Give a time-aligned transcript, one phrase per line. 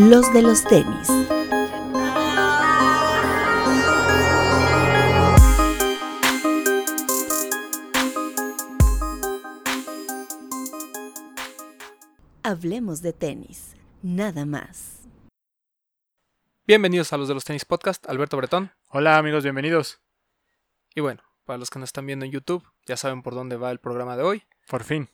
[0.00, 1.08] Los de los tenis.
[12.44, 15.00] Hablemos de tenis, nada más.
[16.64, 18.70] Bienvenidos a los de los tenis podcast, Alberto Bretón.
[18.86, 20.00] Hola amigos, bienvenidos.
[20.94, 23.72] Y bueno, para los que nos están viendo en YouTube, ya saben por dónde va
[23.72, 24.44] el programa de hoy.
[24.68, 25.08] Por fin.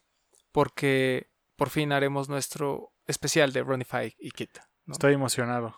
[0.53, 4.59] Porque por fin haremos nuestro especial de Runify y Kit.
[4.89, 5.77] Estoy emocionado.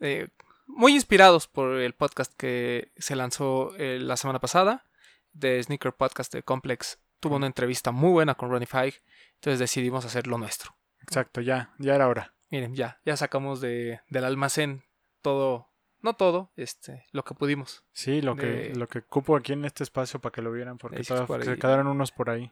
[0.00, 0.28] Eh,
[0.66, 4.84] muy inspirados por el podcast que se lanzó eh, la semana pasada,
[5.32, 6.98] de Sneaker Podcast de Complex.
[7.20, 8.94] Tuvo una entrevista muy buena con Runify,
[9.34, 10.76] entonces decidimos hacer lo nuestro.
[11.02, 12.34] Exacto, ya, ya era hora.
[12.50, 14.82] Miren, ya, ya sacamos de, del almacén
[15.22, 15.68] todo,
[16.00, 17.84] no todo, este, lo que pudimos.
[17.92, 21.04] Sí, lo que, lo que cupo aquí en este espacio para que lo vieran, porque
[21.04, 21.14] se
[21.58, 22.50] quedaron unos por ahí.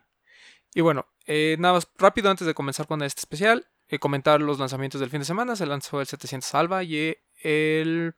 [0.75, 4.59] Y bueno, eh, nada más rápido antes de comenzar con este especial, eh, comentar los
[4.59, 5.57] lanzamientos del fin de semana.
[5.57, 8.15] Se lanzó el 700 Alba y el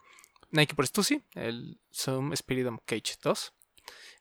[0.50, 3.52] Nike por Stussy, el Zoom Spiritum Cage 2.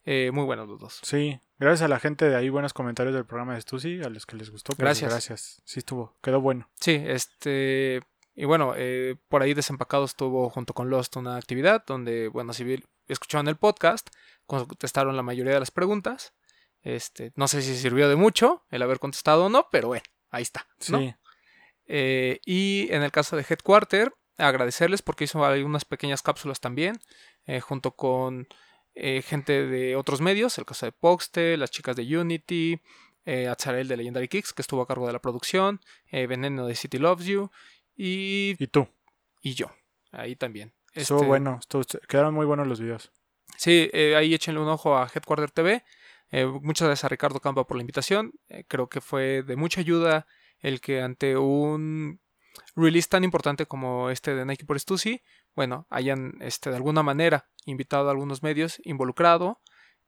[0.06, 1.00] Eh, muy buenos los dos.
[1.04, 4.26] Sí, gracias a la gente de ahí, buenos comentarios del programa de Stussy, a los
[4.26, 4.72] que les gustó.
[4.72, 5.12] Pues, gracias.
[5.12, 5.62] Gracias.
[5.66, 6.70] Sí, estuvo, quedó bueno.
[6.80, 8.02] Sí, este.
[8.36, 12.82] Y bueno, eh, por ahí Desempacados estuvo junto con Lost una actividad donde, bueno, si
[13.08, 14.10] escucharon el podcast,
[14.46, 16.34] contestaron la mayoría de las preguntas.
[16.82, 20.44] Este, no sé si sirvió de mucho el haber contestado o no, pero bueno, ahí
[20.44, 20.66] está.
[20.80, 21.14] Sí.
[21.92, 27.00] Eh, y en el caso de Headquarter, agradecerles porque hizo algunas pequeñas cápsulas también,
[27.46, 28.48] eh, junto con
[28.94, 32.80] eh, gente de otros medios, el caso de Poxte, las chicas de Unity,
[33.48, 35.80] Azarel de Legendary Kicks, que estuvo a cargo de la producción,
[36.12, 37.52] Veneno de City Loves You,
[37.96, 38.56] y...
[38.58, 38.88] Y tú.
[39.44, 39.70] Y yo,
[40.12, 40.74] ahí también.
[40.94, 41.60] Estuvo este bueno,
[42.08, 43.12] quedaron muy buenos los videos.
[43.56, 45.84] Sí, ahí échenle un ojo a Headquarter TV.
[46.64, 48.34] muchas gracias a Ricardo Campa por la invitación.
[48.68, 50.26] creo que fue de mucha ayuda
[50.60, 52.20] el que ante un
[52.76, 55.22] release tan importante como este de Nike por Stussy,
[55.56, 59.60] bueno, hayan este, de alguna manera invitado a algunos medios involucrado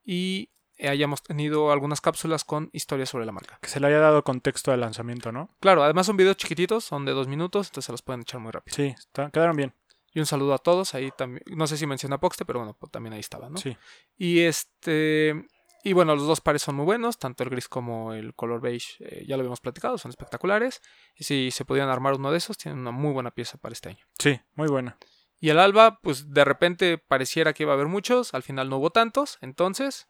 [0.04, 0.50] y
[0.88, 3.58] hayamos tenido algunas cápsulas con historias sobre la marca.
[3.60, 5.54] Que se le haya dado contexto al lanzamiento, ¿no?
[5.60, 8.50] Claro, además son videos chiquititos, son de dos minutos, entonces se los pueden echar muy
[8.50, 8.74] rápido.
[8.74, 8.94] Sí,
[9.32, 9.74] quedaron bien.
[10.14, 12.92] Y un saludo a todos, ahí también, no sé si menciona Poxte, pero bueno, pues
[12.92, 13.56] también ahí estaba, ¿no?
[13.56, 13.76] Sí.
[14.18, 15.46] Y este,
[15.82, 18.96] y bueno, los dos pares son muy buenos, tanto el gris como el color beige,
[19.00, 20.80] eh, ya lo habíamos platicado, son espectaculares.
[21.16, 23.90] Y si se podían armar uno de esos, tienen una muy buena pieza para este
[23.90, 24.04] año.
[24.18, 24.96] Sí, muy buena.
[25.40, 28.76] Y el alba, pues de repente pareciera que iba a haber muchos, al final no
[28.76, 30.06] hubo tantos, entonces,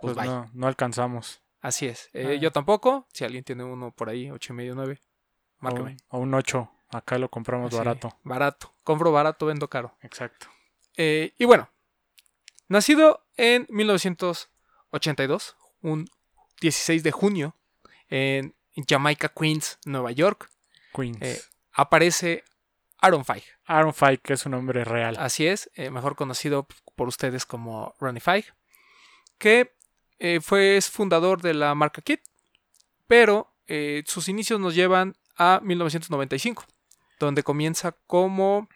[0.00, 1.42] pues, pues no, no alcanzamos.
[1.60, 2.10] Así es.
[2.12, 2.40] Eh, ah.
[2.40, 5.00] Yo tampoco, si alguien tiene uno por ahí, ocho y medio, nueve,
[5.58, 5.96] márcame.
[6.08, 8.16] O, un 8, acá lo compramos barato.
[8.22, 9.96] Barato, compro barato, vendo caro.
[10.00, 10.46] Exacto.
[10.96, 11.70] Eh, y bueno,
[12.68, 14.50] nacido en 1900
[14.90, 16.08] 82, un
[16.60, 17.54] 16 de junio,
[18.78, 20.50] en Jamaica, Queens, Nueva York.
[20.94, 21.18] Queens.
[21.20, 21.40] Eh,
[21.72, 22.44] aparece
[22.98, 23.42] Aaron Feig.
[23.64, 25.16] Aaron Feig, que es un nombre real.
[25.18, 28.44] Así es, eh, mejor conocido por ustedes como Ronnie Feig,
[29.38, 29.74] que
[30.20, 32.20] eh, fue fundador de la marca Kit,
[33.06, 33.52] pero
[34.06, 36.64] sus inicios nos llevan a 1995,
[37.20, 38.66] donde comienza como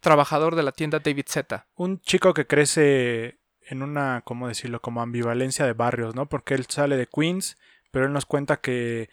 [0.00, 1.68] trabajador de la tienda David Zeta.
[1.74, 6.28] Un chico que crece en una, ¿cómo decirlo?, como ambivalencia de barrios, ¿no?
[6.28, 7.58] Porque él sale de Queens,
[7.90, 9.08] pero él nos cuenta que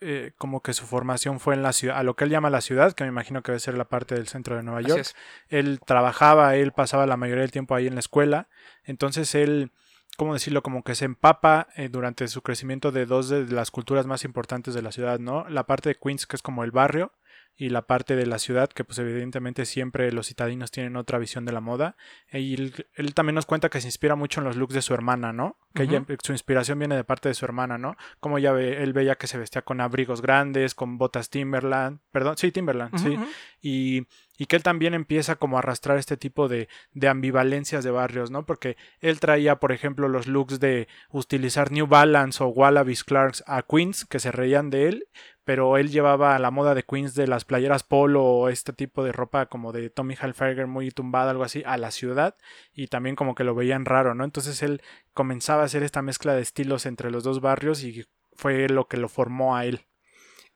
[0.00, 2.60] eh, como que su formación fue en la ciudad, a lo que él llama la
[2.60, 5.04] ciudad, que me imagino que debe ser la parte del centro de Nueva York.
[5.48, 8.48] Él trabajaba, él pasaba la mayoría del tiempo ahí en la escuela,
[8.84, 9.72] entonces él,
[10.16, 10.62] ¿cómo decirlo?
[10.62, 14.72] Como que se empapa eh, durante su crecimiento de dos de las culturas más importantes
[14.72, 15.48] de la ciudad, ¿no?
[15.48, 17.12] La parte de Queens, que es como el barrio,
[17.60, 21.44] y la parte de la ciudad, que pues evidentemente siempre los citadinos tienen otra visión
[21.44, 21.96] de la moda.
[22.32, 25.32] Y él, también nos cuenta que se inspira mucho en los looks de su hermana,
[25.32, 25.58] ¿no?
[25.74, 27.96] Que su inspiración viene de parte de su hermana, ¿no?
[28.20, 32.36] Como ya ve, él veía que se vestía con abrigos grandes, con botas Timberland, perdón,
[32.36, 33.18] sí, Timberland, sí.
[33.60, 34.06] Y,
[34.38, 38.30] y, que él también empieza como a arrastrar este tipo de, de ambivalencias de barrios,
[38.30, 38.46] ¿no?
[38.46, 43.62] Porque él traía, por ejemplo, los looks de utilizar New Balance o Wallabies Clarks a
[43.62, 45.08] Queens, que se reían de él,
[45.48, 49.12] pero él llevaba la moda de Queens de las playeras polo o este tipo de
[49.12, 52.36] ropa como de Tommy Hilfiger muy tumbada, algo así, a la ciudad
[52.74, 54.24] y también como que lo veían raro, ¿no?
[54.24, 54.82] Entonces él
[55.14, 58.04] comenzaba a hacer esta mezcla de estilos entre los dos barrios y
[58.34, 59.86] fue lo que lo formó a él.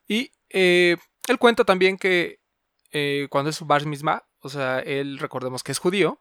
[0.06, 2.40] Y eh, él cuenta también que
[2.90, 6.20] eh, cuando es su bar mitzvah, o sea, él recordemos que es judío,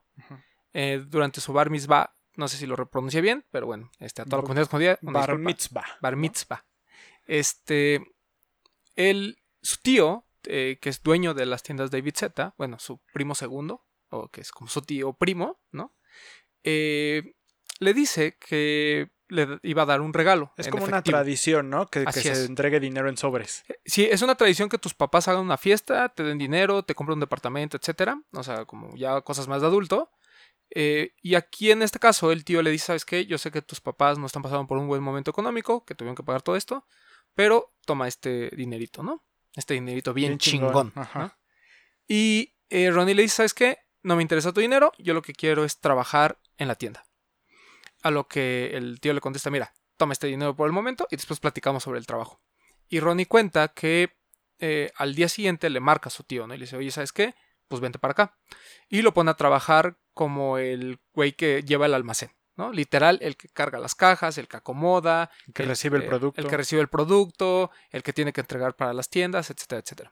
[0.71, 4.25] eh, durante su bar mitzvah, no sé si lo pronuncia bien, pero bueno, este, a
[4.25, 4.97] la comunidad judía.
[5.01, 5.83] Bar mitzvah.
[6.00, 6.63] Bar mitzvah.
[7.27, 8.01] Este,
[9.09, 13.36] él, su tío, eh, que es dueño de las tiendas David Z, bueno, su primo
[13.36, 15.95] segundo, o que es como su tío primo, ¿no?
[16.63, 17.36] Eh,
[17.80, 20.53] le dice que le iba a dar un regalo.
[20.57, 21.88] Es como una tradición, ¿no?
[21.88, 23.63] Que, se entregue dinero en sobres.
[23.86, 27.15] Sí, es una tradición que tus papás hagan una fiesta, te den dinero, te compren
[27.15, 28.21] un departamento, etcétera.
[28.33, 30.12] O sea, como ya cosas más de adulto.
[30.74, 33.25] Eh, y aquí en este caso, el tío le dice: ¿Sabes qué?
[33.25, 36.15] Yo sé que tus papás no están pasando por un buen momento económico, que tuvieron
[36.15, 36.86] que pagar todo esto,
[37.36, 39.24] pero toma este dinerito, ¿no?
[39.56, 40.69] Este dinerito bien, Bien chingón.
[40.89, 41.19] chingón, ajá.
[41.19, 41.33] ¿no?
[42.07, 43.80] Y eh, Ronnie le dice: ¿Sabes qué?
[44.04, 47.06] No me interesa tu dinero, yo lo que quiero es trabajar en la tienda.
[48.04, 51.16] A lo que el tío le contesta: Mira, toma este dinero por el momento y
[51.16, 52.42] después platicamos sobre el trabajo.
[52.89, 54.18] Y Ronnie cuenta que
[54.60, 56.54] eh, al día siguiente le marca a su tío, ¿no?
[56.54, 57.36] Y le dice, oye, ¿sabes qué?
[57.68, 58.38] Pues vente para acá.
[58.89, 62.31] Y lo pone a trabajar como el güey que lleva el almacén,
[62.62, 62.72] ¿no?
[62.72, 66.40] Literal, el que carga las cajas, el que acomoda, Que recibe el eh, producto.
[66.42, 70.12] El que recibe el producto, el que tiene que entregar para las tiendas, etcétera, etcétera.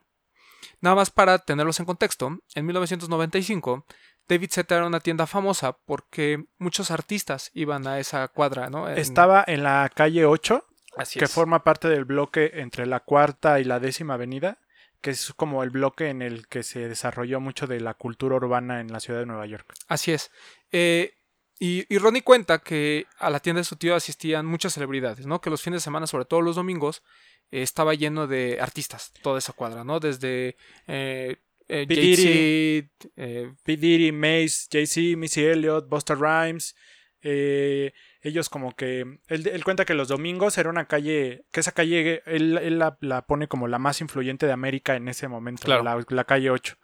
[0.81, 3.85] Nada más para tenerlos en contexto, en 1995
[4.27, 8.89] David Z era una tienda famosa porque muchos artistas iban a esa cuadra, ¿no?
[8.89, 10.65] En- Estaba en la calle 8,
[10.97, 11.31] Así que es.
[11.31, 14.59] forma parte del bloque entre la cuarta y la décima avenida,
[15.01, 18.81] que es como el bloque en el que se desarrolló mucho de la cultura urbana
[18.81, 19.73] en la ciudad de Nueva York.
[19.87, 20.29] Así es.
[20.71, 21.13] Eh,
[21.59, 25.41] y, y Ronnie cuenta que a la tienda de su tío asistían muchas celebridades, ¿no?
[25.41, 27.03] Que los fines de semana, sobre todo los domingos,
[27.51, 29.99] eh, estaba lleno de artistas, toda esa cuadra, ¿no?
[29.99, 30.55] Desde
[30.87, 31.95] eh, eh, P.
[31.95, 33.77] Jay-Z, eh, P.
[33.77, 36.75] Diddy, Mace, Jay-Z, Missy Elliott, Buster Rhymes.
[37.21, 37.91] eh,
[38.21, 39.19] ellos como que...
[39.27, 41.45] Él, él cuenta que los domingos era una calle...
[41.51, 45.07] Que esa calle él, él la, la pone como la más influyente de América en
[45.07, 45.63] ese momento.
[45.63, 45.83] Claro.
[45.83, 46.77] La, la calle 8.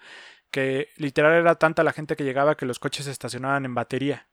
[0.51, 4.29] Que literal era tanta la gente que llegaba que los coches se estacionaban en batería.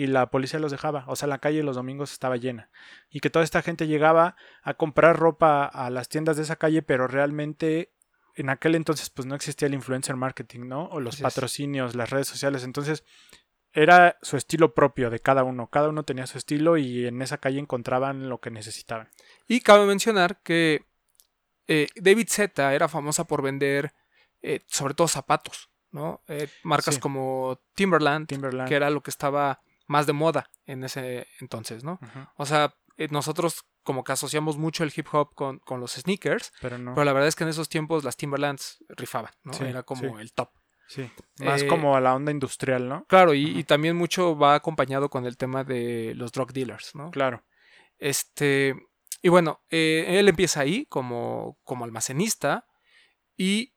[0.00, 1.04] Y la policía los dejaba.
[1.08, 2.70] O sea, la calle los domingos estaba llena.
[3.10, 6.80] Y que toda esta gente llegaba a comprar ropa a las tiendas de esa calle,
[6.80, 7.92] pero realmente
[8.34, 10.86] en aquel entonces pues no existía el influencer marketing, ¿no?
[10.86, 12.64] O los patrocinios, las redes sociales.
[12.64, 13.04] Entonces
[13.72, 15.68] era su estilo propio de cada uno.
[15.68, 19.10] Cada uno tenía su estilo y en esa calle encontraban lo que necesitaban.
[19.48, 20.86] Y cabe mencionar que
[21.68, 23.92] eh, David Z era famosa por vender
[24.42, 26.22] eh, sobre todo zapatos, ¿no?
[26.26, 27.00] Eh, marcas Sí.
[27.00, 28.68] como Timberland, Timberland.
[28.68, 31.98] que era lo que estaba más de moda en ese entonces, ¿no?
[32.36, 36.52] O sea, eh, nosotros como que asociamos mucho el hip hop con, con los sneakers,
[36.60, 36.94] Pero no.
[36.94, 39.52] pero la verdad es que en esos tiempos las Timberlands rifaban, ¿no?
[39.52, 40.20] Sí, Era como sí.
[40.20, 40.50] el top.
[40.86, 41.10] Sí.
[41.40, 43.04] Más Eh, como a la onda industrial, ¿no?
[43.06, 47.10] Claro, y también mucho va acompañado con el tema de los drug dealers, ¿no?
[47.10, 47.44] Claro.
[47.98, 48.74] Este,
[49.22, 52.64] y bueno, eh, él empieza ahí como, como almacenista
[53.36, 53.74] y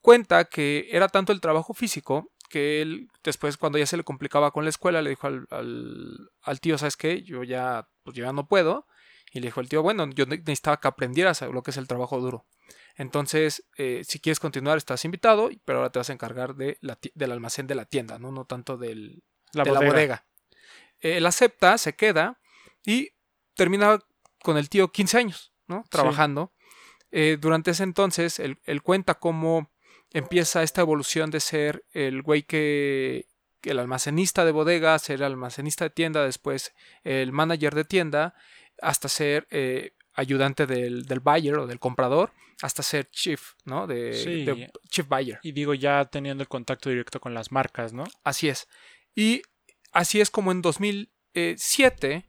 [0.00, 4.50] cuenta que era tanto el trabajo físico que él después cuando ya se le complicaba
[4.50, 7.22] con la escuela le dijo al, al, al tío, ¿sabes qué?
[7.22, 8.86] Yo ya, pues yo ya no puedo.
[9.32, 11.88] Y le dijo el tío, bueno, yo ne- necesitaba que aprendieras lo que es el
[11.88, 12.46] trabajo duro.
[12.96, 16.98] Entonces, eh, si quieres continuar, estás invitado, pero ahora te vas a encargar de la
[17.14, 18.30] del almacén de la tienda, ¿no?
[18.30, 19.22] No tanto del,
[19.54, 19.84] La de bodega.
[19.86, 20.26] la bodega.
[21.00, 22.38] Él acepta, se queda
[22.84, 23.10] y
[23.54, 23.98] termina
[24.42, 25.84] con el tío 15 años, ¿no?
[25.88, 26.52] Trabajando.
[27.10, 29.70] Eh, durante ese entonces, él, él cuenta cómo
[30.12, 33.26] empieza esta evolución de ser el güey que,
[33.62, 36.72] el almacenista de bodega, ser el almacenista de tienda, después
[37.04, 38.34] el manager de tienda,
[38.80, 43.86] hasta ser eh, ayudante del, del buyer o del comprador, hasta ser chief, ¿no?
[43.86, 44.44] De, Sí.
[44.44, 45.38] de chief buyer.
[45.42, 48.04] Y digo, ya teniendo el contacto directo con las marcas, ¿no?
[48.24, 48.68] Así es.
[49.14, 49.42] Y
[49.92, 52.24] así es como en 2007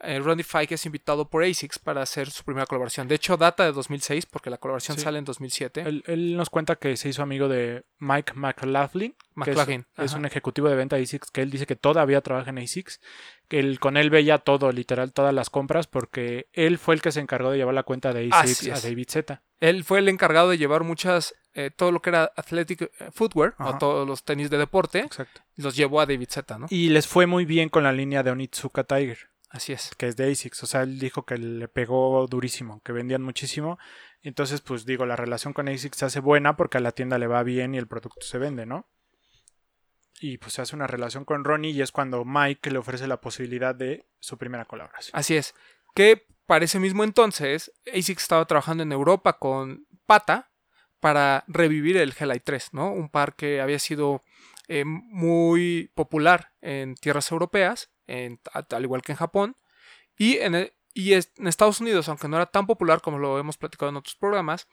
[0.00, 3.08] eh, Ronnie Fike es invitado por ASICS para hacer su primera colaboración.
[3.08, 5.02] De hecho, data de 2006 porque la colaboración Sí.
[5.04, 5.80] sale en 2007.
[5.82, 10.10] Él, él nos cuenta que se hizo amigo de Mike McLaughlin, que es- McLaughlin, es,
[10.12, 10.18] ajá.
[10.18, 13.00] un ejecutivo de venta de ASICS, que él dice que todavía trabaja en ASICS,
[13.48, 17.12] que él, con él veía todo, literal, todas las compras, porque él fue el que
[17.12, 18.82] se encargó de llevar la cuenta de ASICS a es.
[18.82, 19.42] David Z.
[19.60, 23.54] Él fue el encargado de llevar muchas, eh, todo lo que era athletic eh, footwear
[23.58, 25.40] o todos los tenis de deporte, Exacto.
[25.56, 26.66] los llevó a David Z, ¿no?
[26.70, 29.18] Y les fue muy bien con la línea de Onitsuka Tiger,
[29.50, 29.94] Así es.
[29.96, 30.62] que es de ASICS.
[30.62, 33.78] O sea, él dijo que le pegó durísimo, que vendían muchísimo.
[34.22, 37.26] Entonces, pues digo, la relación con ASICS se hace buena porque a la tienda le
[37.26, 38.88] va bien y el producto se vende, ¿no?
[40.20, 43.20] Y pues se hace una relación con Ronnie y es cuando Mike le ofrece la
[43.20, 45.12] posibilidad de su primera colaboración.
[45.16, 45.54] Así es.
[45.94, 50.50] Que para ese mismo entonces, ASICS estaba trabajando en Europa con Pata
[51.00, 52.90] para revivir el Hellite 3, ¿no?
[52.92, 54.24] Un par que había sido
[54.66, 59.56] eh, muy popular en tierras europeas, en- al igual que en Japón.
[60.16, 63.56] Y en, el- y en Estados Unidos, aunque no era tan popular como lo hemos
[63.56, 64.66] platicado en otros programas,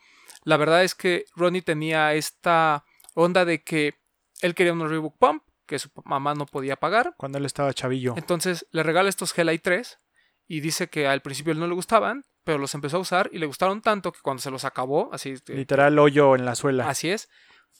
[0.43, 3.93] la verdad es que Ronnie tenía esta onda de que
[4.41, 7.13] él quería unos Reebok Pump que su mamá no podía pagar.
[7.17, 8.13] Cuando él estaba chavillo.
[8.17, 9.99] Entonces le regala estos Hellite 3
[10.47, 13.47] y dice que al principio no le gustaban, pero los empezó a usar y le
[13.47, 16.87] gustaron tanto que cuando se los acabó, así, Literal hoyo en la suela.
[16.87, 17.29] así es,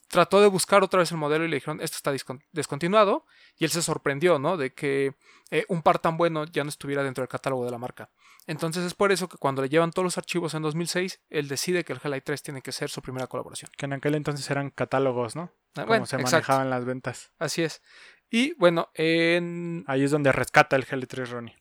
[0.08, 2.12] trató de buscar otra vez el modelo y le dijeron, esto está
[2.52, 3.26] descontinuado.
[3.58, 4.58] Y él se sorprendió, ¿no?
[4.58, 5.16] De que
[5.52, 8.10] eh, un par tan bueno ya no estuviera dentro del catálogo de la marca.
[8.48, 11.84] Entonces es por eso que cuando le llevan todos los archivos en 2006, él decide
[11.84, 13.72] que el Hellite 3 tiene que ser su primera colaboración.
[13.78, 15.52] Que en aquel entonces eran catálogos, ¿no?
[15.70, 16.36] Ah, Como bueno, se exacto.
[16.36, 17.32] manejaban las ventas.
[17.40, 17.82] Así es.
[18.30, 19.84] Y bueno, en...
[19.88, 21.56] Ahí es donde rescata el GL3 Ronnie.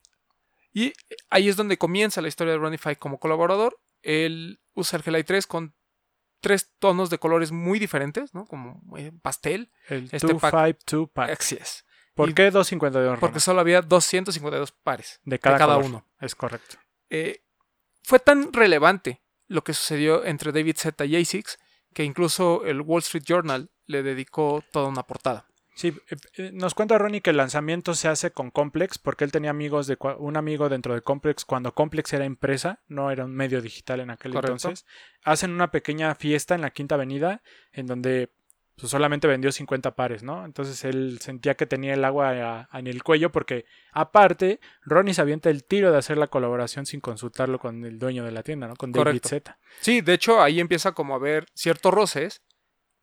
[0.72, 0.92] Y
[1.30, 3.80] ahí es donde comienza la historia de Ronnie como colaborador.
[4.02, 5.74] Él usa el Hellite 3 con
[6.44, 8.44] tres tonos de colores muy diferentes, ¿no?
[8.46, 9.70] Como eh, pastel.
[9.88, 11.30] El Este 252 pack.
[11.40, 11.84] Así es.
[12.14, 15.86] ¿Por y- qué 252 Porque solo había 252 pares De cada, cada color.
[15.90, 16.06] uno.
[16.20, 16.76] Es correcto.
[17.10, 17.42] Eh,
[18.02, 21.58] fue tan relevante lo que sucedió entre David Z y ASICS
[21.92, 25.46] que incluso el Wall Street Journal le dedicó toda una portada.
[25.74, 29.32] Sí, eh, eh, nos cuenta Ronnie que el lanzamiento se hace con Complex porque él
[29.32, 33.34] tenía amigos de un amigo dentro de Complex cuando Complex era empresa, no era un
[33.34, 34.52] medio digital en aquel Correcto.
[34.52, 34.86] entonces.
[35.24, 38.30] Hacen una pequeña fiesta en la Quinta Avenida en donde
[38.76, 40.44] pues, solamente vendió 50 pares, ¿no?
[40.44, 45.22] Entonces él sentía que tenía el agua a- en el cuello porque aparte Ronnie se
[45.22, 48.66] avienta el tiro de hacer la colaboración sin consultarlo con el dueño de la tienda,
[48.68, 48.74] ¿no?
[48.76, 49.28] Con David Correcto.
[49.28, 49.58] Z.
[49.80, 52.42] Sí, de hecho ahí empieza como a haber ciertos roces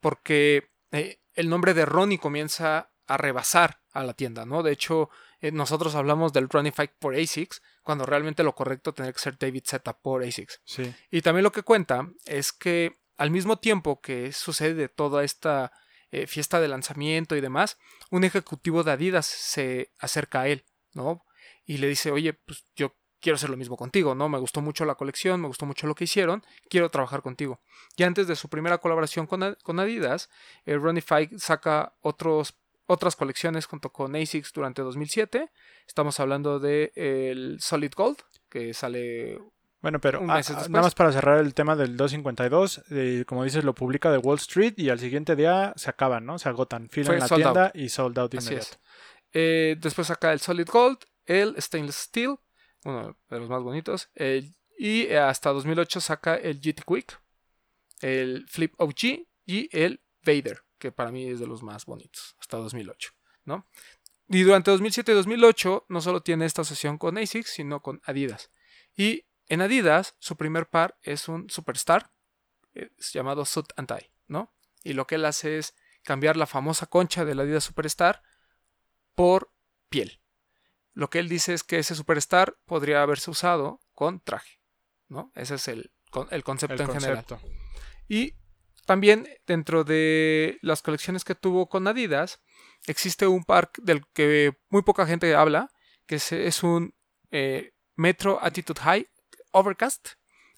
[0.00, 4.62] porque eh, el nombre de Ronnie comienza a rebasar a la tienda, ¿no?
[4.62, 9.12] De hecho, eh, nosotros hablamos del Ronnie Fight por ASICS cuando realmente lo correcto tendría
[9.12, 10.60] que ser David Z por ASICS.
[10.64, 10.94] Sí.
[11.10, 15.72] Y también lo que cuenta es que al mismo tiempo que sucede toda esta
[16.10, 17.78] eh, fiesta de lanzamiento y demás,
[18.10, 21.24] un ejecutivo de Adidas se acerca a él, ¿no?
[21.64, 24.28] Y le dice, oye, pues yo quiero hacer lo mismo contigo, ¿no?
[24.28, 27.60] Me gustó mucho la colección, me gustó mucho lo que hicieron, quiero trabajar contigo.
[27.96, 30.28] Y antes de su primera colaboración con, con Adidas,
[30.66, 35.50] eh, Ronnie Fike saca otros, otras colecciones junto con ASICS durante 2007.
[35.86, 38.18] Estamos hablando de el Solid Gold,
[38.50, 39.38] que sale
[39.80, 43.44] Bueno, pero Un ah, ah, nada más para cerrar el tema del 252, eh, como
[43.44, 46.38] dices, lo publica de Wall Street y al siguiente día se acaban, ¿no?
[46.40, 46.88] Se agotan.
[46.90, 48.72] Fila Fue en la sold tienda y sold out Así inmediato.
[48.72, 48.80] es.
[49.34, 52.36] Eh, después saca el Solid Gold, el Stainless Steel,
[52.84, 54.10] uno de los más bonitos.
[54.14, 57.20] el- y eh, hasta 2008 saca el GT Quick,
[58.00, 62.56] el Flip OG y el Vader, que para mí es de los más bonitos, hasta
[62.56, 63.12] 2008.
[63.44, 63.66] ¿no?
[64.28, 68.50] Y durante 2007 y 2008 no solo tiene esta asociación con ASICS, sino con Adidas.
[68.96, 72.10] Y en Adidas, su primer par es un Superstar,
[72.74, 74.52] eh, es llamado Sud and Tie, ¿no?
[74.82, 78.22] Y lo que él hace es cambiar la famosa concha del Adidas Superstar
[79.14, 79.52] por
[79.88, 80.21] piel.
[80.94, 84.60] Lo que él dice es que ese Superstar podría haberse usado con traje,
[85.08, 85.32] ¿no?
[85.34, 85.90] Ese es el,
[86.30, 87.26] el concepto El en general.
[88.08, 88.34] Y
[88.84, 92.40] también dentro de las colecciones que tuvo con Adidas,
[92.86, 95.70] existe un par del que muy poca gente habla,
[96.06, 96.94] que es, es un
[97.30, 99.08] eh, Metro Attitude High
[99.52, 100.10] Overcast,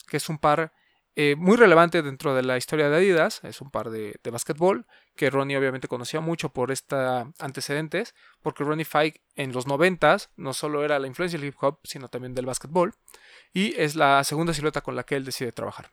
[0.08, 0.72] que es un par
[1.16, 4.86] eh, muy relevante dentro de la historia de Adidas, es un par de, de básquetbol,
[5.14, 10.52] que Ronnie obviamente conocía mucho por estos antecedentes, porque Ronnie Fike en los 90 no
[10.52, 12.94] solo era la influencia del hip hop, sino también del básquetbol,
[13.52, 15.90] y es la segunda silueta con la que él decide trabajar.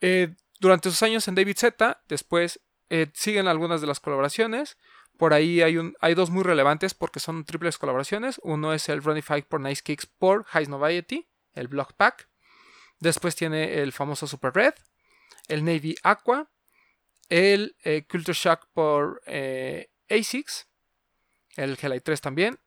[0.00, 4.76] Eh, durante sus años en David Z, después eh, siguen algunas de las colaboraciones.
[5.16, 8.40] Por ahí hay, un, hay dos muy relevantes porque son triples colaboraciones.
[8.42, 12.28] Uno es el Ronnie Fike por Nice Kicks por High Noviety, el Block Pack.
[13.00, 14.74] Después tiene el famoso Super Red,
[15.48, 16.50] el Navy Aqua,
[17.28, 20.66] el eh, Culture Shock por eh, ASICS,
[21.56, 22.58] el Hellite 3 también,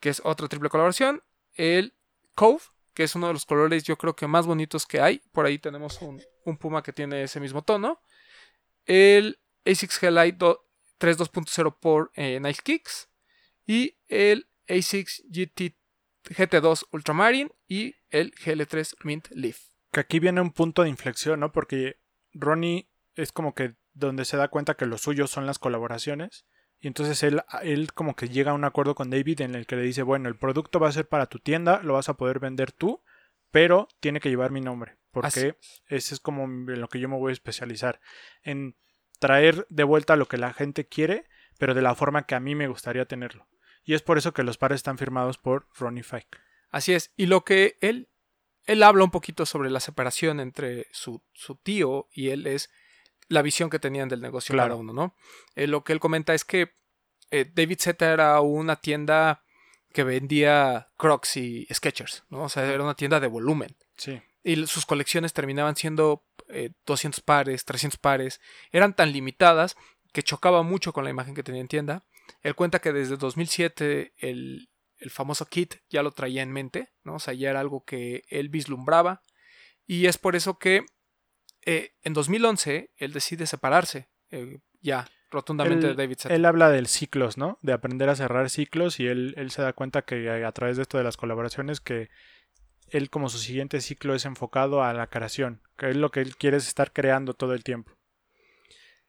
[0.00, 1.22] que es otra triple colaboración,
[1.54, 1.94] el
[2.34, 2.62] Cove,
[2.94, 5.20] que es uno de los colores yo creo que más bonitos que hay.
[5.32, 6.22] Por ahí tenemos un,
[6.58, 8.00] Puma que tiene ese mismo tono.
[8.84, 10.66] El ASICS Hellite do-
[10.98, 13.08] 3 2.0 por eh, Nice Kicks.
[13.66, 15.76] Y el ASICS GT,
[16.24, 19.58] GT2 Ultramarine y el GL3 Mint Leaf.
[19.92, 21.52] Que aquí viene un punto de inflexión, ¿no?
[21.52, 21.98] Porque
[22.32, 26.46] Ronnie es como que donde se da cuenta que lo suyo son las colaboraciones.
[26.78, 29.76] Y entonces él, él como que llega a un acuerdo con David en el que
[29.76, 32.38] le dice, bueno, el producto va a ser para tu tienda, lo vas a poder
[32.38, 33.02] vender tú,
[33.50, 34.98] pero tiene que llevar mi nombre.
[35.22, 38.00] Así Porque ese es como en lo que yo me voy a especializar.
[38.42, 38.76] En
[39.18, 41.26] traer de vuelta lo que la gente quiere,
[41.58, 43.48] pero de la forma que a mí me gustaría tenerlo.
[43.82, 46.38] Y es por eso que los pares están firmados por Ronnie Fike.
[46.76, 47.10] Así es.
[47.16, 48.10] Y lo que él,
[48.64, 52.68] él habla un poquito sobre la separación entre su, su tío y él es
[53.28, 54.74] la visión que tenían del negocio Claro.
[54.74, 55.16] cada uno, ¿no?
[55.54, 56.74] Eh, lo que él comenta es que
[57.30, 59.42] eh, David Z era una tienda
[59.94, 62.42] que vendía Crocs y Skechers, ¿no?
[62.42, 63.74] O sea, era una tienda de volumen.
[63.96, 64.20] Sí.
[64.44, 68.42] Y sus colecciones terminaban siendo eh, 200 pares, 300 pares.
[68.70, 69.76] Eran tan limitadas
[70.12, 72.04] que chocaba mucho con la imagen que tenía en tienda.
[72.42, 77.16] Él cuenta que desde 2007 el, el famoso kit ya lo traía en mente, ¿no?
[77.16, 79.22] O sea, ya era algo que él vislumbraba.
[79.86, 80.84] Y es por eso que
[81.64, 86.34] eh, en 2011 él decide separarse eh, ya rotundamente él, de David Zeta.
[86.34, 87.58] Él habla del ciclos, ¿no?
[87.62, 90.82] De aprender a cerrar ciclos y él, él se da cuenta que a, través de
[90.82, 92.08] esto de las colaboraciones que
[92.88, 96.36] él como su siguiente ciclo es enfocado a la creación, que es lo que él
[96.36, 97.92] quiere es estar creando todo el tiempo.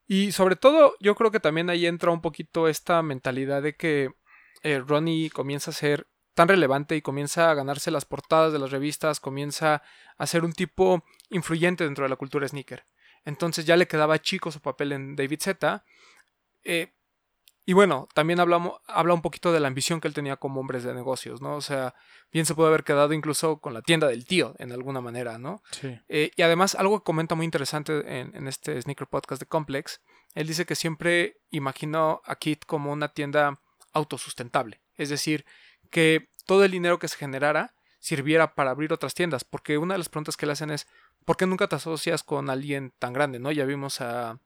[0.07, 4.09] Y sobre todo, yo creo que también ahí entra un poquito esta mentalidad de que
[4.63, 8.69] eh, Ronnie comienza a ser tan relevante y comienza a ganarse las portadas de las
[8.69, 9.81] revistas, comienza
[10.17, 12.85] a ser un tipo influyente dentro de la cultura sneaker.
[13.25, 15.83] Entonces ya le quedaba chico su papel en David Z.
[16.63, 16.93] Eh,
[17.65, 20.83] y bueno, también hablamos, habla un poquito de la ambición que él tenía como hombres
[20.83, 21.55] de negocios, ¿no?
[21.55, 21.95] O sea,
[22.31, 25.61] bien se puede haber quedado incluso con la tienda del tío, en alguna manera, ¿no?
[25.71, 25.99] Sí.
[26.07, 30.01] Eh, y además, algo que comenta muy interesante en, en, este Sneaker Podcast de Complex,
[30.35, 33.59] él dice que siempre imaginó a Kit como una tienda
[33.97, 34.81] autosustentable.
[34.95, 35.45] Es decir,
[35.89, 39.43] que todo el dinero que se generara sirviera para abrir otras tiendas.
[39.43, 40.87] Porque una de las preguntas que le hacen es,
[41.25, 43.39] ¿por qué nunca te asocias con alguien tan grande?
[43.39, 43.51] ¿no?
[43.51, 44.39] Ya vimos a,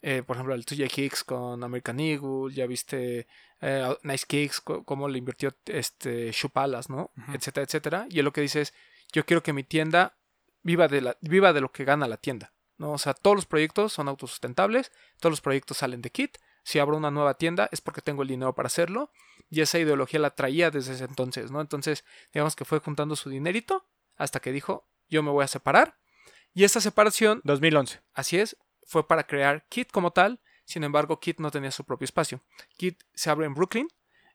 [0.00, 3.26] eh, por ejemplo, el TJ Hicks con American Eagle, ya viste
[3.60, 7.10] eh, Nice Kicks, cómo le invirtió este Chupalas, ¿no?
[7.16, 7.36] Uh -huh.
[7.36, 8.06] Etcétera, etcétera.
[8.08, 8.74] Y él lo que dice es,
[9.12, 10.16] yo quiero que mi tienda
[10.62, 12.52] viva de, la, viva de lo que gana la tienda.
[12.78, 12.92] ¿no?
[12.92, 14.90] O sea, todos los proyectos son autosustentables,
[15.20, 16.38] todos los proyectos salen de Kit.
[16.62, 19.10] Si abro una nueva tienda es porque tengo el dinero para hacerlo.
[19.50, 21.60] Y esa ideología la traía desde ese entonces, ¿no?
[21.60, 25.98] Entonces, digamos que fue juntando su dinerito hasta que dijo, yo me voy a separar.
[26.54, 27.40] Y esta separación...
[27.44, 28.00] 2011.
[28.14, 30.40] Así es, fue para crear Kit como tal.
[30.64, 32.40] Sin embargo, Kit no tenía su propio espacio.
[32.76, 33.88] Kit se abre en Brooklyn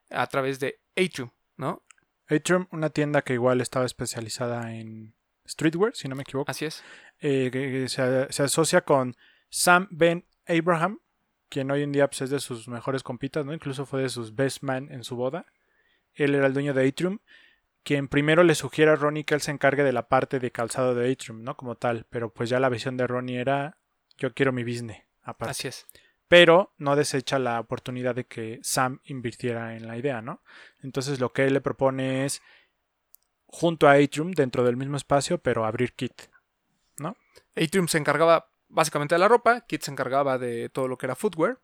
[0.10, 1.84] a través de Atrium, ¿no?
[2.30, 5.16] Atrium, una tienda que igual estaba especializada en
[5.48, 6.50] streetwear, si no me equivoco.
[6.50, 6.84] Así es.
[7.20, 9.16] Eh, que se, se, asocia con
[9.50, 11.00] Sam Ben Abraham,
[11.50, 13.54] quien hoy en día pues, es de sus mejores compitas, ¿no?
[13.54, 15.46] Incluso fue de sus best man en su boda.
[16.14, 17.20] Él era el dueño de Atrium,
[17.84, 20.96] quien primero le sugiere a Ronnie que él se encargue de la parte de calzado
[20.96, 21.56] de Atrium, ¿no?
[21.56, 22.06] Como tal.
[22.10, 23.78] Pero pues ya la visión de Ronnie era,
[24.18, 25.52] yo quiero mi business aparte.
[25.52, 25.86] Así es.
[26.28, 30.42] Pero no desecha la oportunidad de que Sam invirtiera en la idea, ¿no?
[30.82, 32.42] Entonces lo que él le propone es,
[33.46, 36.24] junto a Atrium, dentro del mismo espacio, pero abrir Kit,
[36.98, 37.16] ¿no?
[37.56, 41.16] Atrium se encargaba básicamente de la ropa, Kit se encargaba de todo lo que era
[41.16, 41.60] footwear.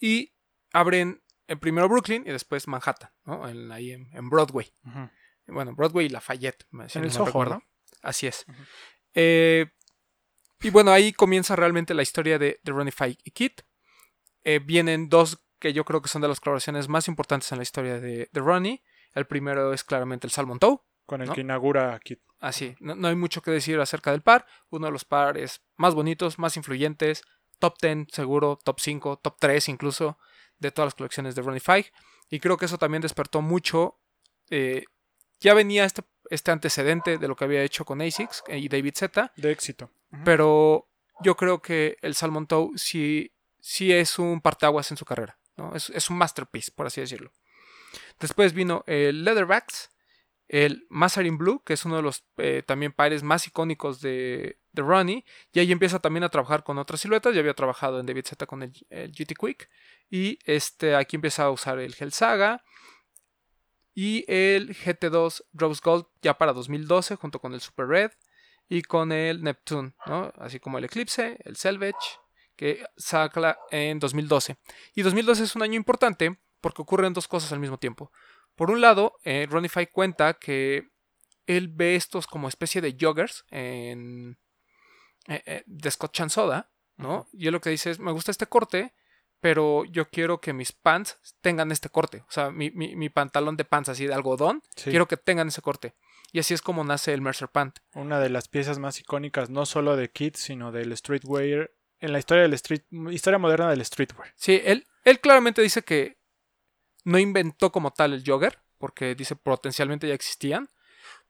[0.00, 0.32] Y
[0.72, 3.48] abren en primero Brooklyn y después Manhattan, ¿no?
[3.48, 4.72] En, ahí en, en Broadway.
[4.84, 5.10] Uh -huh.
[5.48, 7.54] Bueno, Broadway y Lafayette, si en no el Soho, recuerdo.
[7.54, 7.62] ¿no?
[8.02, 8.44] Así es.
[8.48, 8.66] Uh -huh.
[9.14, 9.66] eh,
[10.60, 13.62] y bueno, ahí comienza realmente la historia de, de Ronnie Fike y Kit.
[14.44, 17.62] Eh, vienen dos que yo creo que son de las colaboraciones más importantes en la
[17.62, 18.82] historia de, de Ronnie.
[19.14, 20.78] El primero es claramente el Salmon Toe.
[21.06, 21.34] Con el ¿no?
[21.34, 22.20] que inaugura Kit.
[22.42, 24.46] Así, no, no, hay mucho que decir acerca del par.
[24.68, 27.22] Uno de los pares más bonitos, más influyentes,
[27.60, 30.18] top 10 seguro, top 5, top 3 incluso,
[30.58, 31.92] de todas las colecciones de Ronnie Fike.
[32.30, 34.00] Y creo que eso también despertó mucho.
[34.50, 34.82] Eh,
[35.38, 39.32] ya venía este, este, antecedente de lo que había hecho con ASICS y David Z.
[39.36, 39.92] De éxito.
[40.10, 40.22] Uh -huh.
[40.24, 40.88] Pero
[41.20, 45.38] yo creo que el Salmon Toe sí, sí es un parteaguas en su carrera.
[45.56, 45.76] ¿no?
[45.76, 47.30] Es, es un masterpiece, por así decirlo.
[48.18, 49.91] Después vino el Leatherbacks,
[50.48, 54.82] el Mazarin Blue, que es uno de los eh, también pares más icónicos de, de,
[54.82, 55.24] Ronnie.
[55.52, 57.34] Y ahí empieza también a trabajar con otras siluetas.
[57.34, 59.70] Ya había trabajado en David Z con el, GT Quick.
[60.10, 62.62] Y este, aquí empieza a usar el Hell Saga.
[63.94, 68.10] Y el GT2 Rose Gold ya para 2012, junto con el Super Red.
[68.68, 69.94] Y con el Neptune.
[70.36, 72.18] Así como el Eclipse, el Selvage,
[72.56, 74.56] que saca en 2012.
[74.94, 78.10] Y 2012 es un año importante porque ocurren dos cosas al mismo tiempo.
[78.54, 80.88] Por un lado, eh, Ronnie Fike cuenta que
[81.46, 84.38] él ve estos como especie de joggers en,
[85.26, 87.26] eh, eh, de Scott Chansoda, ¿no?
[87.32, 88.94] Y él lo que dice es, me gusta este corte,
[89.40, 92.24] pero yo quiero que mis pants tengan este corte.
[92.28, 94.90] O sea, mi, mi, mi pantalón de pants así de algodón, sí.
[94.90, 95.94] quiero que tengan ese corte.
[96.32, 97.78] Y así es como nace el Mercer Pant.
[97.94, 102.18] Una de las piezas más icónicas, no solo de Kids, sino del streetwear, en la
[102.18, 104.32] historia del street, historia moderna del streetwear.
[104.36, 106.18] Sí, él, él claramente dice que
[107.04, 110.70] no inventó como tal el jogger, porque dice potencialmente ya existían,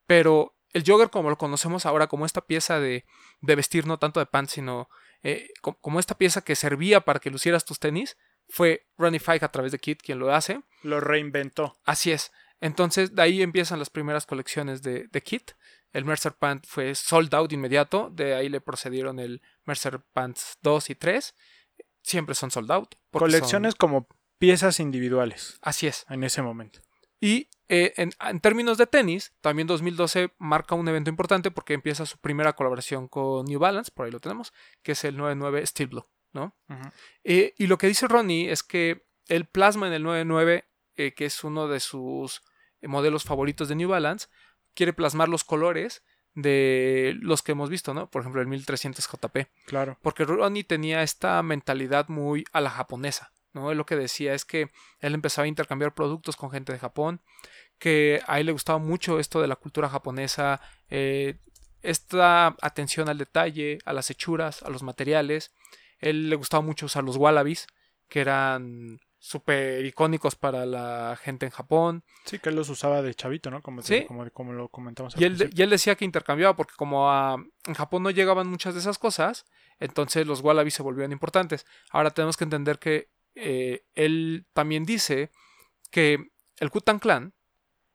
[0.06, 3.04] pero el jogger como lo conocemos ahora, como esta pieza de,
[3.40, 4.88] de vestir, no tanto de pants, sino
[5.22, 8.16] eh, como, como, esta pieza que servía para que lucieras tus tenis,
[8.48, 10.62] fue Ronnie Fike a través de Kit quien lo hace.
[10.82, 11.76] Lo reinventó.
[11.85, 12.32] Así es.
[12.61, 15.52] Entonces, de ahí empiezan las primeras colecciones de, de Kit.
[15.92, 18.11] El Mercer Pant fue sold out inmediato.
[18.11, 21.35] De ahí le procedieron el Mercer Pants 2 y 3.
[22.02, 22.94] Siempre son sold out.
[23.11, 23.78] Colecciones son...
[23.78, 24.08] como
[24.42, 25.57] piezas individuales.
[25.62, 26.05] Así es.
[26.11, 26.81] En ese momento.
[27.20, 32.07] Y eh, en, en, términos de tenis, también 2012 marca un evento importante porque empieza
[32.07, 34.52] su primera colaboración con New Balance, por ahí lo tenemos,
[34.83, 36.57] que es el 99 Steel Blue, ¿no?
[36.68, 36.92] Uh -huh.
[37.22, 40.64] eh, y lo que dice Ronnie es que el plasma en el 99,
[40.96, 42.42] eh, que es uno de sus
[42.83, 44.26] modelos favoritos de New Balance,
[44.74, 46.02] quiere plasmar los colores
[46.35, 48.11] de los que hemos visto, ¿no?
[48.11, 49.46] Por ejemplo, el 1300 JP.
[49.66, 49.98] Claro.
[50.02, 53.71] Porque Ronnie tenía esta mentalidad muy a la japonesa, ¿no?
[53.71, 57.21] Él lo que decía es que él empezaba a intercambiar productos con gente de Japón,
[57.79, 61.37] que a él le gustaba mucho esto de la cultura japonesa, eh,
[61.83, 65.53] esta atención al detalle, a las hechuras, a los materiales.
[65.99, 67.67] Él le gustaba mucho usar los wallabies,
[68.09, 72.05] que eran súper icónicos para la gente en Japón.
[72.25, 73.62] Sí, que él los usaba de chavito, ¿no?
[73.62, 74.05] Como, Sí.
[74.07, 75.15] como, como lo comentamos.
[75.15, 77.37] al Y él, y él decía que intercambiaba porque como a-
[77.67, 79.45] en Japón no llegaban muchas de esas cosas,
[79.79, 81.67] entonces los wallabies se volvían importantes.
[81.91, 85.31] Ahora tenemos que entender que eh, él también dice
[85.90, 87.35] que el Kutan Clan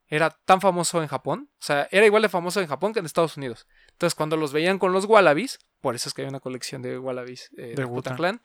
[0.07, 3.05] era tan famoso en Japón, o sea, era igual de famoso en Japón que en
[3.05, 3.67] Estados Unidos.
[3.91, 6.97] Entonces cuando los veían con los wallabies, por eso es que hay una colección de
[6.97, 8.15] wallabies eh, De Kutan.
[8.15, 8.41] Clan,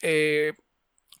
[0.00, 0.54] eh,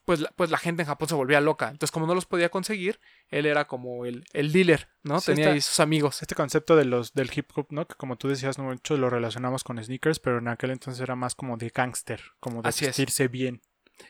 [0.04, 1.68] pues, la, pues la gente en Japón se volvía loca.
[1.68, 5.20] Entonces como no los podía conseguir, él era como el, el dealer, ¿no?
[5.20, 6.22] Sí, Tenía ahí sus amigos.
[6.22, 7.88] Este concepto de los del hip hop, ¿no?
[7.88, 11.16] Que como tú decías, no mucho lo relacionamos con sneakers, pero en aquel entonces era
[11.16, 12.90] más como de gangster, como de Así es.
[12.90, 13.62] vestirse bien.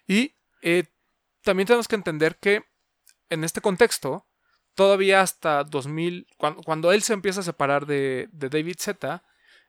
[0.06, 0.84] Y eh,
[1.42, 2.64] también tenemos que entender que
[3.30, 4.26] en este contexto,
[4.74, 9.22] todavía hasta 2000, cuando, cuando él se empieza a separar de, de David Z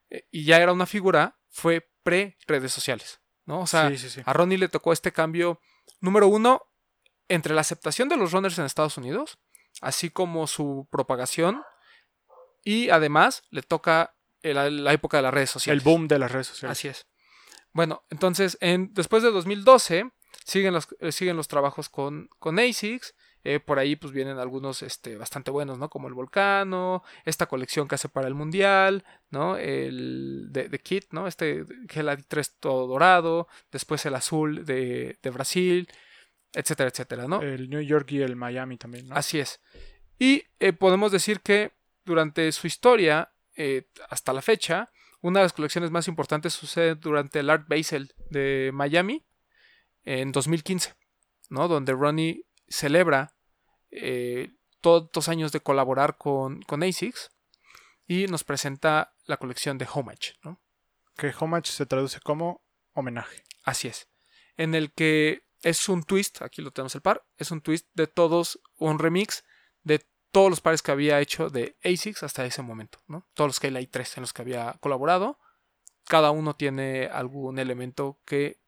[0.10, 3.19] eh, y ya era una figura, fue pre-redes sociales.
[3.45, 3.62] ¿no?
[3.62, 4.21] O sea, sí, sí, sí.
[4.26, 5.62] a Ronnie le tocó este cambio,
[6.02, 6.62] número uno,
[7.30, 9.38] entre la aceptación de los runners en Estados Unidos,
[9.82, 11.62] así como su propagación,
[12.63, 15.84] y además le toca el- la época de las redes El sociales.
[15.84, 16.78] boom de las redes sociales.
[16.78, 17.08] Así es.
[17.73, 20.12] Bueno, entonces, en, después de 2012,
[20.45, 23.15] siguen los, eh, siguen los trabajos con, con ASICS.
[23.43, 25.89] eh, por ahí pues vienen algunos este, bastante buenos, ¿no?
[25.89, 29.55] Como el Volcano, esta colección que hace para el Mundial, ¿no?
[29.57, 31.27] El de, de Kit, ¿no?
[31.27, 35.87] Este Geladi 3 todo dorado, después el azul de, de Brasil,
[36.53, 37.41] etcétera, etcétera, ¿no?
[37.41, 39.15] El New York y el Miami también, ¿no?
[39.15, 39.61] Así es.
[40.19, 41.71] Y eh, podemos decir que
[42.03, 44.89] durante su historia, eh, hasta la fecha,
[45.21, 49.26] una de las colecciones más importantes sucede durante el Art Basel de Miami
[50.07, 50.95] en 2015,
[51.49, 51.67] ¿no?
[51.67, 53.35] Donde Ronnie celebra
[53.91, 57.29] eh, todos los años de colaborar con, con ASICS
[58.07, 60.61] y nos presenta la colección de Homage, ¿no?
[61.17, 63.43] Que homage se traduce como homenaje.
[63.63, 64.07] Así es.
[64.55, 68.07] En el que es un twist, aquí lo tenemos el par, es un twist de
[68.07, 69.43] todos, un remix
[69.83, 73.27] de todos los pares que había hecho de ASICS hasta ese momento, ¿no?
[73.33, 75.37] Todos los Kayla 3 en los que había colaborado.
[76.05, 78.61] Cada uno tiene algún elemento que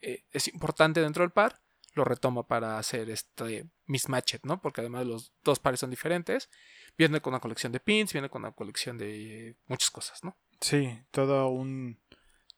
[0.00, 1.60] eh, es importante dentro del par.
[1.94, 4.60] Lo retoma para hacer este mismatched, ¿no?
[4.60, 6.48] Porque además los dos pares son diferentes.
[6.96, 10.36] Viene con una colección de pins, viene con una colección de muchas cosas, ¿no?
[10.60, 11.98] Sí, todo un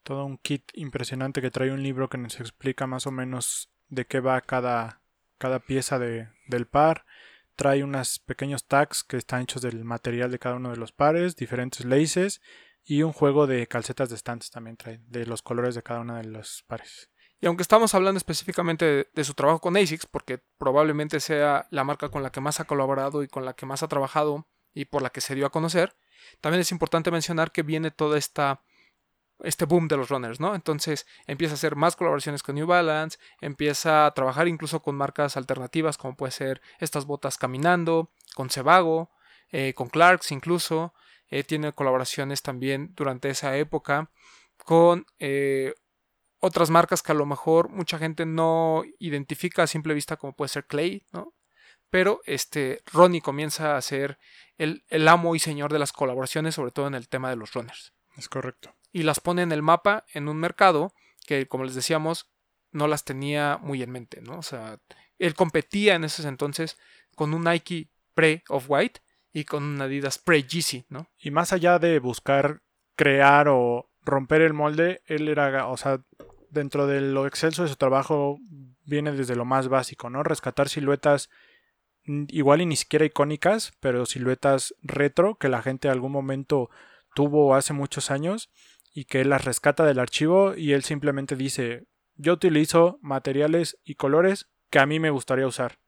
[0.03, 4.07] todo un kit impresionante que trae un libro que nos explica más o menos de
[4.07, 5.01] qué va cada,
[5.39, 7.05] cada pieza de, del par.
[7.57, 11.37] Trae unos pequeños tags que están hechos del material de cada uno de los pares,
[11.37, 12.41] diferentes laces
[12.85, 16.17] y un juego de calcetas de estantes también trae, de los colores de cada uno
[16.17, 17.11] de los pares.
[17.43, 22.09] Y aunque estamos hablando específicamente de, su trabajo con ASICS, porque probablemente sea la marca
[22.09, 25.03] con la que más ha colaborado y con la que más ha trabajado y por
[25.03, 25.97] la que se dio a conocer,
[26.41, 28.63] también es importante mencionar que viene toda esta
[29.41, 30.55] este boom de los runners, ¿no?
[30.55, 35.37] Entonces empieza a hacer más colaboraciones con New Balance, empieza a trabajar incluso con marcas
[35.37, 39.11] alternativas como puede ser estas botas caminando, con Sebago,
[39.51, 40.95] eh, con Clarks incluso,
[41.29, 44.13] eh, tiene colaboraciones también durante esa época
[44.59, 45.75] con eh,
[46.45, 50.49] otras marcas que a lo mejor mucha gente no identifica a simple vista como puede
[50.49, 51.35] ser Clay, ¿no?
[51.89, 54.19] Pero este Ronnie comienza a ser
[54.59, 57.53] el, el amo y señor de las colaboraciones, sobre todo en el tema de los
[57.53, 57.93] runners.
[58.17, 58.75] Es correcto.
[58.91, 60.93] Y las pone en el mapa en un mercado
[61.27, 62.33] que, como les decíamos,
[62.73, 64.39] no las tenía muy en mente, ¿no?
[64.39, 64.81] O sea,
[65.21, 66.77] él competía en esos entonces
[67.15, 69.01] con un Nike pre-Off-White
[69.33, 71.09] y con un Adidas pre-Yeezy, ¿no?
[71.21, 72.63] Y más allá de buscar
[72.97, 76.01] crear o romper el molde, él era, o sea,
[76.53, 78.39] dentro de lo excelso de su trabajo
[78.85, 80.23] viene desde lo más básico, ¿no?
[80.23, 81.31] Rescatar siluetas
[82.05, 86.71] mm, igual y ni siquiera icónicas, pero siluetas retro que la gente algún momento
[87.15, 88.51] tuvo hace muchos años
[88.95, 91.87] y que él las rescata del archivo y él simplemente dice,
[92.17, 95.79] yo utilizo materiales y colores que a mí me gustaría usar.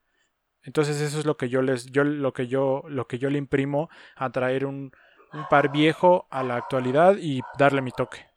[0.63, 3.37] Entonces eso es lo que yo les, yo lo que yo, lo que yo le
[3.37, 4.93] imprimo a traer un
[5.51, 8.34] par viejo a la actualidad y darle mi toque.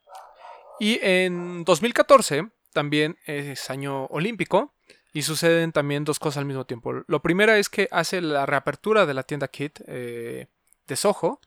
[0.79, 4.73] Y en 2014 también es año olímpico
[5.13, 6.93] y suceden también dos cosas al mismo tiempo.
[7.07, 10.47] Lo primero es que hace la reapertura de la tienda Kit eh,
[10.85, 11.39] de Soho,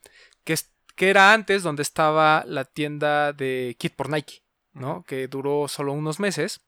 [0.43, 5.05] que, es, que era antes donde estaba la tienda de Kit por Nike, ¿no?
[5.05, 6.63] que duró solo unos meses.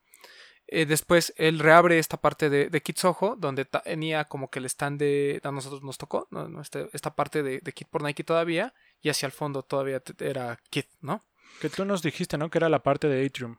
[0.68, 4.66] Eh, después él reabre esta parte de, de Kit Soho, donde tenía como que el
[4.66, 5.40] stand de.
[5.42, 6.62] A nosotros nos tocó, ¿no?
[6.62, 8.72] Este, esta parte de, de Kit por Nike todavía.
[9.02, 11.24] y hacia el fondo todavía era Kid, ¿no?
[11.60, 12.50] Que tú nos dijiste, ¿no?
[12.50, 13.56] Que era la parte de Atrium.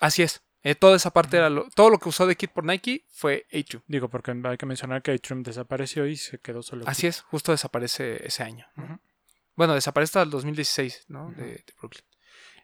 [0.00, 0.42] Así es.
[0.62, 3.46] Eh, toda esa parte era lo, todo lo que usó de Kid por Nike fue
[3.52, 3.82] Atrium.
[3.86, 6.84] Digo, porque hay que mencionar que Atrium desapareció y se quedó solo.
[6.88, 8.66] Así es, justo desaparece ese año.
[9.54, 11.30] Bueno, desaparece hasta el 2016, ¿no?
[11.36, 12.04] De, de Brooklyn.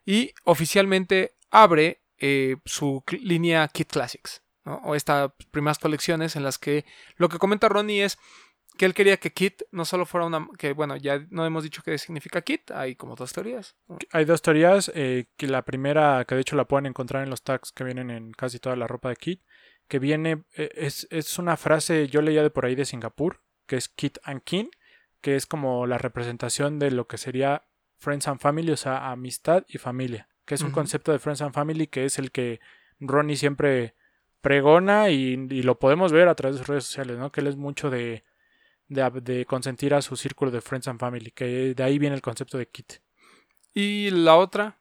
[0.05, 4.77] Y oficialmente abre eh, su línea Kid Classics, ¿no?
[4.85, 6.85] O estas primeras colecciones en las que
[7.17, 8.19] lo que comenta Ronnie es
[8.83, 10.49] que él quería que Kid no solo fuera una...
[10.59, 13.77] que bueno, ya no hemos dicho qué significa Kid, hay como dos teorías.
[14.11, 17.45] Hay dos teorías, eh, que la primera, que de hecho la pueden encontrar en los
[17.45, 19.41] tags que vienen en casi toda la ropa de Kit,
[19.87, 23.77] que viene, eh, es, es una frase, yo leía de por ahí de Singapur, que
[23.77, 24.69] es Kit and Kin,
[25.21, 27.63] que es como la representación de lo que sería
[27.99, 31.55] Friends and Family, o sea, amistad y familia, que es un concepto de Friends and
[31.55, 32.59] Family que es el que
[32.99, 33.95] Ronnie siempre
[34.41, 37.31] pregona y, y lo podemos ver a través de sus redes sociales, ¿no?
[37.31, 38.25] Que él es mucho de,
[38.93, 42.23] de, de consentir a su círculo de Friends and Family, que de ahí viene el
[42.23, 42.95] concepto de Kit.
[43.75, 44.79] Y la otra,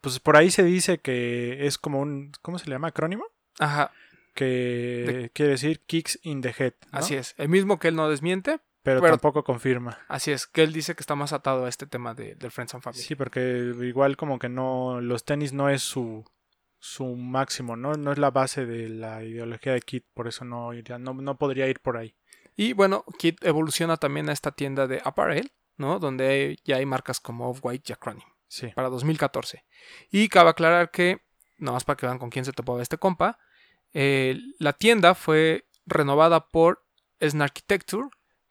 [0.00, 2.88] Pues por ahí se dice que es como un, ¿cómo se le llama?
[2.88, 3.24] Acrónimo.
[3.58, 3.90] ajá,
[4.34, 6.74] Que quiere decir kicks in the head.
[6.92, 6.98] ¿no?
[6.98, 7.34] así es.
[7.38, 9.98] El mismo que él no desmiente, Pero, pero- tampoco confirma.
[10.08, 12.74] así es, que él dice que está más atado a este tema de, del Friends
[12.74, 13.02] and Family.
[13.02, 16.24] Sí, porque igual como que no, los tenis no es su,
[16.78, 17.92] su máximo, ¿no?
[17.94, 21.36] No es la base de la ideología de Kit, por eso no, iría- no, no
[21.36, 22.14] podría ir por ahí.
[22.60, 25.98] Y bueno, Kid evoluciona también a esta tienda de apparel, ¿no?
[25.98, 28.66] Donde ya hay marcas como Off-White y Acronym Sí.
[28.74, 29.64] para 2014.
[30.10, 31.22] Y cabe aclarar que,
[31.56, 33.38] nada más para que vean con quién se topaba este compa,
[33.94, 36.84] eh, la tienda fue renovada por
[37.20, 38.08] Sn Architecture,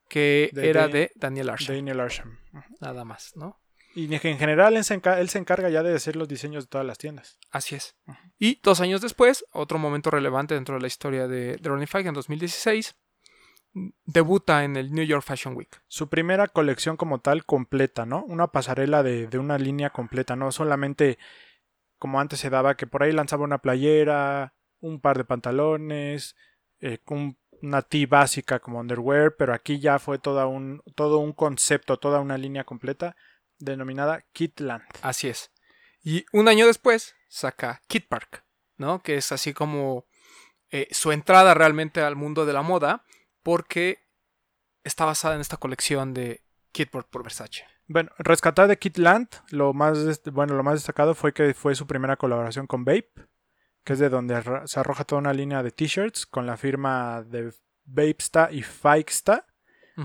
[0.10, 2.39] que De- era de- de Daniel Arsham, Daniel Arsham.
[2.80, 3.60] Nada más, ¿no?
[3.93, 6.69] Y en general él se, enca- él se encarga ya de hacer los diseños de
[6.69, 7.38] todas las tiendas.
[7.52, 7.95] Así es.
[8.39, 12.95] Y dos años después, otro momento relevante dentro de la historia de, Fike, en 2016,
[14.06, 15.70] debuta en el New York Fashion Week.
[15.88, 18.24] su primera colección como tal completa, ¿no?
[18.26, 21.18] Una pasarela de, de una línea completa, no solamente
[21.98, 26.36] como antes se daba, que por ahí lanzaba una playera, un par de pantalones,
[26.80, 31.34] eh, un- una tee básica como underwear, pero aquí ya fue toda un, todo un
[31.34, 33.18] concepto, toda una línea completa
[33.58, 34.84] denominada Kitland.
[35.02, 35.52] Así es.
[36.02, 38.46] Y un año después saca Kid Park,
[38.78, 39.02] ¿no?
[39.04, 40.06] Que es así como
[40.72, 43.04] eh, su entrada realmente al mundo de la moda,
[43.43, 43.99] porque
[44.84, 47.65] está basada en esta colección de Kid por, Versace.
[47.88, 52.17] Bueno, rescatar de Kitland, lo más, bueno, lo más destacado fue que fue su primera
[52.17, 53.12] colaboración con Bape,
[53.84, 57.52] que es de donde se arroja toda una línea de t-shirts con la firma de
[57.86, 59.47] Vapesta y Fikesta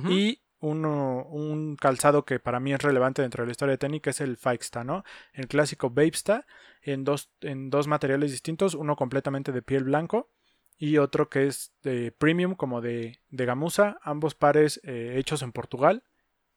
[0.09, 4.01] y uno, un calzado que para mí es relevante dentro de la historia de tenis,
[4.01, 5.05] que es el Fikesta, ¿no?
[5.33, 6.47] El clásico Vapesta
[6.83, 10.34] en dos, en dos materiales distintos, uno completamente de piel blanco
[10.77, 15.53] y otro que es de premium como de, de gamuza, ambos pares eh, hechos en
[15.53, 16.05] Portugal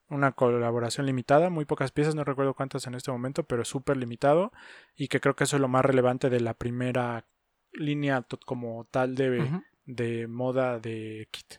[0.09, 4.51] una colaboración limitada, muy pocas piezas, no recuerdo cuántas en este momento, pero súper limitado
[4.95, 7.27] y que creo que eso es lo más relevante de la primera
[7.73, 11.55] línea como tal de, de moda de kit.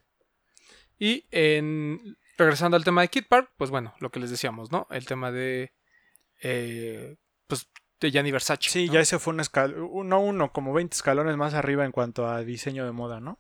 [0.99, 4.87] Y en, regresando al tema de Kid Park, pues bueno, lo que les decíamos, ¿no?
[4.91, 5.73] El tema de.
[6.43, 7.17] eh,
[7.47, 8.69] pues de Gianni Versace.
[8.71, 8.95] Sí, ¿no?
[8.95, 12.41] ya ese fue un escalón, no uno, como 20 escalones más arriba en cuanto a
[12.43, 13.39] diseño de moda, ¿no?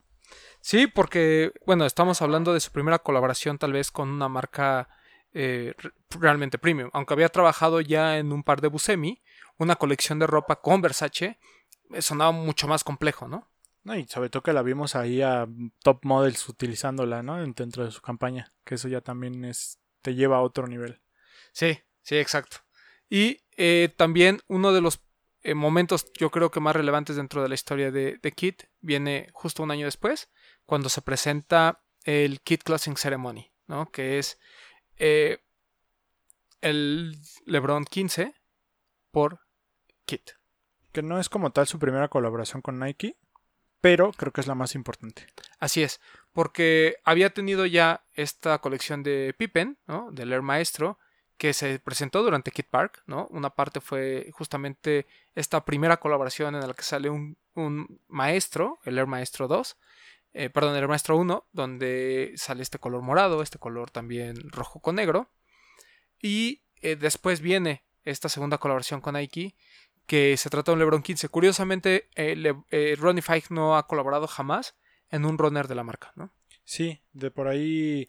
[0.60, 4.88] Sí, porque, bueno, estamos hablando de su primera colaboración tal vez con una marca
[5.32, 6.90] eh, re- realmente premium.
[6.92, 9.22] Aunque había trabajado ya en un par de Buscemi,
[9.56, 11.38] una colección de ropa con Versace,
[11.92, 13.48] eh, sonaba mucho más complejo, ¿no?
[13.84, 15.46] No, y sobre todo que la vimos ahí a
[15.82, 17.36] top models utilizándola, ¿no?
[17.38, 21.00] Dentro de su campaña, que eso ya también es te lleva a otro nivel.
[21.52, 22.58] Sí, sí, exacto.
[23.08, 25.00] Y eh, también uno de los
[25.42, 29.28] eh, momentos yo creo que más relevantes dentro de la historia de, de Kid viene
[29.32, 30.28] justo un año después,
[30.66, 33.90] cuando se presenta el Kid Closing Ceremony, ¿no?
[33.90, 34.38] Que es
[34.96, 35.38] eh,
[36.60, 37.16] el
[37.46, 38.34] LeBron 15
[39.10, 39.40] por
[40.04, 40.20] Kid.
[40.92, 43.16] Que no es como tal su primera colaboración con Nike,
[43.80, 45.26] pero creo que es la más importante.
[45.58, 46.00] Así es,
[46.32, 50.10] porque había tenido ya esta colección de Pippen, ¿no?
[50.10, 50.98] Del Air Maestro,
[51.38, 53.28] que se presentó durante Kid Park, ¿no?
[53.30, 58.98] Una parte fue justamente esta primera colaboración en la que sale un, un maestro, el
[58.98, 59.76] Air Maestro 2,
[60.34, 64.96] eh, perdón, el Maestro 1, donde sale este color morado, este color también rojo con
[64.96, 65.30] negro.
[66.20, 69.54] Y eh, después viene esta segunda colaboración con Nike,
[70.06, 71.28] que se trata de un LeBron 15.
[71.28, 74.76] Curiosamente, eh, Ronnie Fike no ha colaborado jamás
[75.10, 76.32] en un runner de la marca, ¿no?
[76.64, 78.08] Sí, de por ahí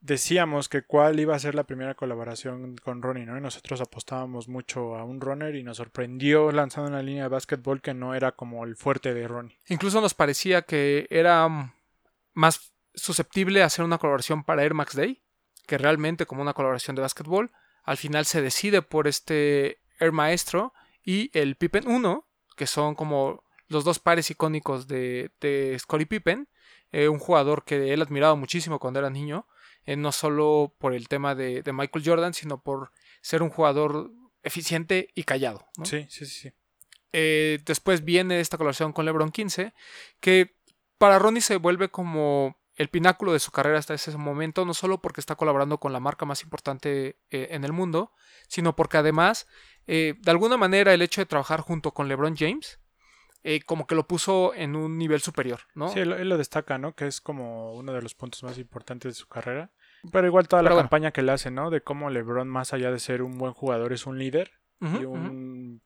[0.00, 3.36] decíamos que cuál iba a ser la primera colaboración con Ronnie, ¿no?
[3.36, 7.80] Y nosotros apostábamos mucho a un runner y nos sorprendió lanzando una línea de básquetbol
[7.80, 9.58] que no era como el fuerte de Ronnie.
[9.66, 11.72] Incluso nos parecía que era mm,
[12.34, 15.22] más susceptible hacer una colaboración para Air Max Day
[15.68, 17.52] que realmente como una colaboración de básquetbol.
[17.84, 20.72] al final se decide por este Air Maestro
[21.04, 26.48] y el Pippen 1, que son como los dos pares icónicos de, de Scottie Pippen,
[26.90, 29.46] eh, un jugador que él admiraba muchísimo cuando era niño,
[29.88, 34.12] eh, no solo por el tema de, de, Michael Jordan, sino por ser un jugador
[34.42, 35.66] eficiente y callado.
[35.78, 35.86] ¿no?
[35.86, 36.52] Sí, sí, sí.
[37.14, 39.72] Eh, después viene esta colaboración con LeBron 15,
[40.20, 40.54] que
[40.98, 45.00] para Ronnie se vuelve como el pináculo de su carrera hasta ese momento, no solo
[45.00, 48.12] porque está colaborando con la marca más importante eh, en el mundo,
[48.46, 49.48] sino porque además,
[49.86, 52.78] eh, de alguna manera, el hecho de trabajar junto con LeBron James,
[53.44, 55.88] eh, como que lo puso en un nivel superior, ¿no?
[55.88, 56.94] Sí, él, él, lo destaca, ¿no?
[56.94, 59.70] Que es como uno de los puntos más importantes de su carrera.
[60.12, 60.84] Pero igual toda Pero la bueno.
[60.88, 61.70] campaña que le hace, ¿no?
[61.70, 65.82] De cómo LeBron, más allá de ser un buen jugador, es un líder y un,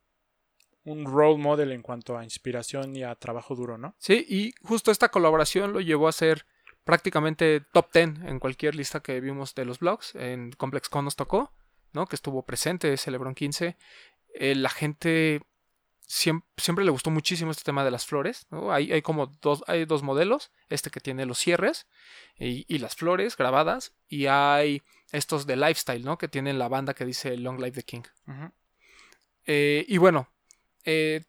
[0.84, 3.94] un role model en cuanto a inspiración y a trabajo duro, ¿no?
[3.98, 6.44] Sí, y justo esta colaboración lo llevó a ser
[6.84, 10.14] prácticamente top 10 en cualquier lista que vimos de los blogs.
[10.14, 11.52] En ComplexCon nos tocó,
[11.92, 12.06] ¿no?
[12.06, 13.76] Que estuvo presente ese LeBron 15.
[14.34, 15.42] Eh, la gente
[16.12, 18.70] siempre, siempre le gustó muchísimo este tema de las flores, ¿no?
[18.70, 21.86] Hay, hay como dos, hay dos modelos, este que tiene los cierres
[22.38, 26.18] y, y las flores grabadas, y hay estos de lifestyle, ¿no?
[26.18, 28.02] Que tienen la banda que dice Long Live the King.
[29.46, 30.28] Eh, y bueno,
[30.84, 31.24] eh,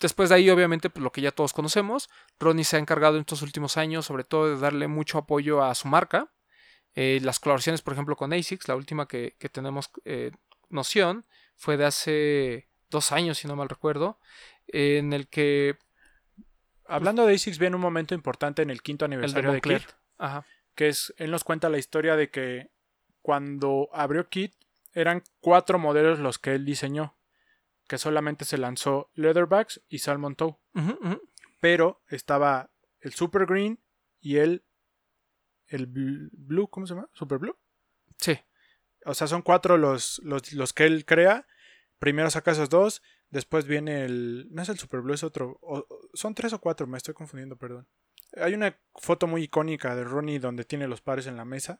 [0.00, 3.22] después de ahí, obviamente, pues, lo que ya todos conocemos, Ronnie se ha encargado en
[3.22, 6.30] estos últimos años, sobre todo, de darle mucho apoyo a su marca.
[6.94, 10.30] Eh, las colaboraciones, por ejemplo, con ASICS, la última que, que tenemos eh,
[10.68, 11.24] noción,
[11.56, 14.18] fue de hace dos años, si no mal recuerdo,
[14.68, 15.78] en el que
[16.88, 19.82] Hablando de ASICS, viene un momento importante en el quinto el de aniversario de, Kit,
[20.18, 20.46] ajá,
[20.76, 22.70] que es, él nos cuenta la historia de que
[23.22, 24.54] cuando abrió Kit,
[24.92, 27.16] eran cuatro modelos los que él diseñó,
[27.88, 30.56] que solamente se lanzó Leatherbacks y Salmon Toe.
[31.60, 32.70] pero estaba
[33.00, 33.80] el Super Green
[34.20, 34.62] y el
[35.68, 37.08] el bl- Blue, ¿cómo se llama?
[37.14, 37.56] Super Blue.
[38.18, 38.38] sí,
[39.04, 41.46] O sea, son cuatro los, los, los que él crea.
[41.98, 45.58] Primero saca esos dos, después viene el no es el Super Blue, es otro.
[45.62, 47.88] o- son tres o cuatro, me estoy confundiendo, perdón.
[48.36, 51.78] Hay una foto muy icónica de Ronnie donde tiene los pares en la mesa,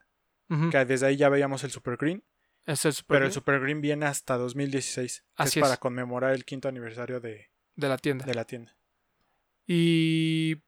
[0.70, 2.22] que desde ahí ya veíamos el Super Green,
[2.66, 5.80] es el Super pero el Super Green viene hasta 2016, que Así es para es.
[5.80, 8.24] conmemorar el quinto aniversario de, de la tienda.
[8.24, 8.76] de la tienda.
[9.66, 10.62] Y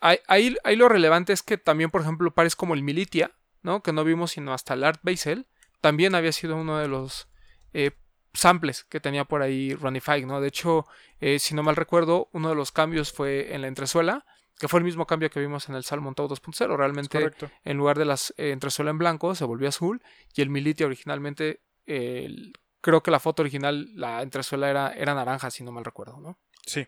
[0.00, 3.82] ahí, ahí, ahí lo relevante es que también, por ejemplo, pares como el Militia, ¿no?
[3.82, 5.46] Que no vimos sino hasta el Art Basel,
[5.80, 7.28] también había sido uno de los
[7.72, 7.92] eh,
[8.32, 10.40] samples que tenía por ahí Ronnie Fike, ¿no?
[10.40, 10.86] De hecho,
[11.20, 14.24] eh, si no mal recuerdo, uno de los cambios fue en la entresuela,
[14.58, 16.72] que fue el mismo cambio que vimos en el Salmon Toe 2.0.
[16.72, 17.18] Es Realmente,
[17.64, 20.02] en lugar de las eh, entresuela en blanco, se volvió azul,
[20.34, 25.14] y el Militia originalmente, eh, el- creo que la foto original, la entresuela era, era
[25.14, 26.38] naranja, si no mal recuerdo, ¿no?
[26.66, 26.86] Sí.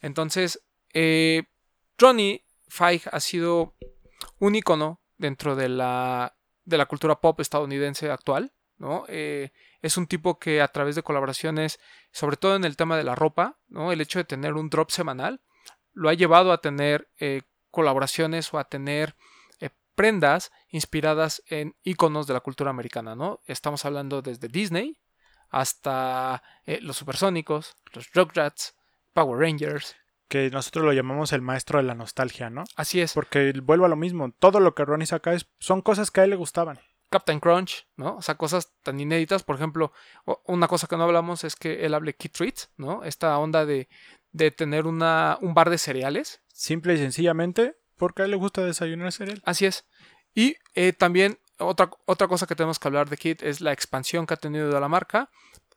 [0.00, 1.44] Entonces, eh,
[1.98, 3.74] Ronnie Fieg ha sido
[4.38, 8.52] un icono dentro de la, de la cultura pop estadounidense actual.
[8.80, 9.04] ¿No?
[9.08, 11.78] Eh, es un tipo que a través de colaboraciones,
[12.12, 13.92] sobre todo en el tema de la ropa, ¿no?
[13.92, 15.40] el hecho de tener un drop semanal,
[15.92, 19.14] lo ha llevado a tener eh, colaboraciones o a tener
[19.60, 23.14] eh, prendas inspiradas en iconos de la cultura americana.
[23.14, 23.40] ¿no?
[23.44, 24.98] Estamos hablando desde Disney
[25.50, 26.42] hasta
[26.80, 28.76] los supersónicos, los Rugrats,
[29.12, 29.96] Power Rangers.
[30.28, 32.62] Que nosotros lo llamamos el maestro de la nostalgia, ¿no?
[32.76, 33.14] Así es.
[33.14, 34.30] Porque vuelvo a lo mismo.
[34.38, 36.78] Todo lo que Ronnie saca es, son cosas que a él le gustaban.
[37.10, 38.16] Captain Crunch, ¿no?
[38.16, 39.42] O sea, cosas tan inéditas.
[39.42, 39.92] Por ejemplo,
[40.46, 43.02] una cosa que no hablamos es que él hable Kid Treats, ¿no?
[43.04, 43.88] Esta onda de,
[44.32, 46.40] de tener una, un bar de cereales.
[46.52, 49.42] Simple y sencillamente porque a él le gusta desayunar cereal.
[49.44, 49.84] Así es.
[50.34, 54.24] Y eh, también otra, otra cosa que tenemos que hablar de Kid es la expansión
[54.26, 55.28] que ha tenido de la marca.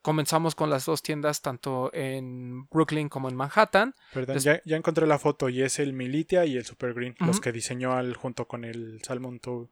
[0.02, 3.96] Comenzamos con las dos tiendas tanto en Brooklyn como en Manhattan.
[4.14, 7.16] Perdón, Des- ya, ya encontré la foto y es el Militia y el Super Green,
[7.22, 9.70] los que diseñó al, junto con el Salmon Toe.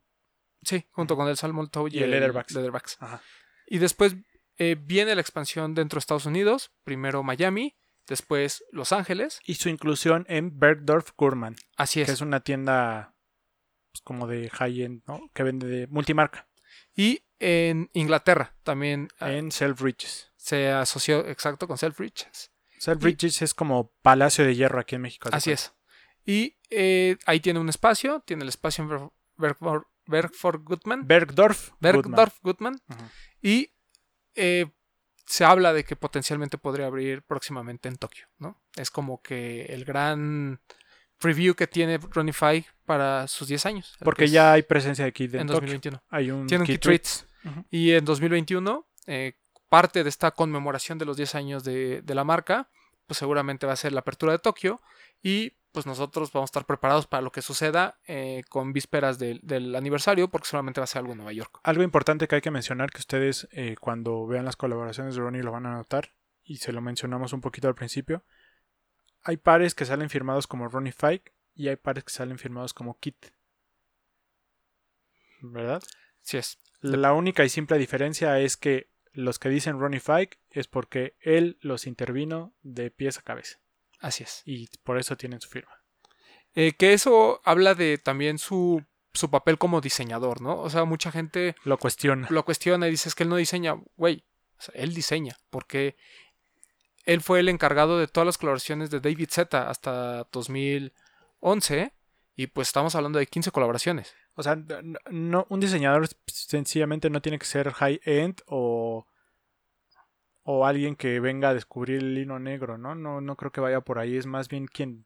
[0.64, 2.54] Sí, junto con el Salmon Toe y, Y el Leatherbacks.
[2.54, 2.98] Leatherbacks.
[3.00, 3.22] Ajá.
[3.68, 4.16] Y después
[4.58, 6.72] eh, viene la expansión dentro de Estados Unidos.
[6.84, 7.76] Primero Miami,
[8.08, 9.40] después Los Ángeles.
[9.46, 12.10] Y su inclusión en Bergdorf Gourmand, Así que es.
[12.10, 13.16] es una tienda
[13.92, 15.30] pues, como de high-end, ¿no?
[15.34, 16.48] Que vende de multimarca
[16.96, 20.32] Y en Inglaterra también ah, en Selfridges.
[20.38, 22.52] se asoció exacto con Selfridges.
[22.78, 25.30] Selfridges es como Palacio de Hierro aquí en México.
[25.32, 25.64] Así cuenta.
[25.64, 25.74] es.
[26.26, 28.90] Y eh, ahí tiene un espacio, tiene el espacio en
[29.38, 29.58] Ber-
[30.12, 31.08] Bergford, Goodman.
[31.08, 31.72] Bergdorf.
[31.80, 31.92] Goodman.
[32.04, 32.82] Bergdorf Goodman.
[33.42, 33.72] Y
[34.36, 34.68] eh,
[35.26, 38.62] se habla de que potencialmente podría abrir próximamente en Tokio, ¿no?
[38.76, 40.60] Es como que el gran
[41.18, 42.00] preview que tiene
[42.34, 43.98] Fieg para sus 10 años.
[44.04, 45.62] Porque ya hay presencia de Kid en, en Tokio.
[45.62, 46.04] 2021.
[46.10, 47.26] Hay un Tiene un Kid Kid Treats.
[47.70, 49.34] Y en 2021, eh,
[49.70, 52.70] parte de esta conmemoración de los 10 años de, de la marca,
[53.08, 54.82] pues seguramente va a ser la apertura de Tokio
[55.22, 59.40] y pues nosotros vamos a estar preparados para lo que suceda eh, con vísperas del,
[59.42, 61.60] del aniversario porque solamente va a ser algo en Nueva York.
[61.64, 65.44] Algo importante que hay que mencionar que ustedes eh, cuando vean las colaboraciones de Ronnie
[65.44, 66.14] lo van a notar
[66.44, 68.24] y se lo mencionamos un poquito al principio.
[69.24, 73.00] Hay pares que salen firmados como Ronnie Fike y hay pares que salen firmados como
[73.00, 73.28] Kit.
[75.42, 75.82] ¿Verdad?
[76.22, 76.58] Sí es.
[76.82, 81.58] La única y simple diferencia es que los que dicen Ronnie Fike es porque él
[81.62, 83.60] los intervino de pies a cabeza
[84.02, 84.42] Así es.
[84.46, 85.72] y por eso tienen su firma.
[86.54, 88.84] Eh, que eso habla de también su,
[89.14, 90.60] su papel como diseñador, ¿no?
[90.60, 92.28] O sea, mucha gente Lo cuestiona.
[92.30, 94.26] lo cuestiona y dice es que él no diseña, güey,
[94.58, 95.96] o sea, él diseña, porque
[97.06, 101.94] él fue el encargado de todas las colaboraciones de David Z hasta 2011
[102.36, 104.14] y pues estamos hablando de 15 colaboraciones.
[104.36, 104.58] O sea,
[105.10, 109.06] no, un diseñador sencillamente no tiene que ser high-end o,
[110.44, 112.96] o alguien que venga a descubrir el lino negro, ¿no?
[112.96, 114.18] No, no creo que vaya por ahí.
[114.18, 115.06] Es más bien quien,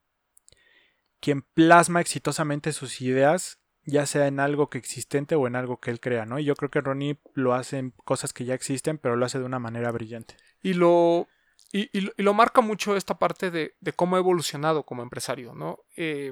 [1.20, 5.92] quien plasma exitosamente sus ideas, ya sea en algo que existente o en algo que
[5.92, 6.40] él crea, ¿no?
[6.40, 9.40] Y yo creo que Ronnie lo hace en cosas que ya existen, pero lo hace
[9.40, 10.38] de una manera brillante.
[10.62, 11.28] Y lo,
[11.72, 11.90] y,
[12.22, 15.80] lo marca mucho esta parte de, de cómo ha evolucionado como empresario, ¿no?
[15.98, 16.32] Eh,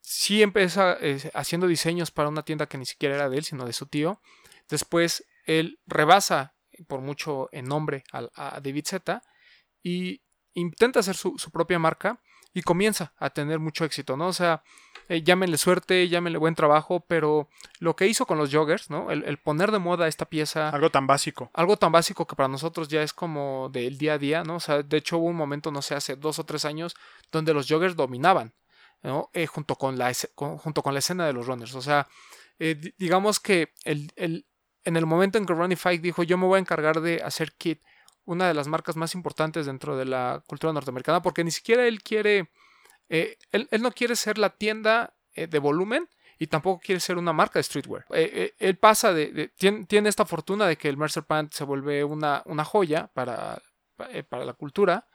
[0.00, 3.64] sí empieza eh, haciendo diseños para una tienda que ni siquiera era de él, sino
[3.64, 4.20] de su tío.
[4.68, 6.54] Después él rebasa
[6.86, 9.22] por mucho en nombre al- a, David Z
[9.82, 10.22] y
[10.54, 12.20] intenta hacer su, su propia marca
[12.54, 14.26] y comienza a tener mucho éxito, ¿no?
[14.28, 14.62] O sea,
[15.08, 17.48] eh, llámenle suerte, llámenle buen trabajo, pero
[17.80, 19.10] lo que hizo con los joggers, ¿no?
[19.10, 21.50] El, el poner de moda esta pieza Algo tan básico.
[21.54, 24.56] algo tan básico que para nosotros ya es como del día a día, ¿no?
[24.56, 26.94] O sea, de hecho hubo un momento, no sé, hace dos o tres años,
[27.30, 28.52] donde los joggers dominaban,
[29.02, 29.30] ¿no?
[29.32, 31.74] Eh, junto, con la, con- junto con la escena de los runners.
[31.74, 32.06] O sea,
[32.58, 34.46] eh, di- digamos que el, el-
[34.84, 37.52] en el momento en que Ronnie Fike dijo, yo me voy a encargar de hacer
[37.52, 37.80] Kit,
[38.24, 42.02] una de las marcas más importantes dentro de la cultura norteamericana, porque ni siquiera él
[42.02, 42.50] quiere,
[43.08, 46.08] eh, él, él no quiere ser la tienda eh, de volumen,
[46.38, 48.04] y tampoco quiere ser una marca de streetwear.
[48.10, 52.02] Eh, él pasa de, tiene, tiene esta fortuna de que el Mercer Pant se vuelve
[52.02, 53.62] una, una joya para,
[54.28, 55.06] para la cultura.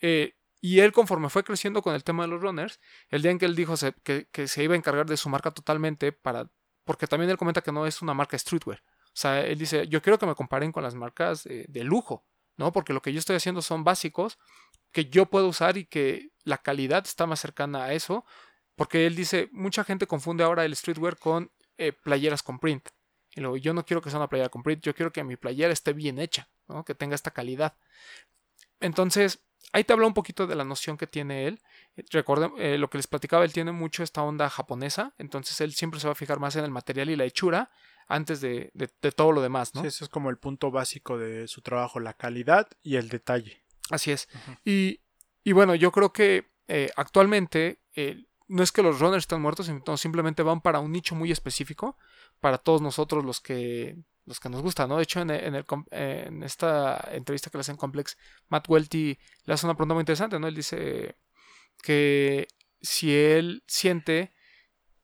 [0.00, 3.44] y él conforme fue creciendo con el tema de los runners, el día en que
[3.44, 6.48] él dijo que, que se iba a encargar de su marca totalmente para...
[6.84, 8.82] Porque también él comenta que no es una marca streetwear.
[9.12, 12.24] O sea, él dice, yo quiero que me comparen con las marcas eh, de lujo,
[12.56, 12.72] ¿no?
[12.72, 14.38] Porque lo que yo estoy haciendo son básicos
[14.90, 18.24] que yo puedo usar y que la calidad está más cercana a eso.
[18.74, 22.88] Porque él dice, mucha gente confunde ahora el streetwear con eh, playeras con print.
[23.34, 25.72] Y yo no quiero que sea una playera con print, yo quiero que mi playera
[25.72, 26.48] esté bien hecha,
[26.84, 27.76] que tenga esta calidad.
[28.80, 29.42] Entonces,
[29.72, 31.62] ahí te habla un poquito de la noción que tiene él.
[32.10, 35.98] Recuerden, eh, lo que les platicaba, él tiene mucho esta onda japonesa, entonces él siempre
[35.98, 37.70] se va a fijar más en el material y la hechura
[38.08, 39.82] antes de, de- de todo lo demás, ¿no?
[39.82, 43.64] Sí, ese es como el punto básico de su trabajo, la calidad y el detalle.
[43.90, 44.28] Así es.
[44.64, 45.00] Y,
[45.44, 49.66] y bueno, yo creo que eh, actualmente eh, no es que los runners estén muertos,
[49.66, 51.98] sino simplemente van para un nicho muy específico,
[52.40, 54.98] para todos nosotros los que los que nos gusta, ¿no?
[54.98, 58.16] De hecho, en, en el en esta entrevista que le hacen Complex,
[58.48, 60.46] Matt Welty le hace una pregunta muy interesante, ¿no?
[60.46, 61.16] Él dice
[61.82, 62.46] que
[62.80, 64.32] si él siente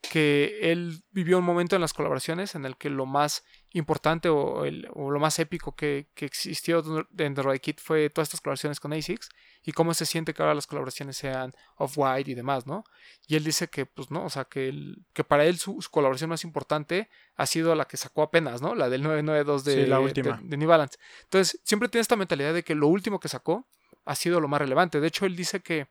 [0.00, 4.64] que él vivió un momento en las colaboraciones en el que lo más importante o,
[4.64, 8.78] el- o lo más épico que, que existió dentro de Kit fue todas estas colaboraciones
[8.80, 9.28] con ASICS
[9.64, 12.84] y cómo se siente que ahora las colaboraciones sean off-white y demás, ¿no?
[13.26, 14.72] Y él dice que, pues no, o sea, que,
[15.12, 18.74] que para él su, su colaboración más importante ha sido la que sacó apenas, ¿no?
[18.76, 20.38] La del 992 de, Sí, la última.
[20.40, 20.96] de, de New Balance.
[21.24, 23.66] Entonces, siempre tiene esta mentalidad de que lo último que sacó
[24.04, 25.00] ha sido lo más relevante.
[25.00, 25.88] De hecho, él dice que,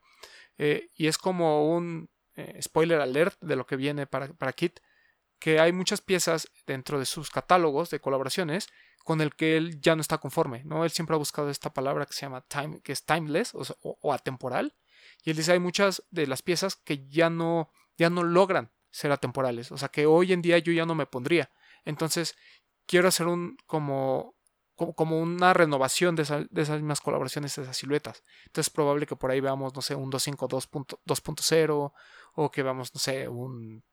[0.57, 4.79] eh, y es como un eh, spoiler alert de lo que viene para, para Kit,
[5.39, 8.69] que hay muchas piezas dentro de sus catálogos de colaboraciones
[9.03, 10.83] con el que él ya no está conforme, ¿no?
[10.83, 14.13] Él siempre ha buscado esta palabra que se llama time, que es timeless o, o
[14.13, 14.75] atemporal,
[15.23, 19.11] y él dice hay muchas de las piezas que ya no, ya no logran ser
[19.11, 21.51] atemporales, o sea que hoy en día yo ya no me pondría.
[21.85, 22.35] Entonces,
[22.85, 24.36] quiero hacer un como
[24.77, 28.23] como, como una renovación de, esa- de esas mismas colaboraciones, de esas siluetas.
[28.45, 30.69] Entonces es probable que por ahí veamos, no sé, un 252
[31.05, 31.91] 2.0
[32.35, 33.83] o que veamos, no sé, un...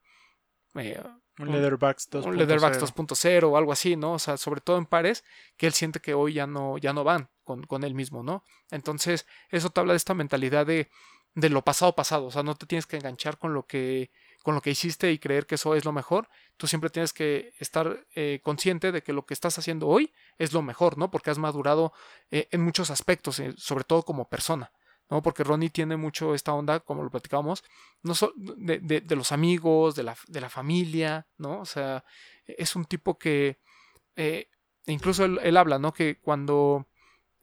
[0.77, 1.03] eh,
[1.39, 2.27] Un Un- Leatherbacks 2.0.
[2.27, 4.13] un Leatherbacks 2.0 o algo así, ¿no?
[4.13, 5.25] O sea, sobre todo en pares
[5.57, 8.45] que él siente que hoy ya no, ya no van con, con él mismo, ¿no?
[8.71, 10.89] Entonces, eso te habla de esta mentalidad de,
[11.35, 14.11] de lo pasado pasado, o sea, no te tienes que enganchar con lo que,
[14.45, 16.29] con lo que hiciste y creer que eso es lo mejor,
[16.59, 20.53] tú siempre tienes que estar eh, consciente de que lo que estás haciendo hoy es
[20.53, 21.11] lo mejor, ¿no?
[21.11, 21.95] Porque has madurado
[22.31, 24.71] eh, en muchos aspectos, eh, sobre todo como persona.
[25.09, 25.23] ¿no?
[25.23, 27.65] Porque Ronnie tiene mucho esta onda, como lo platicábamos,
[28.03, 31.61] no so- de, los amigos, de la, familia, ¿no?
[31.61, 32.05] O sea,
[32.47, 33.59] es un tipo que
[34.87, 35.93] incluso él, él habla, ¿no?
[35.93, 36.87] Que cuando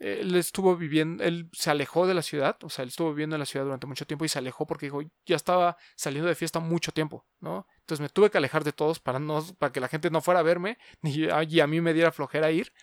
[0.04, 3.40] él estuvo viviendo, él se alejó de la ciudad, o sea, él estuvo viviendo en
[3.40, 6.60] la ciudad durante mucho tiempo y se alejó porque dijo, ya estaba saliendo de fiesta
[6.60, 7.68] mucho tiempo, ¿no?
[7.82, 10.40] Entonces me tuve que alejar de todos para, no, para que la gente no fuera
[10.40, 12.74] a verme ni a, y a mí me diera flojera ir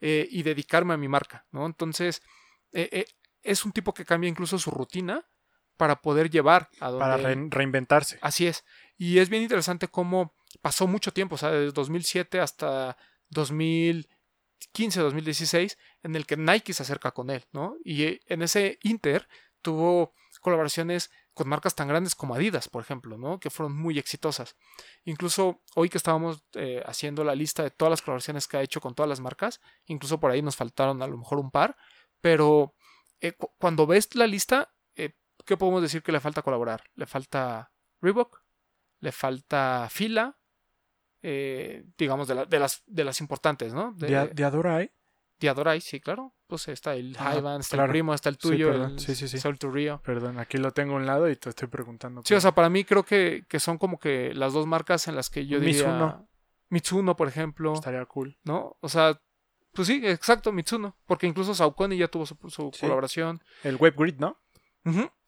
[0.00, 1.66] eh, y dedicarme a mi marca, ¿no?
[1.66, 2.22] Entonces,
[2.72, 3.06] eh, eh,
[3.42, 5.26] es un tipo que cambia incluso su rutina
[5.76, 7.00] para poder llevar a donde...
[7.04, 8.18] Para re- reinventarse.
[8.20, 8.64] Así es.
[8.96, 12.96] Y es bien interesante cómo pasó mucho tiempo, o sea, desde 2007 hasta
[13.30, 14.17] 2015,
[15.02, 17.76] 2016, en el que Nike se acerca con él, ¿no?
[17.84, 19.28] Y eh, en ese Inter
[19.62, 23.38] tuvo colaboraciones con marcas tan grandes como Adidas, por ejemplo, ¿no?
[23.38, 24.56] Que fueron muy exitosas.
[25.04, 28.80] Incluso hoy que estábamos eh, haciendo la lista de todas las colaboraciones que ha hecho
[28.80, 31.76] con todas las marcas, incluso por ahí nos faltaron a lo mejor un par,
[32.20, 32.74] pero
[33.20, 36.84] eh, cu- cuando ves la lista, ¿qué podemos decir que le falta colaborar?
[36.94, 38.42] Le falta Reebok,
[39.00, 40.38] le falta Fila,
[41.22, 43.92] eh, digamos, de, la- de las, de las importantes, ¿no?
[43.92, 44.90] De, De, de Adorai.
[45.40, 46.34] de Adorai, sí, claro.
[46.46, 47.84] Pues está el Ah, está claro.
[47.84, 48.92] el primo, está el Sí, tuyo, perdón.
[48.92, 49.38] el Sí, sí, sí.
[49.38, 50.00] Sol to Rio.
[50.04, 52.22] Perdón, aquí lo tengo a un lado y te estoy preguntando.
[52.24, 55.14] Sí, o sea, para mí creo que, que son como que las dos marcas en
[55.16, 55.84] las que yo diría...
[55.84, 56.28] Mizuno.
[56.70, 58.38] Mitsuno, por ejemplo, estaría cool.
[58.44, 58.76] ¿no?
[58.80, 59.20] O sea,
[59.72, 60.96] pues sí, exacto, Mitsuno.
[61.06, 62.80] Porque incluso Saucony ya tuvo su, su Sí.
[62.80, 63.42] colaboración.
[63.62, 64.38] El Web Grid, ¿no?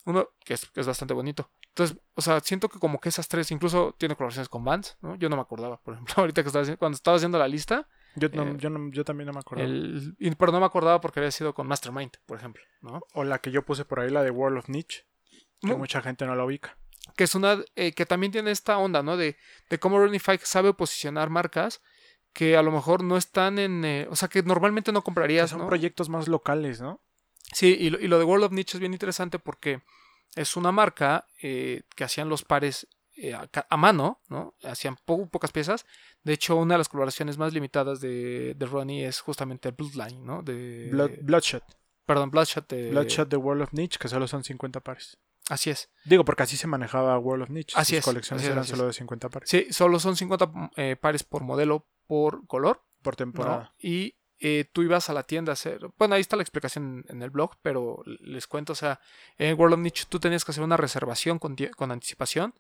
[0.07, 1.51] Uno que es, que es bastante bonito.
[1.81, 5.15] Entonces, o sea, siento que como que esas tres, incluso tiene colaboraciones con Vans, ¿no?
[5.17, 7.89] Yo no me acordaba, por ejemplo, ahorita que estaba haciendo, cuando estaba haciendo la lista,
[8.17, 11.01] Yo, no- Eh, yo, no- yo también no me el, y- pero no me acordaba
[11.01, 13.01] porque había sido con Mastermind, por ejemplo, ¿no?
[13.15, 15.07] O la que yo puse por ahí, la de World of Niche,
[15.61, 16.77] que Mu- mucha gente no la ubica.
[17.17, 19.17] que es una eh, que también tiene esta onda, ¿no?
[19.17, 19.37] De,
[19.71, 21.81] de cómo Runify sabe posicionar marcas
[22.35, 25.51] que a lo mejor no están en, eh, o sea, que normalmente no Que comprarías,
[25.51, 25.67] son ¿no?
[25.69, 27.01] proyectos más locales, ¿no?
[27.53, 29.83] Sí, y lo, y lo de World of Niche es bien interesante porque
[30.35, 34.55] es una marca eh, que hacían los pares eh, a, mano, ¿no?
[34.65, 35.85] Hacían po- pocas piezas.
[36.23, 40.43] De hecho, una de las colaboraciones más limitadas de, de Ronnie es justamente Bloodline, ¿no?
[40.43, 41.65] De, Blood- Bloodshot.
[42.07, 42.69] Perdón, Bloodshot.
[42.69, 45.19] de- Bloodshot de World of Niche, que solo son 50 pares.
[45.49, 45.91] Así es.
[46.05, 47.75] Digo, porque así se manejaba World of Niche.
[47.77, 50.17] Así Sus es, colecciones así es, eran así solo de 50 pares Sí, solo son
[50.17, 52.85] 50 eh, pares por modelo por color.
[53.03, 53.17] por ¿no?
[53.17, 53.75] temporada.
[53.79, 55.81] Y eh, tú ibas a la tienda a hacer.
[55.99, 58.73] Bueno, ahí está la explicación en el blog, pero les cuento.
[58.73, 59.01] O sea,
[59.37, 62.55] en World of Niche tú tenías que hacer una reservación con, con anticipación.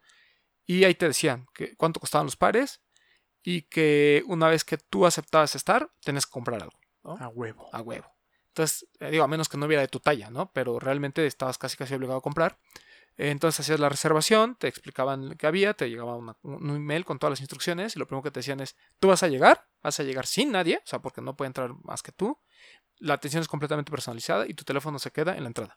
[0.67, 2.83] Y ahí te decían que cuánto costaban los pares.
[3.43, 6.79] Y que una vez que tú aceptabas estar, tenías que comprar algo.
[7.03, 7.17] ¿no?
[7.17, 7.69] A huevo.
[7.73, 8.07] A huevo.
[8.49, 10.53] Entonces, eh, digo, a menos que no hubiera de tu talla, ¿no?
[10.53, 12.59] Pero realmente estabas casi casi obligado a comprar.
[13.17, 17.19] Eh, Entonces hacías la reservación, te explicaban qué había, te llegaba una- un email con
[17.19, 20.01] todas las instrucciones y lo primero que te decían es, tú vas a llegar, vas
[20.01, 22.39] a llegar sin nadie, o sea, porque no puede entrar más que tú.
[22.99, 25.75] La atención es completamente personalizada y tu teléfono se queda en la entrada,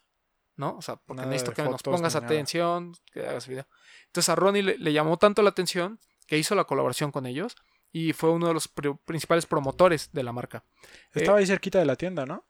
[0.56, 0.76] ¿no?
[0.78, 3.68] O sea, porque Nada necesito que nos pongas atención, que hagas video.
[4.08, 7.56] Entonces a Ronnie le, le llamó tanto la atención que hizo la colaboración con ellos
[7.92, 10.66] y fue uno de los pri- principales promotores de la marca.
[11.14, 12.46] Estaba ahí cerquita de la tienda, ¿no?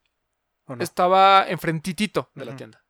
[0.66, 0.84] ¿O no?
[0.84, 2.83] Estaba enfrentitito de la tienda.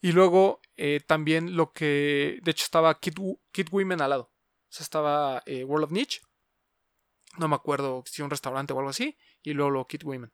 [0.00, 4.22] Y luego eh, también lo que, de hecho estaba Kid, Wo- Kid Women al lado.
[4.24, 6.20] O sea, estaba eh, World of Niche.
[7.38, 9.16] No me acuerdo si un restaurante o algo así.
[9.42, 10.32] Y luego lo Kid Women.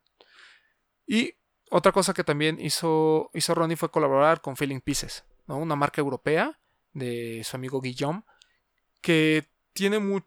[1.05, 1.33] Y
[1.69, 5.57] otra cosa que también hizo, hizo Ronnie fue colaborar con Feeling Pieces, ¿no?
[5.57, 6.59] una marca europea
[6.93, 8.23] de su amigo Guillaume,
[9.01, 10.21] que tiene mu-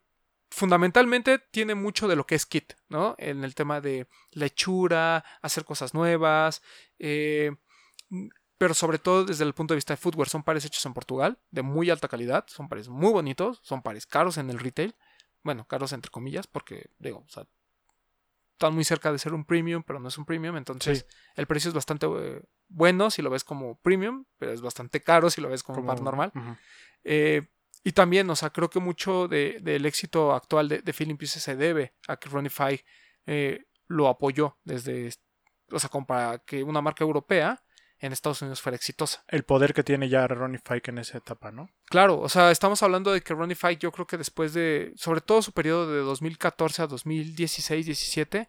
[0.51, 3.14] fundamentalmente tiene mucho de lo que es Kit, ¿no?
[3.18, 6.62] En el tema de la hechura, hacer cosas nuevas,
[6.99, 7.53] eh,
[8.59, 11.39] pero sobre todo desde el punto de vista de footwear, son pares hechos en Portugal,
[11.51, 14.95] de muy alta calidad, son pares muy bonitos, son pares caros en el retail,
[15.43, 17.47] bueno, caros entre comillas, porque digo, o sea,
[18.53, 21.69] están muy cerca de ser un premium, pero no es un premium, entonces el precio
[21.69, 25.49] es bastante eh, bueno si lo ves como premium, pero es bastante caro si lo
[25.51, 26.33] ves como, un par normal.
[27.05, 27.47] Eh,
[27.85, 31.43] y también, o sea, creo que mucho de- del éxito actual de, de Feeling Pieces
[31.43, 32.83] se debe a que Ronify
[33.27, 35.13] eh, lo apoyó desde,
[35.71, 37.63] o sea, como para que una marca europea
[37.99, 39.25] en Estados Unidos fuera exitosa.
[39.29, 41.71] El poder que tiene ya Ronnie Fike en esa etapa, ¿no?
[41.87, 45.43] Claro, o sea, estamos hablando de que Ronify yo creo que después de, sobre todo
[45.43, 48.49] su periodo de 2014 a 2016-17,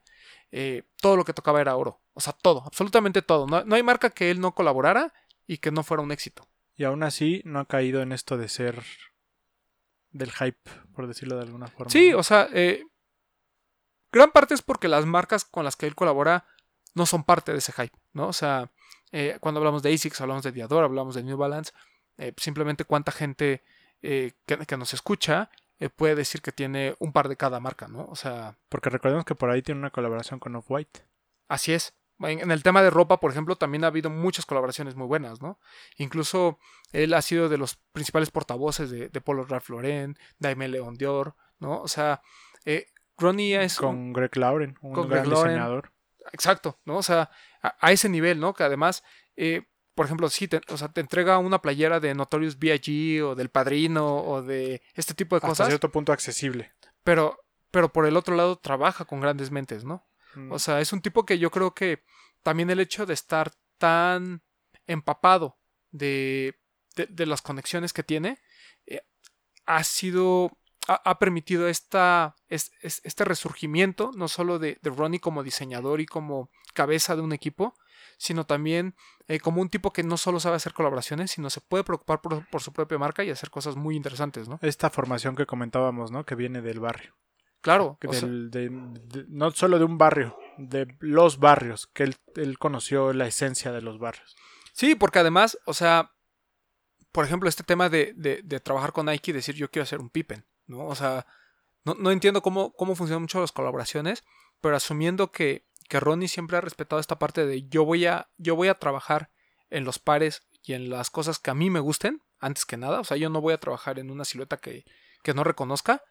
[0.52, 2.02] eh, todo lo que tocaba era oro.
[2.14, 3.48] O sea, todo, absolutamente todo.
[3.48, 5.14] No, no hay marca que él no colaborara
[5.46, 6.48] y que no fuera un éxito.
[6.76, 8.84] Y aún así no ha caído en esto de ser
[10.12, 11.90] del hype, por decirlo de alguna forma.
[11.90, 12.84] Sí, o sea, eh,
[14.12, 16.46] gran parte es porque las marcas con las que él colabora
[16.94, 18.28] no son parte de ese hype, ¿no?
[18.28, 18.72] O sea,
[19.12, 21.72] eh, cuando hablamos de ASICS, hablamos de Diadora, hablamos de New Balance,
[22.18, 23.64] eh, simplemente cuánta gente
[24.02, 25.50] eh, que, que nos escucha
[25.96, 28.06] puede decir que tiene un par de cada marca, ¿no?
[28.10, 31.02] O sea, Porque recordemos que por ahí tiene una colaboración con Off-White.
[31.48, 31.94] Así es.
[32.20, 35.40] En, en el tema de ropa, por ejemplo, también ha habido muchas colaboraciones muy buenas,
[35.40, 35.60] ¿no?
[35.98, 36.58] Incluso
[36.94, 41.36] él ha sido de los principales portavoces de, de Polo Ralph Lauren, Daime Leon Dior,
[41.60, 41.80] ¿no?
[41.82, 42.24] O sea,
[43.20, 43.80] Ronnie es...
[43.80, 45.54] un- Con Greg Lauren, un gran Greg Lauren.
[45.54, 45.92] diseñador.
[46.34, 46.98] Exacto, ¿no?
[46.98, 47.30] O sea,
[47.68, 48.54] a, a ese nivel, ¿no?
[48.54, 49.04] Que además,
[49.36, 49.64] eh,
[49.96, 53.22] por ejemplo, sí, te, o sea, te entrega una playera de Notorious B.I.G.
[53.24, 56.72] o del Padrino o de este tipo de Hasta cosas, cierto punto accesible.
[57.04, 57.40] pero,
[57.72, 60.06] pero por el otro lado trabaja con grandes mentes, ¿no?
[60.36, 60.52] Mm.
[60.52, 62.04] O sea, es un tipo que yo creo que
[62.44, 64.42] también el hecho de estar tan
[64.86, 65.58] empapado
[65.92, 66.60] de,
[66.96, 68.40] de, de las conexiones que tiene
[68.86, 69.02] eh,
[69.66, 70.58] ha sido,
[70.88, 76.06] ha, permitido esta, es- es- este resurgimiento, no solo de, de Ronnie como diseñador y
[76.06, 77.74] como cabeza de un equipo,
[78.18, 78.96] sino también
[79.28, 82.48] eh, como un tipo que no solo sabe hacer colaboraciones, sino se puede preocupar por,
[82.50, 84.60] por su propia marca y hacer cosas muy interesantes, ¿no?
[84.62, 86.26] Esta formación que comentábamos, ¿no?
[86.26, 87.16] Que viene del barrio.
[87.62, 91.88] Claro, que o sea, del- de- de- no solo de un barrio, de los barrios,
[91.88, 94.36] que él, él conoció la esencia de los barrios.
[94.74, 96.14] Sí, porque además, o sea,
[97.12, 100.00] por ejemplo, este tema de, de- de trabajar con Nike y decir yo quiero hacer
[100.00, 100.86] un Pippen, ¿no?
[100.86, 101.26] O sea,
[101.84, 104.24] no, no entiendo cómo, cómo funcionan mucho las colaboraciones,
[104.62, 108.56] pero asumiendo que, que Ronnie siempre ha respetado esta parte de yo voy a, yo
[108.56, 109.32] voy a trabajar
[109.70, 113.00] en los pares y en las cosas que a mí me gusten, antes que nada,
[113.00, 114.86] o sea, yo no voy a trabajar en una silueta que,
[115.24, 116.04] que no reconozca,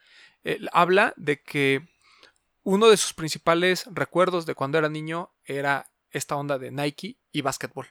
[0.42, 1.86] él habla de que
[2.62, 7.42] uno de sus principales recuerdos de cuando era niño era esta onda de Nike y
[7.42, 7.86] básquetbol.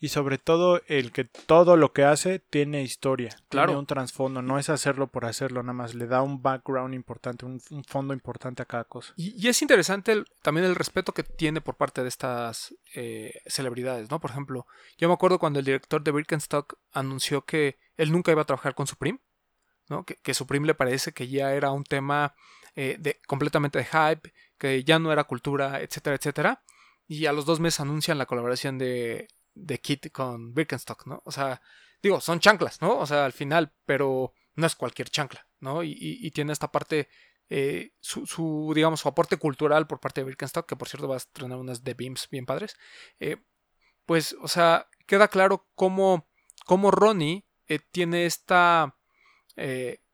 [0.00, 3.68] Y sobre todo el que todo lo que hace tiene historia, Claro.
[3.68, 7.44] tiene un trasfondo, no es hacerlo por hacerlo, nada más le da un background importante,
[7.44, 9.12] un, un fondo importante a cada cosa.
[9.16, 13.40] Y, y es interesante el- también el respeto que tiene por parte de estas eh,
[13.46, 14.20] celebridades, ¿no?
[14.20, 14.66] Por ejemplo,
[14.96, 18.74] yo me acuerdo cuando el director de Birkenstock anunció que él nunca iba a trabajar
[18.74, 19.18] con Supreme,
[19.88, 20.04] ¿no?
[20.04, 22.34] Que, que Supreme le parece que ya era un tema
[22.76, 26.62] eh, de, completamente de hype, que ya no era cultura, etcétera, etcétera.
[27.10, 29.28] Y a los dos meses anuncian la colaboración de,
[29.66, 31.22] de Kit con Birkenstock, ¿no?
[31.24, 31.60] O sea,
[32.02, 32.98] digo, son chanclas, ¿no?
[32.98, 35.82] O sea, al final, pero no es cualquier chancla, ¿no?
[35.82, 37.08] Y, y- tiene esta parte
[37.50, 41.14] eh, su, su, digamos, su aporte cultural por parte de Birkenstock, que por cierto va
[41.14, 42.76] a estrenar unas de Beams bien padres,
[43.20, 43.38] eh,
[44.06, 46.28] pues, o sea, queda claro cómo,
[46.66, 48.96] cómo Ronnie eh, tiene esta...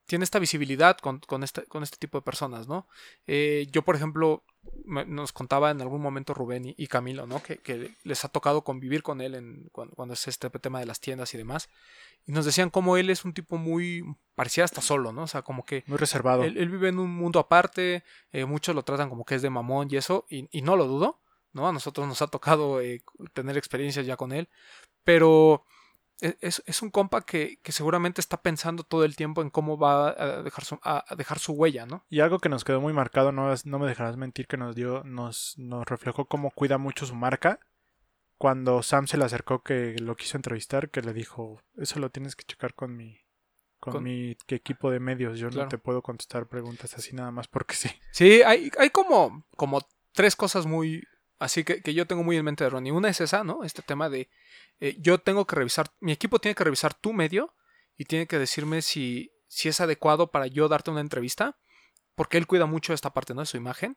[0.06, 2.86] tiene esta visibilidad con, con este, con este tipo de personas, ¿no?
[3.26, 4.44] Eh, yo, por ejemplo,
[4.84, 7.42] me- nos contaba en algún momento Rubén y, y Camilo, ¿no?
[7.42, 10.86] Que, que les ha tocado convivir con él en, cuando, cuando es este tema de
[10.86, 11.68] las tiendas y demás.
[12.26, 14.02] Y nos decían cómo él es un tipo muy...
[14.34, 15.22] parecía hasta solo, ¿no?
[15.22, 16.44] O sea, como que Muy reservado.
[16.44, 19.50] él, él vive en un mundo aparte, eh, muchos lo tratan como que es de
[19.50, 21.20] mamón y eso, y, y no lo dudo,
[21.52, 21.66] ¿no?
[21.68, 23.02] A nosotros nos ha tocado eh,
[23.32, 24.48] tener experiencias ya con él,
[25.02, 25.64] pero
[26.20, 30.08] es, es un compa que, que seguramente está pensando todo el tiempo en cómo va
[30.10, 32.04] a dejar su, a- a dejar su huella, ¿no?
[32.08, 34.74] Y algo que nos quedó muy marcado, no, es- no me dejarás mentir, que nos
[34.74, 37.58] dio, nos, nos reflejó cómo cuida mucho su marca.
[38.38, 42.34] Cuando Sam se le acercó que lo quiso entrevistar, que le dijo, eso lo tienes
[42.36, 43.18] que checar con mi,
[43.80, 45.38] con, Con- mi equipo de medios.
[45.38, 45.64] Yo Claro.
[45.64, 47.88] no te puedo contestar preguntas así nada más porque sí.
[48.12, 49.80] Sí, hay, hay como, como
[50.12, 51.02] tres cosas muy...
[51.38, 52.92] Así que, que yo tengo muy en mente de Ronnie.
[52.92, 53.64] Una es esa, ¿no?
[53.64, 54.28] Este tema de
[54.80, 57.54] eh, yo tengo que revisar, mi equipo tiene que revisar tu medio
[57.96, 61.58] y tiene que decirme si, si es adecuado para yo darte una entrevista,
[62.14, 63.40] porque él cuida mucho esta parte, ¿no?
[63.40, 63.96] De su imagen.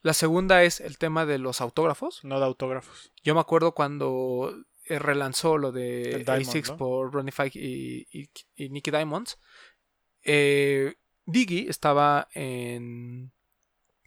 [0.00, 2.24] La segunda es el tema de los autógrafos.
[2.24, 3.12] No da autógrafos.
[3.22, 4.52] Yo me acuerdo cuando
[4.86, 6.76] eh, relanzó lo de Diamond, A6 ¿no?
[6.76, 9.38] por Ronnie Fike y, y, y Nicky Diamonds.
[10.24, 13.32] Eh, Diggy estaba en,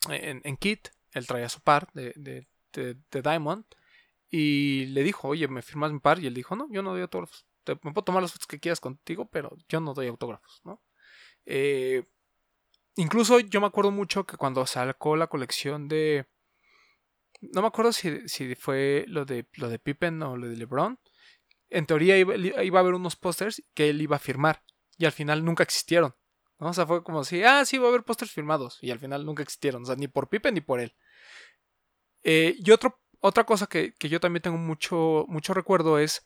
[0.09, 2.47] en, en Kit, él traía su par de, de,
[2.82, 3.65] de- de Diamond
[4.30, 6.19] y le dijo, oye, ¿me firmas mi par?
[6.19, 7.45] Y él dijo, no, yo no doy autógrafos.
[7.67, 10.84] Me puedo tomar las fotos que quieras contigo, pero yo no doy autógrafos, ¿no?
[11.45, 12.03] Eh,
[12.95, 16.28] incluso yo me acuerdo mucho que cuando sacó la colección de...
[17.41, 20.99] No me acuerdo si, si fue lo de, lo de Pippen o lo de LeBron.
[21.69, 24.63] En teoría iba, iba a haber unos pósters que él iba a firmar.
[24.97, 26.15] Y al final nunca existieron.
[26.59, 26.69] ¿no?
[26.69, 28.78] O sea, fue como si, ah, sí, va a haber pósters firmados.
[28.82, 29.84] Y al final nunca existieron.
[29.84, 30.95] O sea, ni por Pippen ni por él.
[32.26, 36.26] Eh, y otro, otra cosa que, que yo también tengo mucho, mucho recuerdo es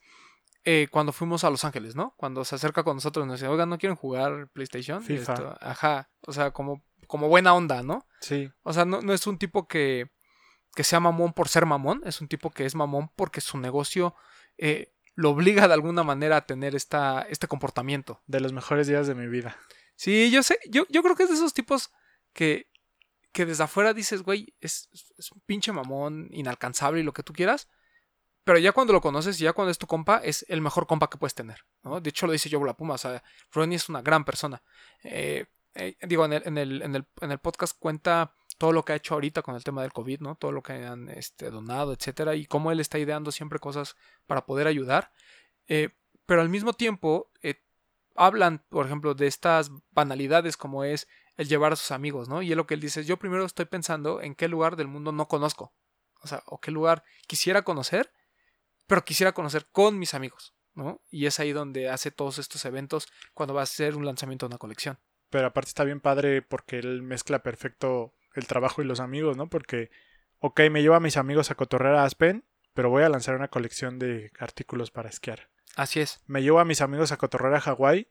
[0.64, 2.14] eh, cuando fuimos a Los Ángeles, ¿no?
[2.18, 5.04] Cuando se acerca con nosotros y nos dice, oigan, ¿no quieren jugar PlayStation?
[5.04, 5.34] FIFA.
[5.34, 6.10] esto, ajá.
[6.22, 8.06] O sea, como, como buena onda, ¿no?
[8.22, 8.50] Sí.
[8.64, 10.10] O sea, no, no es un tipo que,
[10.76, 14.16] que sea mamón por ser mamón, es un tipo que es mamón porque su negocio
[14.58, 18.22] eh, lo obliga de alguna manera a tener esta, este comportamiento.
[18.26, 19.58] De los mejores días de mi vida.
[19.96, 21.92] Sí, yo sé, yo, yo creo que es de esos tipos
[22.32, 22.69] que,
[23.32, 24.90] que desde afuera dices, güey, es,
[25.34, 27.70] un pinche mamón, inalcanzable y lo que tú quieras.
[28.44, 31.10] Pero ya cuando lo conoces y ya cuando es tu compa, es el mejor compa
[31.10, 31.66] que puedes tener.
[32.02, 32.96] De hecho, lo dice Joe La Puma.
[32.96, 34.64] O sea, Ronnie es una gran persona.
[35.04, 38.84] Eh, eh, digo, en el, en, el, en, el, en el podcast cuenta todo lo
[38.84, 40.36] que ha hecho ahorita con el tema del COVID, ¿no?
[40.36, 44.46] Todo lo que han este, donado, etcétera, y cómo él está ideando siempre cosas para
[44.46, 45.12] poder ayudar.
[45.68, 45.90] Eh,
[46.26, 47.32] pero al mismo tiempo,
[48.20, 51.08] hablan, por ejemplo, de estas banalidades como es
[51.40, 52.42] el llevar a sus amigos, ¿no?
[52.42, 55.14] Y es lo que él dice, yo primero estoy pensando en qué lugar del mundo
[55.14, 55.74] no conozco.
[56.22, 58.12] O sea, o qué lugar quisiera conocer,
[58.88, 61.02] pero quisiera conocer con mis amigos, ¿no?
[61.10, 64.52] Y es ahí donde hace todos estos eventos cuando va a ser un lanzamiento de
[64.52, 65.00] una colección.
[65.30, 69.48] Pero aparte está bien padre porque él mezcla perfecto el trabajo y los amigos, ¿no?
[69.48, 69.92] Porque,
[70.40, 73.48] ok, me llevo a mis amigos a cotorrear a Aspen, pero voy a lanzar una
[73.48, 75.50] colección de artículos para esquiar.
[75.78, 76.22] Así es.
[76.28, 78.10] Me llevo a mis amigos a cotorrear a Hawái,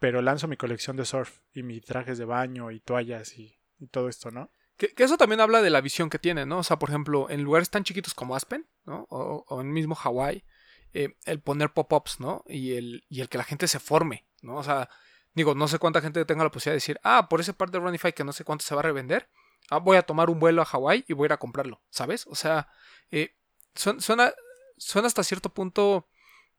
[0.00, 3.56] pero lanzo mi colección de surf y mis trajes de baño y toallas y,
[3.92, 4.50] todo esto, ¿no?
[4.76, 6.58] Que, eso también habla de la visión que tiene, ¿no?
[6.58, 9.06] O sea, por ejemplo, en lugares tan chiquitos como Aspen, ¿no?
[9.08, 10.44] O, o en mismo Hawái,
[10.92, 12.42] eh, el poner pop-ups, ¿no?
[12.48, 14.56] Y el, y el que la gente se forme, ¿no?
[14.56, 14.90] O sea,
[15.34, 17.78] digo, no sé cuánta gente tenga la posibilidad de decir, ah, por ese par de
[17.78, 19.28] Runify que no sé cuánto se va a revender,
[19.70, 22.26] ah, voy a tomar un vuelo a Hawái y voy a ir a comprarlo, ¿sabes?
[22.26, 22.68] O sea,
[23.12, 23.36] eh,
[23.74, 24.34] suena,
[24.78, 26.08] suena hasta cierto punto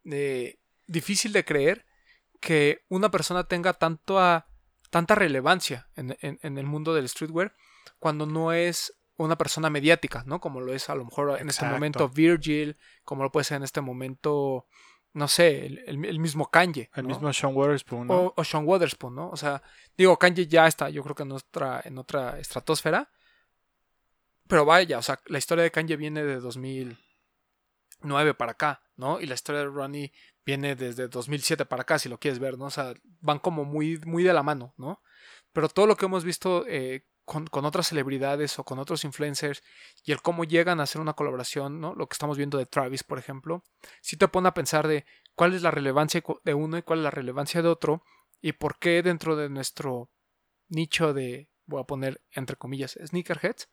[0.06, 1.86] eh, difícil de creer
[2.42, 4.48] que una persona tenga tanto a,
[4.90, 7.56] tanta relevancia en, en, en, el mundo del streetwear
[8.00, 10.42] cuando no es una persona mediática, ¿no?
[10.42, 11.50] Como lo es a lo mejor en Exacto.
[11.50, 14.66] este momento Virgil, como lo puede ser en este momento,
[15.14, 16.90] no sé, el, el, el mismo Kanye.
[16.96, 17.10] El ¿no?
[17.10, 18.14] mismo Sean Waterspoon, ¿no?
[18.14, 19.30] O, o, Sean Waterspoon, ¿no?
[19.30, 19.62] O sea,
[19.98, 23.10] digo, Kanye ya está, yo creo que en otra, en otra estratosfera.
[24.48, 29.22] Pero vaya, o sea, la historia de Kanye viene de 2009 para acá, ¿no?
[29.22, 30.12] Y la historia de Ronnie
[30.46, 32.66] viene desde 2007 para acá, si lo quieres ver, ¿no?
[32.66, 35.02] O sea, van como muy, muy de la mano, ¿no?
[35.54, 39.64] Pero todo lo que hemos visto eh, con, con, otras celebridades o con otros influencers
[40.04, 41.94] y el cómo llegan a hacer una colaboración, ¿no?
[41.96, 43.64] Lo que estamos viendo de Travis, por ejemplo,
[44.02, 47.04] sí te pone a pensar de cuál es la relevancia de uno y cuál es
[47.04, 48.04] la relevancia de otro
[48.42, 50.10] y por qué dentro de nuestro
[50.68, 53.70] nicho de, voy a poner entre comillas, sneakerheads,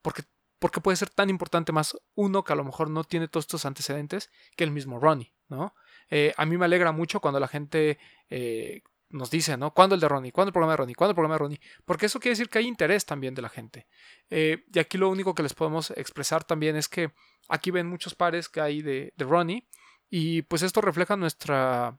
[0.00, 0.22] porque,
[0.58, 3.64] porque puede ser tan importante más uno que a lo mejor no tiene todos estos
[3.64, 5.74] antecedentes que el mismo Ronnie, ¿no?
[6.10, 7.98] Eh, a mí me alegra mucho cuando la gente
[8.30, 8.82] eh,
[9.12, 9.72] nos dice, ¿no?
[9.72, 10.32] ¿Cuándo el de Ronnie?
[10.32, 10.94] ¿Cuándo el programa de Ronnie?
[10.94, 11.60] ¿Cuándo el programa de Ronnie?
[11.84, 13.86] Porque eso quiere decir que hay interés también de la gente.
[14.30, 17.12] Eh, y aquí lo único que les podemos expresar también es que
[17.48, 19.68] aquí ven muchos pares que hay de, de Ronnie
[20.10, 21.98] y pues esto refleja nuestra...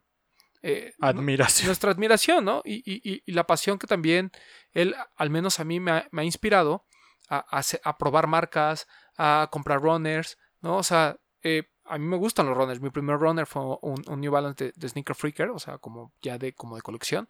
[0.61, 1.67] Eh, admiración.
[1.67, 2.61] Nuestra admiración, ¿no?
[2.63, 4.31] Y, y, y, la pasión que también
[4.71, 6.85] él, al menos a mí, me ha, me ha inspirado
[7.27, 8.87] a, a, a, probar marcas,
[9.17, 10.77] a comprar runners, ¿no?
[10.77, 12.81] O sea, eh, a mí me gustan los runners.
[12.81, 16.13] Mi primer runner fue un, un New Balance de, de, Sneaker Freaker, o sea, como
[16.21, 17.27] ya de, como de colección.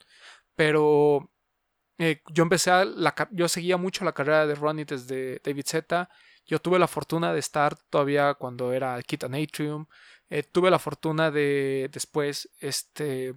[0.55, 1.31] Pero
[1.97, 2.85] eh, yo empecé a.
[2.85, 6.09] La, yo seguía mucho la carrera de running desde David Z.
[6.45, 9.87] Yo tuve la fortuna de estar todavía cuando era Kit Atrium.
[10.29, 13.35] Eh, tuve la fortuna de después este,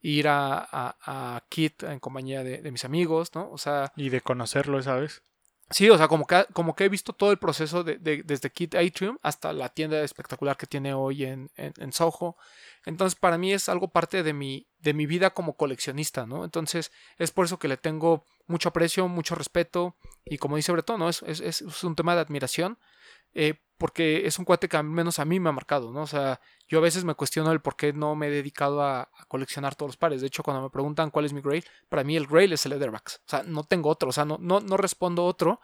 [0.00, 3.50] ir a, a, a Kit en compañía de, de, mis amigos, ¿no?
[3.50, 3.92] O sea.
[3.96, 5.22] Y de conocerlo esa vez.
[5.70, 8.50] Sí, o sea, como que, como que he visto todo el proceso de, de, desde
[8.50, 12.36] Kit Atrium hasta la tienda espectacular que tiene hoy en, en, Soho.
[12.84, 16.44] Entonces, para mí es algo parte de mi, de mi vida como coleccionista, ¿no?
[16.44, 21.00] Entonces, es por eso que le tengo mucho aprecio, mucho respeto y como dice Bretón,
[21.00, 21.08] ¿no?
[21.08, 22.78] Es, es, es un tema de admiración.
[23.32, 26.02] Eh, porque es un cuate que al menos a mí me ha marcado, ¿no?
[26.02, 29.10] O sea, yo a veces me cuestiono el por qué no me he dedicado a,
[29.28, 30.20] coleccionar todos los pares.
[30.20, 32.70] De hecho, cuando me preguntan cuál es mi grail, para mí el grail es el
[32.70, 33.16] Leatherbacks.
[33.26, 35.60] O sea, no tengo otro, o sea, no, no, respondo otro,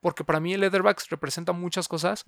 [0.00, 2.26] porque para mí el Leatherbacks representa muchas cosas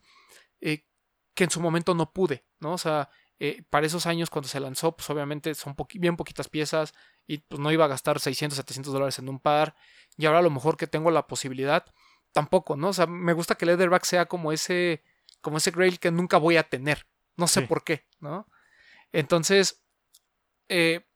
[0.60, 0.86] eh,
[1.34, 2.72] que en su momento no pude, ¿no?
[2.72, 6.94] O sea, eh, para esos años cuando se lanzó, pues obviamente son bien poquitas piezas
[7.26, 9.76] y pues no iba a gastar 600, 700 dólares en un par.
[10.16, 11.84] Y ahora a lo mejor que tengo la posibilidad,
[12.32, 12.88] tampoco, ¿no?
[12.88, 15.02] O sea, me gusta que Leatherback sea como ese
[15.46, 17.06] como ese grail que nunca voy a tener.
[17.36, 17.66] No sé sí.
[17.68, 18.48] por qué, ¿no?
[19.12, 19.80] Entonces,
[20.68, 21.06] eh,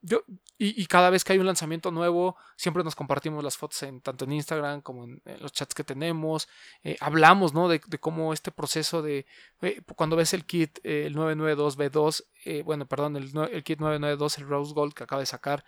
[0.00, 0.24] yo,
[0.56, 4.00] y, y, cada vez que hay un lanzamiento nuevo, siempre nos compartimos las fotos en,
[4.00, 6.48] tanto en Instagram como en, en los chats que tenemos.
[6.82, 7.68] Eh, hablamos, ¿no?
[7.68, 9.26] De, de, cómo este proceso de,
[9.60, 14.48] eh, cuando ves el kit, eh, el 992B2, bueno, perdón, el, el, kit 992, el
[14.48, 15.62] Rose Gold que acaba de sacar,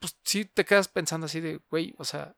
[0.00, 2.34] pues sí te quedas pensando así de, güey, o sea,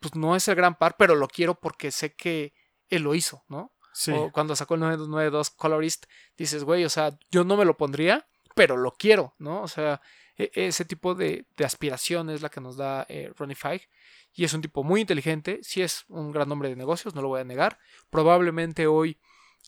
[0.00, 2.54] pues no es el gran par, pero lo quiero porque sé que
[2.88, 3.72] él lo hizo, ¿no?
[3.92, 4.12] Sí.
[4.12, 8.28] O cuando sacó el 992 Colorist, dices, güey, o sea, yo no me lo pondría,
[8.54, 9.62] pero lo quiero, ¿no?
[9.62, 10.00] O sea,
[10.36, 13.88] e ese tipo de, de, aspiración es la que nos da eh, Ronnie Fieg.
[14.32, 17.28] Y es un tipo muy inteligente, sí es un gran hombre de negocios, no lo
[17.28, 17.78] voy a negar.
[18.08, 19.18] Probablemente hoy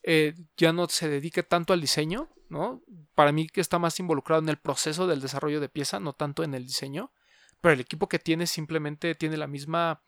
[0.02, 2.82] eh, ya no se dedique tanto al diseño, ¿no?
[3.14, 6.44] Para mí que está más involucrado en el proceso del desarrollo de pieza, no tanto
[6.44, 7.12] en el diseño.
[7.60, 10.02] Pero el equipo que tiene simplemente tiene la misma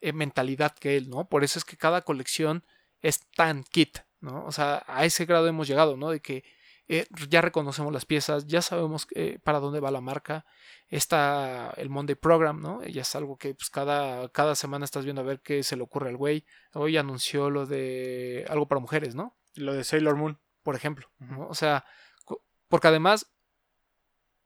[0.00, 1.28] eh, mentalidad que él, ¿no?
[1.28, 2.64] Por eso es que cada colección
[3.00, 4.44] es tan kit, ¿no?
[4.44, 6.10] O sea, a ese grado hemos llegado, ¿no?
[6.10, 6.44] De que
[6.88, 10.44] eh, ya reconocemos las piezas, ya sabemos eh, para dónde va la marca.
[10.88, 12.82] Está el Monday Program, ¿no?
[12.84, 15.82] Ya es algo que pues, cada, cada semana estás viendo a ver qué se le
[15.82, 16.44] ocurre al güey.
[16.74, 19.36] Hoy anunció lo de algo para mujeres, ¿no?
[19.54, 20.38] Lo de Sailor Moon.
[20.62, 21.48] Por ejemplo, ¿no?
[21.48, 21.84] O sea,
[22.68, 23.26] porque además,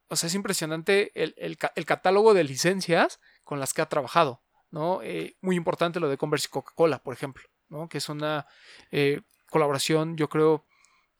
[0.08, 4.42] o sea, es impresionante el, el, el catálogo de licencias con las que ha trabajado.
[4.70, 5.00] ¿No?
[5.02, 7.88] Eh, muy importante lo de Converse y Coca-Cola, por ejemplo, ¿no?
[7.88, 8.46] Que es una
[8.90, 10.64] eh, colaboración, yo creo,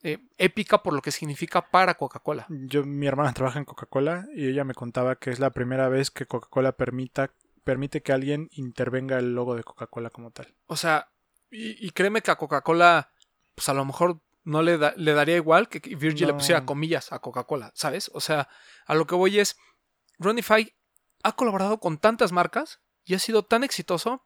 [0.02, 2.46] eh, épica por lo que significa para Coca-Cola.
[2.48, 6.10] Yo, mi hermana trabaja en Coca-Cola y ella me contaba que es la primera vez
[6.10, 7.32] que Coca-Cola permita,
[7.64, 10.54] permite que alguien intervenga el logo de Coca-Cola como tal.
[10.66, 11.10] O sea,
[11.50, 13.10] y, y créeme que a Coca-Cola,
[13.54, 17.12] pues a lo mejor no le, da- le daría igual que Virgil le pusiera comillas
[17.12, 18.10] a Coca-Cola, ¿sabes?
[18.14, 18.48] O sea,
[18.86, 19.56] a lo que voy es,
[20.18, 20.72] Ronify
[21.22, 22.80] ha colaborado con tantas marcas
[23.10, 24.22] y ha sido tan exitoso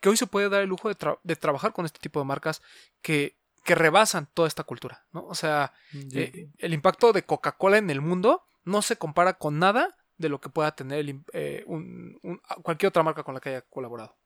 [0.00, 2.26] que hoy se puede dar el lujo de, tra- de trabajar con este tipo de
[2.26, 2.60] marcas
[3.00, 5.24] que, que rebasan toda esta cultura, ¿no?
[5.26, 5.72] O sea,
[6.14, 10.38] eh, el impacto de Coca-Cola en el mundo no se compara con nada de lo
[10.40, 14.18] que pueda tener el eh, un- un- cualquier otra marca con la que haya colaborado.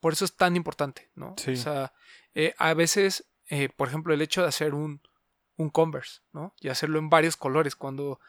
[0.00, 1.34] Por eso es tan importante, ¿no?
[1.36, 1.52] Sí.
[1.52, 1.92] O sea,
[2.34, 3.26] eh, a veces,
[3.76, 5.02] por ejemplo, el hecho de hacer un,
[5.56, 6.54] un Converse, ¿no?
[6.60, 8.20] Y hacerlo en varios colores, cuando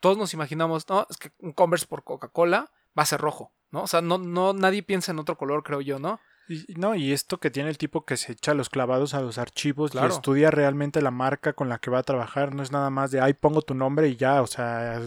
[0.00, 3.82] todos nos imaginamos, no, es que un Converse por Coca-Cola va a ser rojo, ¿no?
[3.82, 6.20] O sea, no, no, nadie piensa en otro color, creo yo, ¿no?
[6.48, 9.38] Y, no, y esto que tiene el tipo que se echa los clavados a los
[9.38, 10.08] archivos Claro.
[10.08, 13.10] y estudia realmente la marca con la que va a trabajar, no es nada más
[13.10, 15.00] de ahí pongo tu nombre y ya, o sea,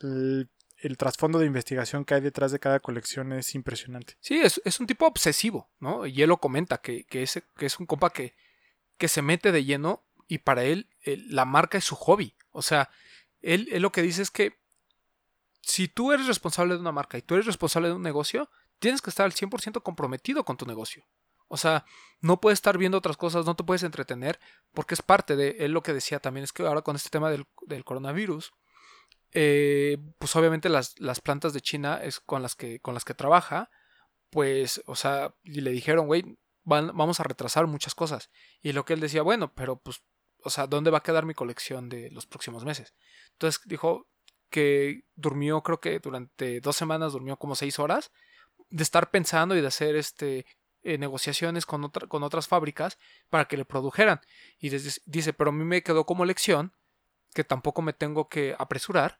[0.00, 4.14] el, el trasfondo de investigación que hay detrás de cada colección es impresionante.
[4.20, 6.06] Sí, es, es un tipo obsesivo, ¿no?
[6.06, 8.34] Y él lo comenta, que, que, es, que es un compa que,
[8.96, 12.36] que se mete de lleno y para él el- la marca es su hobby.
[12.52, 12.88] O sea,
[13.40, 14.58] él, él lo que dice es que
[15.66, 19.00] si tú eres responsable de una marca y tú eres responsable de un negocio, tienes
[19.00, 21.06] que estar al 100% comprometido con tu negocio.
[21.48, 21.84] O sea,
[22.20, 24.40] no puedes estar viendo otras cosas, no te puedes entretener,
[24.72, 27.30] porque es parte de él lo que decía también, es que ahora con este tema
[27.30, 28.52] del, del coronavirus,
[29.32, 33.14] eh, pues obviamente las, las plantas de China es con las que, con las que
[33.14, 33.70] trabaja,
[34.30, 38.30] pues, o sea, y le dijeron, güey, vamos a retrasar muchas cosas.
[38.62, 40.02] Y lo que él decía, bueno, pero pues,
[40.42, 42.94] o sea, ¿dónde va a quedar mi colección de los próximos meses?
[43.32, 44.08] Entonces dijo
[44.54, 48.12] que durmió, creo que durante dos semanas durmió como seis horas
[48.70, 50.46] de estar pensando y de hacer este
[50.84, 52.98] eh, negociaciones con, otra- con otras fábricas
[53.30, 54.20] para que le produjeran.
[54.60, 56.72] Y des- dice, pero a mí me quedó como lección
[57.34, 59.18] que tampoco me tengo que apresurar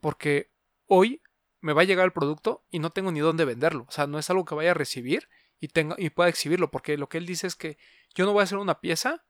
[0.00, 0.52] porque
[0.86, 1.20] hoy
[1.60, 3.86] me va a llegar el producto y no tengo ni dónde venderlo.
[3.88, 5.28] O sea, no es algo que vaya a recibir
[5.58, 7.76] y, tenga, y pueda exhibirlo, porque lo que él dice es que
[8.14, 9.24] yo no voy a hacer una pieza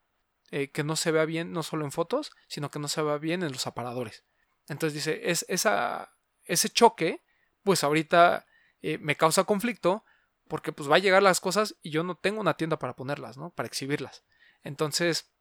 [0.50, 3.16] eh, que no se vea bien, no solo en fotos, sino que no se vea
[3.16, 4.24] bien en los aparadores.
[4.68, 6.12] Entonces dice, es, esa,
[6.44, 7.22] ese choque,
[7.62, 8.46] pues ahorita
[8.82, 10.04] eh, me causa conflicto,
[10.48, 13.36] porque pues va a llegar las cosas y yo no tengo una tienda para ponerlas,
[13.36, 13.50] ¿no?
[13.50, 14.24] Para exhibirlas.
[14.62, 15.32] Entonces,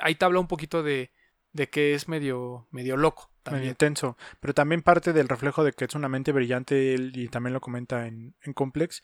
[0.00, 1.12] ahí te habla un poquito de,
[1.52, 3.30] de que es medio, medio loco.
[3.50, 7.28] Medio intenso, pero también parte del reflejo de que es una mente brillante él, y
[7.28, 9.02] también lo comenta en, en Complex,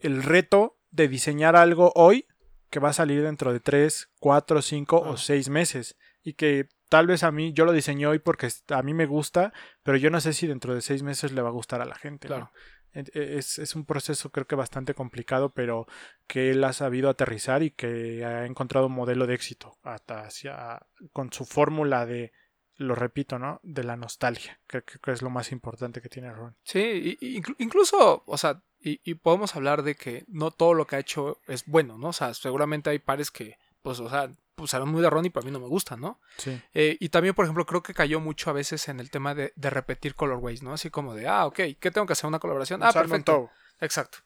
[0.00, 2.26] el reto de diseñar algo hoy
[2.70, 5.10] que va a salir dentro de 3, 4, 5 Ah.
[5.10, 8.82] o 6 meses y que tal vez a mí, yo lo diseñé hoy porque a
[8.82, 11.52] mí me gusta, pero yo no sé si dentro de 6 meses le va a
[11.52, 12.28] gustar a la gente.
[12.28, 12.34] ¿no?
[12.34, 12.52] Claro.
[12.92, 15.86] En- Es, es un proceso creo que bastante complicado, pero
[16.26, 20.80] que él ha sabido aterrizar y que ha encontrado un modelo de éxito hasta hacia,
[21.14, 22.32] con su fórmula de,
[22.76, 23.58] lo repito, ¿no?
[23.62, 26.54] De la nostalgia, que creo que es lo más importante que tiene Ron.
[26.62, 30.74] Sí, y- y inclu- incluso, o sea, y, y podemos hablar de que no todo
[30.74, 32.08] lo que ha hecho es bueno, ¿no?
[32.08, 35.30] O sea, seguramente hay pares que, pues, o sea, pues serán muy de Ron y
[35.30, 36.20] para mí no me gustan, ¿no?
[36.36, 36.60] Sí.
[36.74, 39.52] Eh, y también, por ejemplo, creo que cayó mucho a veces en el tema de,
[39.56, 40.72] de repetir colorways, ¿no?
[40.72, 42.26] Así como de, ah, ok, ¿qué tengo que hacer?
[42.26, 42.82] ¿Una colaboración?
[42.82, 43.50] Ah, perfecto.
[43.80, 44.18] Exacto.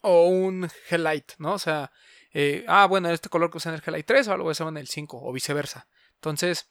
[0.00, 1.54] O un Hellite, ¿no?
[1.54, 1.92] O sea,
[2.32, 4.52] eh, ah, bueno, este color que usa en el Hellite 3 ahora lo voy a
[4.52, 5.86] usar en el 5 o viceversa.
[6.14, 6.68] Entonces,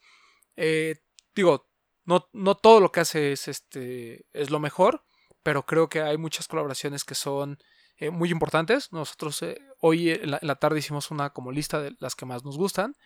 [0.56, 0.96] eh,
[1.34, 1.68] digo,
[2.04, 5.04] no, no todo lo que hace es, este, es lo mejor,
[5.42, 7.58] pero creo que hay muchas colaboraciones que son
[8.02, 8.92] eh, muy importantes.
[8.92, 12.26] Nosotros eh, hoy en la, en la tarde hicimos una como lista de las que
[12.26, 12.96] más nos gustan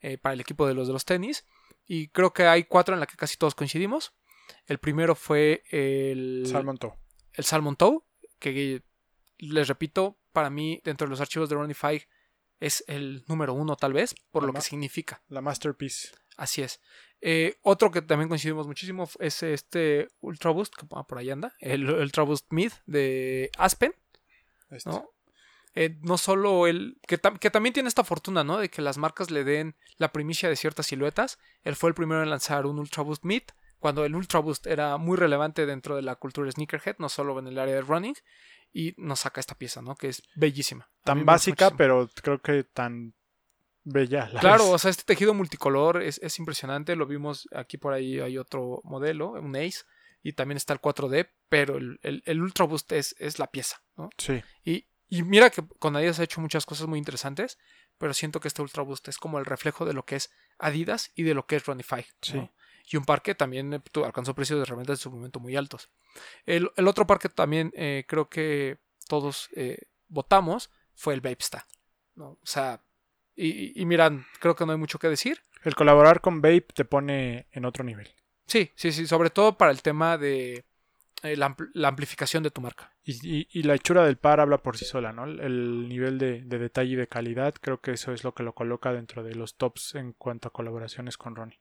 [0.00, 1.46] eh, para el equipo de los de los tenis
[1.86, 4.12] y creo que hay cuatro en la que casi todos coincidimos.
[4.66, 6.92] El primero fue el Salmon Toe.
[7.32, 8.00] el Salmon Toe,
[8.38, 8.82] que
[9.38, 12.06] les repito, para mí, dentro de los archivos de Runify,
[12.60, 15.22] es el número uno, tal vez, por lo que significa.
[15.28, 16.10] La Masterpiece.
[16.36, 16.78] Así es.
[17.22, 21.54] Eh, otro que también coincidimos muchísimo es este Ultra Boost, que ah, por ahí anda,
[21.58, 23.94] el Ultra Boost Mid de Aspen,
[24.72, 24.90] Este.
[24.90, 25.08] ¿no?
[25.74, 26.98] Eh, no solo el.
[27.06, 28.58] Que, tam- que también tiene esta fortuna, ¿no?
[28.58, 31.38] De que las marcas le den la primicia de ciertas siluetas.
[31.62, 33.42] Él fue el primero en lanzar un Ultra Boost Mid,
[33.78, 37.46] cuando el Ultra Boost era muy relevante dentro de la cultura sneakerhead, no solo en
[37.46, 38.14] el área de running.
[38.74, 39.94] Y nos saca esta pieza, ¿no?
[39.96, 40.88] Que es bellísima.
[41.04, 43.12] Tan básica, pero creo que tan
[43.84, 44.28] bella.
[44.32, 44.72] la Claro, vez.
[44.74, 46.96] o sea, este tejido multicolor es, es impresionante.
[46.96, 49.80] Lo vimos aquí por ahí, hay otro modelo, un Ace,
[50.22, 53.82] y también está el 4D, pero el, el, el Ultra Boost es, es la pieza,
[53.96, 54.10] ¿no?
[54.16, 54.42] Sí.
[54.64, 57.58] Y, y mira que con Adidas ha hecho muchas cosas muy interesantes,
[57.98, 61.10] pero siento que este Ultra Boost es como el reflejo de lo que es Adidas
[61.14, 62.06] y de lo que es Runify.
[62.34, 62.42] ¿no?
[62.42, 62.50] Sí.
[62.90, 65.90] Y un par que también eh, alcanzó precios de herramientas en su momento muy altos.
[66.46, 71.66] El, el otro par que también eh, creo que todos eh, votamos fue el Vapesta.
[72.14, 72.30] ¿no?
[72.30, 72.82] O sea,
[73.34, 75.42] y, y miran, creo que no hay mucho que decir.
[75.62, 78.12] El colaborar con Vape te pone en otro nivel.
[78.52, 80.66] Sí, sí, sí, sobre todo para el tema de
[81.22, 82.92] eh, la, ampl- la amplificación de tu marca.
[83.02, 85.24] Y, y- y la hechura del par habla por sí sola, ¿no?
[85.24, 88.42] El, el nivel de, de detalle y de calidad, creo que eso es lo que
[88.42, 91.60] lo coloca dentro de los tops en cuanto a colaboraciones con Ronnie.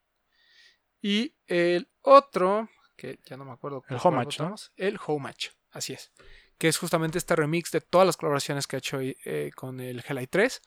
[1.02, 3.84] Y el otro, que ya no me acuerdo.
[3.88, 4.56] El Homage, ¿no?
[4.76, 6.12] El Homage, así es.
[6.58, 10.04] Que es justamente este remix de todas las colaboraciones que ha hecho eh, con el
[10.08, 10.62] Hellite 3.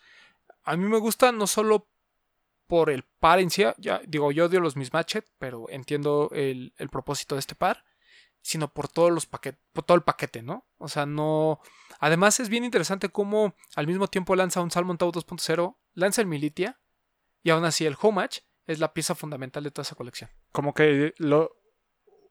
[0.65, 1.89] A mí me gusta no solo
[2.67, 6.89] por el par en sí, ya digo, yo odio los mismatched, pero entiendo el, el
[6.89, 7.85] propósito de este par,
[8.45, 10.67] sino por todos los paquetes, por todo el paquete, ¿no?
[10.79, 11.61] O sea, no.
[11.99, 16.27] Además, es bien interesante cómo al mismo tiempo lanza un Salmon Tau 2.0, lanza el
[16.27, 16.79] Militia,
[17.43, 20.31] y aún así el Homage es la pieza fundamental de toda esa colección.
[20.53, 21.57] Como que lo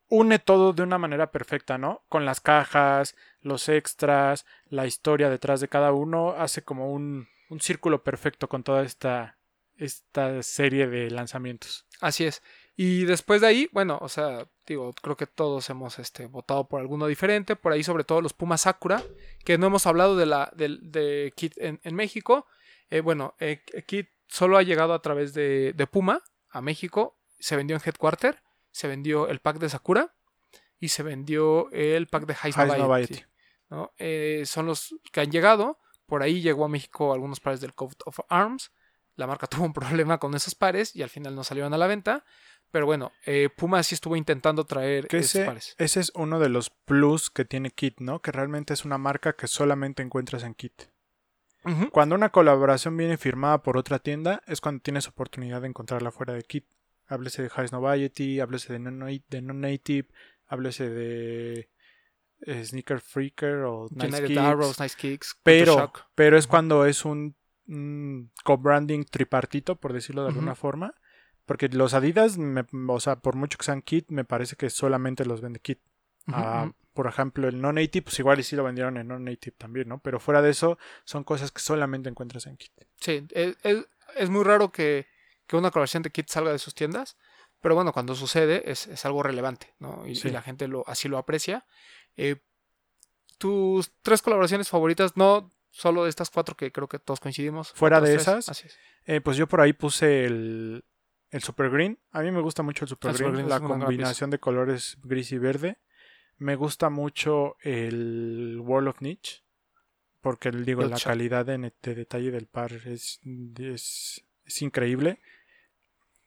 [0.07, 2.03] une todo de una manera perfecta, ¿no?
[2.09, 7.61] Con las cajas, los extras, la historia detrás de cada uno, hace como un, un
[7.61, 9.39] círculo perfecto con toda esta,
[9.85, 11.85] esta serie de lanzamientos.
[12.01, 12.41] Así es.
[12.75, 16.81] Y después de ahí, bueno, o sea, digo, creo que todos hemos este, votado por
[16.81, 17.55] alguno diferente.
[17.55, 19.03] Por ahí, sobre todo los Pumas Sakura,
[19.45, 22.47] que no hemos hablado de la del- de, Kit en, en México.
[22.89, 27.19] Eh, bueno, eh, Kit solo ha llegado a través de, de Puma a México.
[27.39, 30.15] Se vendió en Headquarter, se vendió el pack de Sakura
[30.79, 33.23] y se vendió el pack de Noviety, Noviety.
[33.69, 33.93] ¿no?
[33.97, 35.79] Eh, son los que han llegado.
[36.07, 38.71] Por ahí llegó a México algunos pares del Coat of Arms.
[39.15, 41.87] La marca tuvo un problema con esos pares y al final no salieron a la
[41.87, 42.23] venta.
[42.71, 45.75] Pero bueno, eh, Puma sí estuvo intentando traer Que esos pares.
[45.77, 48.19] ese es uno de los plus que tiene Kit, ¿no?
[48.21, 50.73] Que realmente es una marca que solamente encuentras en Kit.
[51.91, 56.33] Cuando una colaboración viene firmada por otra tienda, es cuando tienes oportunidad de encontrarla fuera
[56.33, 56.65] de Kit.
[57.07, 60.09] Háblese de Highs Noviety, háblese de Non- de Non-Native,
[60.47, 61.69] háblese de
[62.41, 64.39] eh, Sneaker Freaker o Nice United Kicks.
[64.41, 67.35] Arrows, Nice Kicks, pero, pero es cuando es un,
[67.67, 70.93] un co-branding tripartito, por decirlo de alguna forma.
[71.45, 75.25] Porque los Adidas, me- o sea, por mucho que sean Kit, me parece que solamente
[75.25, 75.79] los vende Kit.
[76.27, 79.99] Ah, por ejemplo, el non-native, pues igual y sí lo vendieron en non-native también, ¿no?
[79.99, 82.71] Pero fuera de eso, son cosas que solamente encuentras en Kit.
[83.01, 85.07] Sí, es, es- es muy raro que,
[85.47, 87.17] que una colaboración de Kit salga de sus tiendas.
[87.61, 90.05] Pero bueno, cuando sucede es, es algo relevante, ¿no?
[90.07, 90.27] Y, Sí.
[90.27, 91.65] y la gente lo, así lo aprecia.
[92.17, 92.37] Eh,
[93.37, 97.73] tus tres colaboraciones favoritas, no solo de estas cuatro que creo que todos coincidimos.
[97.73, 98.77] Fuera de tres, esas, Así es.
[99.05, 100.85] Eh, pues yo por ahí puse el,
[101.31, 101.99] el Super Green.
[102.11, 104.97] A mí me gusta mucho el Super El Green, Super Green la combinación de colores
[105.03, 105.79] gris y verde.
[106.37, 109.43] Me gusta mucho el World of Niche.
[110.21, 113.19] Porque digo, la calidad de, de detalle del par es,
[113.59, 115.19] es, es increíble.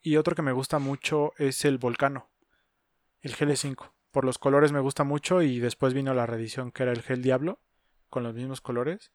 [0.03, 2.29] Y otro que me gusta mucho es el Volcano,
[3.21, 3.91] el GL5.
[4.11, 7.23] Por los colores me gusta mucho y después vino la reedición que era el Gel
[7.23, 7.59] Diablo,
[8.09, 9.11] con los mismos colores.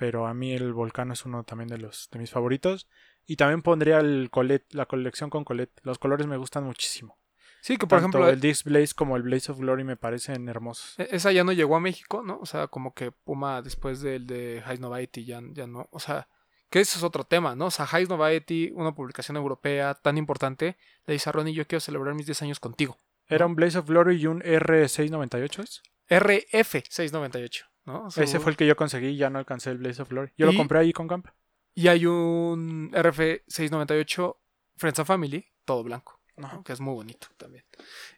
[0.00, 2.88] Pero a mí el Volcano es uno también de los de mis favoritos.
[3.26, 5.78] Y también pondría el Colette, la colección con Colette.
[5.82, 7.18] Los colores me gustan muchísimo.
[7.60, 10.48] Sí, que por Tanto ejemplo, el Disc Blaze como el Blaze of Glory me parecen
[10.48, 10.98] hermosos.
[10.98, 12.38] E- Esa ya no llegó a México, ¿no?
[12.40, 15.86] O sea, como que Puma después del de High Noviety ya, ya no.
[15.92, 16.28] O sea,
[16.70, 17.66] que eso es otro tema, ¿no?
[17.66, 21.80] O sea, High Noviety, una publicación europea tan importante, le dice a Ronnie, yo quiero
[21.80, 22.96] celebrar mis 10 años contigo.
[23.28, 25.62] Era un Blaze of Glory y un R698.
[25.62, 25.82] ¿es?
[26.08, 28.08] RF698, ¿no?
[28.08, 30.32] Ese fue el que yo conseguí, ya no alcancé el Blaze of Glory.
[30.36, 31.26] Yo Y- lo compré ahí con Camp.
[31.74, 34.36] Y hay un RF698
[34.76, 36.62] Friends and Family, todo blanco, ¿no?
[36.64, 37.64] Que es muy bonito también.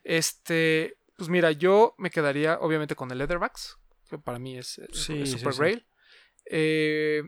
[0.04, 5.20] Este, pues mira, yo me quedaría obviamente con el Leatherbacks, que para mí es, Sí,
[5.22, 5.58] es sí, Super sí.
[5.60, 5.86] Grail.
[6.46, 7.22] Eh,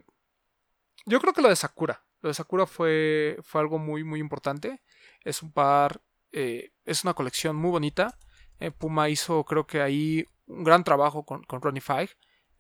[1.07, 2.05] yo creo que lo de Sakura.
[2.23, 4.83] Lo de Sakura fue, fue algo muy, muy importante.
[5.23, 6.01] Es un par,
[6.33, 8.19] eh, es una colección muy bonita.
[8.61, 12.11] Eh, Puma hizo, creo que ahí, un gran trabajo con, con Ronnie Five.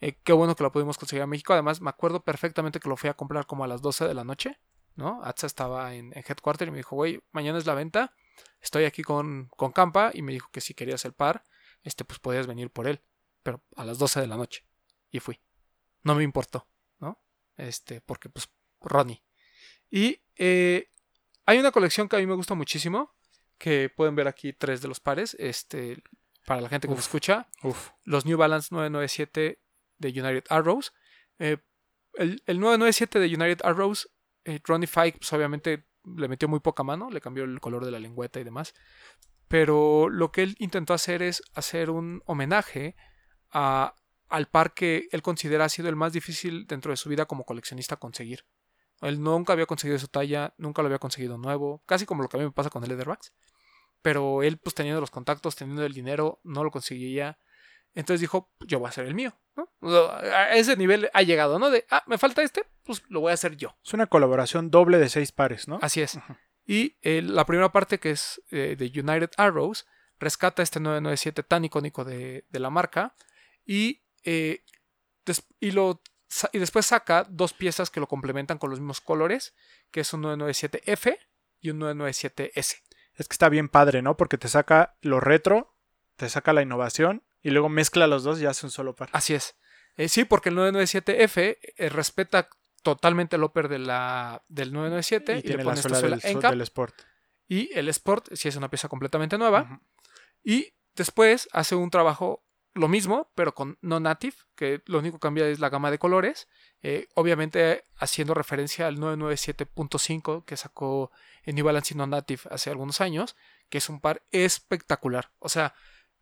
[0.01, 1.53] Eh, qué bueno que lo pudimos conseguir a México.
[1.53, 4.25] Además, me acuerdo perfectamente que lo fui a comprar como a las 12 de la
[4.25, 4.59] noche.
[4.97, 5.23] ¿no?
[5.29, 8.15] Estaba en, en Headquarter y me dijo, güey, mañana es la venta.
[8.61, 10.11] Estoy aquí con, con Campa.
[10.15, 11.45] Y me dijo que si querías el par,
[11.83, 13.03] este, pues podías venir por él.
[13.43, 14.67] Pero a las 12 de la noche.
[15.11, 15.41] Y fui.
[16.03, 16.69] No me importó,
[16.99, 17.21] ¿no?
[17.57, 18.49] Este, porque pues
[18.81, 19.23] Ronnie.
[19.91, 20.91] Y eh,
[21.47, 23.15] hay una colección que a mí me gusta muchísimo.
[23.59, 25.37] Que pueden ver aquí tres de los pares.
[25.39, 26.03] Este,
[26.45, 26.99] para la gente que Uf.
[26.99, 27.91] nos escucha Uf.
[28.05, 29.61] los New Balance 997
[29.99, 30.93] de United Arrows.
[31.39, 31.59] Eh,
[32.15, 34.11] el, el 997 de United Arrows,
[34.45, 37.91] eh, Ronnie Fike, pues obviamente le metió muy poca mano, le cambió el color de
[37.91, 38.75] la lengüeta y demás.
[39.49, 42.97] Pero lo que él intentó hacer es hacer un homenaje
[43.51, 43.95] a,
[44.29, 47.45] al par que él considera ha sido el más difícil dentro de su vida como
[47.45, 48.45] coleccionista conseguir.
[49.01, 52.37] Él nunca había conseguido su talla, nunca lo había conseguido nuevo, casi como lo que
[52.37, 53.33] a mí me pasa con el Leatherbacks.
[54.05, 57.39] Pero él, pues teniendo los contactos, teniendo el dinero, no lo conseguía.
[57.95, 59.71] Entonces dijo, yo voy a hacer el mío, ¿no?
[59.81, 61.71] A ese nivel ha llegado, ¿no?
[61.71, 63.79] De, ah, me falta este, pues lo voy a hacer yo.
[63.83, 65.79] Es una colaboración doble de seis pares, ¿no?
[65.81, 66.19] Así es.
[66.67, 69.87] Y eh, la primera parte, que es eh, de United Arrows,
[70.19, 73.15] rescata este 997 tan icónico de, de la marca
[73.65, 74.65] y, eh,
[75.61, 76.03] y, lo,
[76.53, 79.55] y después saca dos piezas que lo complementan con los mismos colores,
[79.91, 81.19] que es un 997F
[81.61, 82.83] y un 997S.
[83.17, 84.17] Es que está bien padre, ¿no?
[84.17, 85.75] Porque te saca lo retro,
[86.17, 89.09] te saca la innovación y luego mezcla los dos y hace un solo par.
[89.13, 89.57] Así es.
[89.97, 92.49] Eh, sí, porque el 997F eh, respeta
[92.83, 96.61] totalmente el upper de la, del 997 y, y tiene le la esta suela del,
[96.63, 96.95] Sport.
[97.49, 99.81] Y el Sport, si es una pieza completamente nueva.
[100.43, 102.44] Y después hace un trabajo
[102.75, 105.99] lo mismo, pero con no native, que lo único que cambia es la gama de
[105.99, 106.49] colores.
[106.83, 111.11] eh, obviamente haciendo referencia al 997.5 que sacó
[111.45, 113.37] en New Balance no native hace algunos años,
[113.71, 115.31] que es un par espectacular.
[115.39, 115.75] O sea,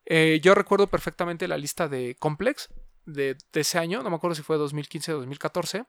[0.04, 2.68] eh, yo recuerdo perfectamente la lista de Complex
[3.06, 5.86] de, de ese año, no me acuerdo si fue 2015 o 2014,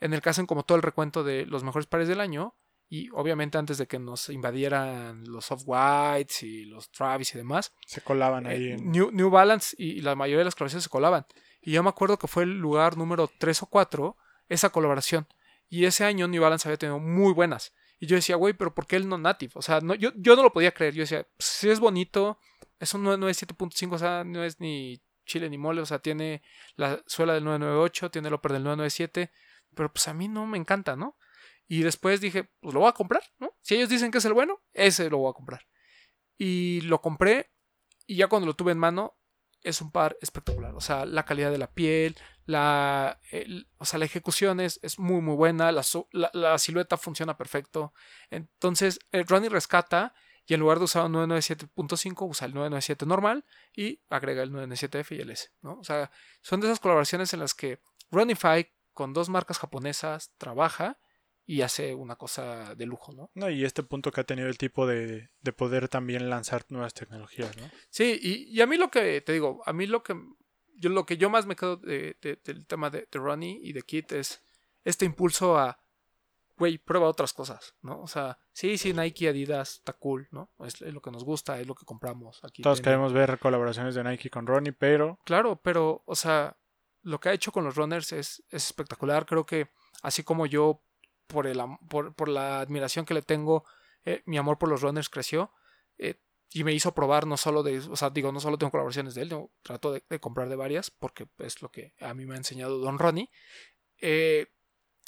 [0.00, 2.54] en el que hacen como todo el recuento de los mejores pares del año.
[2.90, 8.00] Y obviamente antes de que nos invadieran los off-whites y los Travis y demás, Se
[8.00, 8.72] colaban eh, ahí.
[8.72, 11.26] en- New, New Balance y, y la mayoría de las colaboraciones se colaban.
[11.60, 14.16] Y yo me acuerdo que fue el lugar número 3 o 4
[14.48, 15.26] esa colaboración.
[15.68, 17.74] Y ese año New Balance había tenido muy buenas.
[18.00, 19.52] Y yo decía, güey, pero ¿por qué el no native?
[19.56, 20.94] O sea, no, yo, yo no lo podía creer.
[20.94, 22.38] Yo decía, si es bonito,
[22.80, 26.40] es un 997.5, o sea, no es ni chile ni mole, o sea, tiene
[26.76, 29.30] la suela del 998, tiene el upper del 997,
[29.74, 31.17] pero pues a mí no me encanta, ¿no?
[31.68, 33.54] Y después dije, pues lo voy a comprar, ¿no?
[33.60, 35.66] Si ellos dicen que es el bueno, ese lo voy a comprar.
[36.38, 37.50] Y lo compré
[38.06, 39.16] y ya cuando lo tuve en mano,
[39.60, 40.74] es un par espectacular.
[40.74, 42.16] O sea, la calidad de la piel,
[42.46, 43.20] la,
[43.76, 45.70] o sea, la ejecución es, es muy, muy buena.
[45.72, 45.82] La,
[46.32, 47.92] la- silueta funciona perfecto.
[48.30, 50.14] Entonces, el Ronnie rescata
[50.46, 53.44] y en lugar de usar un 997.5, usa el 997 normal
[53.74, 55.50] y agrega el 997F y el S.
[55.60, 55.74] ¿no?
[55.80, 56.10] O sea,
[56.40, 60.98] son de esas colaboraciones en las que Ronify con dos marcas japonesas trabaja
[61.50, 63.30] y hace una cosa de lujo, ¿no?
[63.34, 66.92] No, y este punto que ha tenido el tipo de, de poder también lanzar nuevas
[66.92, 67.70] tecnologías, ¿no?
[67.88, 70.14] Sí, y, y a mí lo que, te digo, a mí lo que
[70.76, 73.72] yo, lo que yo más me quedo de- de- del tema de, de Ronnie y
[73.72, 74.42] de Kit es
[74.84, 75.80] este impulso a,
[76.58, 77.98] güey, prueba otras cosas, ¿no?
[78.02, 80.50] O sea, sí, sí, Nike, Adidas, está cool, ¿no?
[80.60, 82.62] Es, es lo que nos gusta, es lo que compramos aquí.
[82.62, 86.58] Todos queremos ver colaboraciones de Nike con Ronnie, pero Claro, pero, o sea,
[87.02, 89.24] lo que ha hecho con los runners es, es espectacular.
[89.24, 89.70] Creo que
[90.02, 90.82] así como yo,
[91.28, 93.64] por, el, por, por la admiración que le tengo,
[94.04, 95.52] eh, mi amor por los runners creció.
[95.98, 96.16] eh,
[96.50, 99.22] y me hizo probar no solo de, o sea, digo, no solo tengo colaboraciones de
[99.22, 102.38] él, trato de, de comprar de varias, porque es lo que a mí me ha
[102.38, 103.28] enseñado Don Ronnie.
[104.00, 104.46] Eh,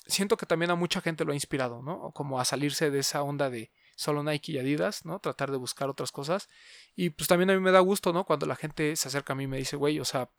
[0.06, 2.12] siento que también a mucha gente lo ha inspirado, ¿no?
[2.12, 5.18] Como a salirse de esa onda de solo Nike y Adidas, ¿no?
[5.18, 6.48] Tratar de buscar otras cosas.
[6.94, 8.24] Y pues también a mí me da gusto, ¿no?
[8.24, 10.30] Cuando la gente se acerca a mí y me dice, güey, o sea,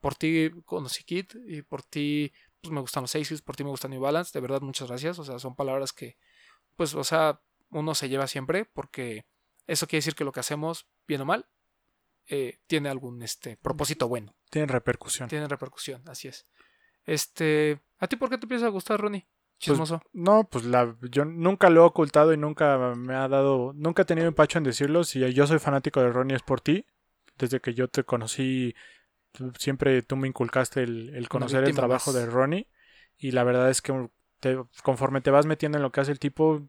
[0.00, 2.32] por ti conocí Kit y por ti
[2.64, 5.18] pues me gustan los Aces, por ti me gusta New Balance, de verdad muchas gracias,
[5.18, 6.16] o sea, son palabras que
[6.76, 7.40] pues, o sea,
[7.70, 9.26] uno se lleva siempre porque
[9.66, 11.46] eso quiere decir que lo que hacemos, bien o mal,
[12.26, 15.28] eh, tiene algún este propósito bueno, tienen repercusión.
[15.28, 16.46] tiene repercusión, así es.
[17.04, 19.28] Este, ¿a ti por qué te empieza a gustar, Ronnie?
[19.58, 20.02] Chismoso.
[20.12, 24.06] No, pues la, yo nunca lo he ocultado y nunca me ha dado, nunca he
[24.06, 25.04] tenido empacho en decirlo.
[25.04, 26.86] Si yo soy fanático de Ronnie es por ti.
[27.36, 28.74] Desde que yo te conocí,
[29.34, 32.20] tú- siempre tú me inculcaste el, el conocer el trabajo más.
[32.20, 32.68] de Ronnie.
[33.18, 34.08] Y la verdad es que
[34.40, 36.68] te- conforme te vas metiendo en lo que hace el tipo,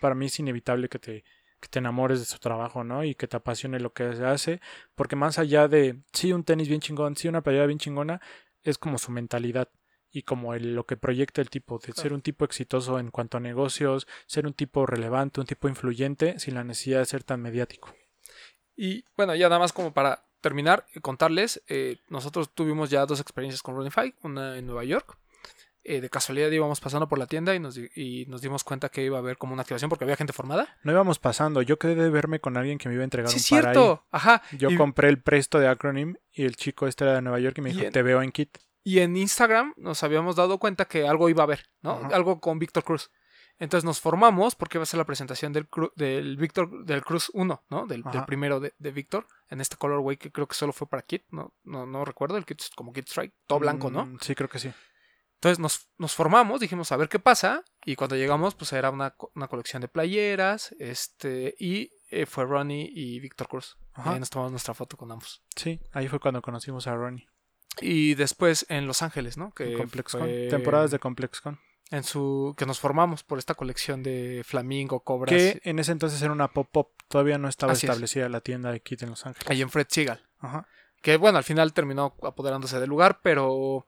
[0.00, 1.24] para mí es inevitable que te,
[1.60, 3.04] que te enamores de su trabajo, ¿no?
[3.04, 4.60] Y que te apasione lo que se hace.
[4.94, 8.20] Porque más allá de, sí, un tenis bien chingón, sí, una playera bien chingona,
[8.62, 9.68] es como su mentalidad
[10.10, 13.36] y como el- lo que proyecta el tipo, de ser un tipo exitoso en cuanto
[13.36, 17.40] a negocios, ser un tipo relevante, un tipo influyente, sin la necesidad de ser tan
[17.42, 17.94] mediático.
[18.76, 23.18] Y bueno, ya nada más como para terminar, eh, contarles, eh, nosotros tuvimos ya dos
[23.18, 25.16] experiencias con Runify, una en Nueva York.
[25.86, 29.02] Eh, de casualidad íbamos pasando por la tienda y nos, y nos dimos cuenta que
[29.02, 30.76] iba a haber como una activación porque había gente formada.
[30.82, 33.38] No íbamos pasando, yo quedé de verme con alguien que me iba a entregar Sí,
[33.38, 33.74] es un par ahí.
[33.74, 34.06] cierto.
[34.10, 34.42] Ajá.
[34.52, 37.56] Yo y, compré el presto de Acronym y el chico este era de Nueva York
[37.58, 38.58] y me dijo, te veo en Kit.
[38.82, 42.08] y en Instagram nos habíamos dado cuenta que algo iba a haber, ¿no?
[42.12, 43.10] Algo con Víctor Cruz.
[43.58, 47.30] Entonces nos formamos porque iba a ser la presentación del, cru- del Víctor del Cruz
[47.34, 47.86] 1, ¿no?
[47.86, 51.24] Del, primero de, de Víctor, en este colorway que creo que solo fue para Kit,
[51.30, 51.54] ¿no?
[51.62, 54.06] No, no recuerdo, el Kit es como Kit Strike, todo blanco, ¿no?
[54.06, 54.72] Mm, Sí, creo que sí.
[55.36, 57.62] Entonces nos, nos formamos, dijimos a ver qué pasa.
[57.84, 60.74] Y cuando llegamos, pues era una, una colección de playeras.
[60.78, 61.54] Este.
[61.58, 63.76] Y eh, fue Ronnie y Víctor Cruz.
[63.98, 65.42] Y ahí nos tomamos nuestra foto con ambos.
[65.54, 67.28] Sí, ahí fue cuando conocimos a Ronnie.
[67.82, 69.52] Y después en Los Ángeles, ¿no?
[69.52, 71.60] Que fue Temporadas de ComplexCon.
[71.90, 72.54] En su.
[72.56, 75.30] que nos formamos por esta colección de Flamingo, Cobras.
[75.34, 76.88] Que en ese entonces era una pop-up.
[77.08, 77.90] Todavía no estaba Así es.
[77.90, 79.48] establecida la tienda de Kit en Los Ángeles.
[79.50, 80.22] Ahí en Fred Seagal.
[80.40, 80.66] Ajá.
[81.02, 83.86] que bueno, al final terminó apoderándose del lugar, pero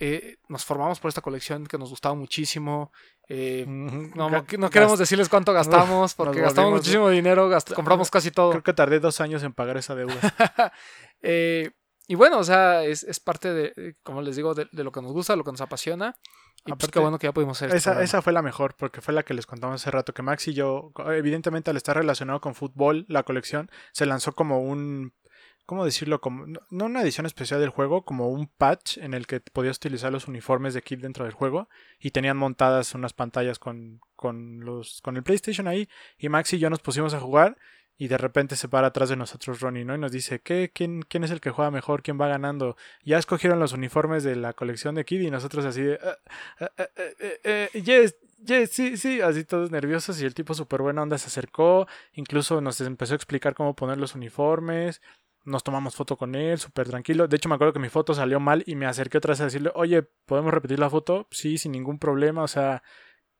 [0.00, 2.92] eh, nos formamos por esta colección que nos gustaba muchísimo.
[3.28, 8.50] Eh, no, queremos gast- decirles cuánto gastamos, porque gastamos muchísimo dinero, gast- compramos casi todo.
[8.50, 10.14] Creo que tardé dos años en pagar esa deuda.
[11.20, 11.72] Eh,
[12.08, 14.90] y bueno, o sea, es, es parte de, eh, como les digo, de, de lo
[14.90, 16.16] que nos gusta, lo que nos apasiona.
[16.60, 19.02] Y pues Aparte, qué bueno que ya pudimos hacer Esa, esa fue la mejor, porque
[19.02, 22.40] fue la que les contamos hace rato, que Max y yo, evidentemente al estar relacionado
[22.40, 25.12] con fútbol, la colección se lanzó como un,
[25.66, 26.22] ¿cómo decirlo?
[26.22, 29.76] Como, no no una edición especial del juego, como un patch en el que podías
[29.76, 31.68] utilizar los uniformes de Kid dentro del juego
[32.00, 36.58] y tenían montadas unas pantallas con, con, los, con el PlayStation ahí y Max y
[36.58, 37.58] yo nos pusimos a jugar
[37.98, 39.94] y de repente se para atrás de nosotros Ronnie, ¿no?
[39.94, 40.70] Y nos dice, ¿qué?
[40.72, 42.02] ¿Quién, ¿Quién es el que juega mejor?
[42.02, 42.76] ¿Quién va ganando?
[43.04, 45.98] Ya escogieron los uniformes de la colección de Kid y nosotros así de...
[46.02, 46.16] "Ah,
[46.60, 51.18] ah, ah, yes, yes, sí, sí, así todos nerviosos y el tipo súper buena onda
[51.18, 55.00] se acercó, incluso nos empezó a explicar cómo poner los uniformes,
[55.44, 58.38] nos tomamos foto con él, súper tranquilo, de hecho me acuerdo que mi foto salió
[58.40, 61.26] mal y me acerqué otra vez a decirle, oye, ¿podemos repetir la foto?
[61.30, 62.82] Sí, sin ningún problema, o sea,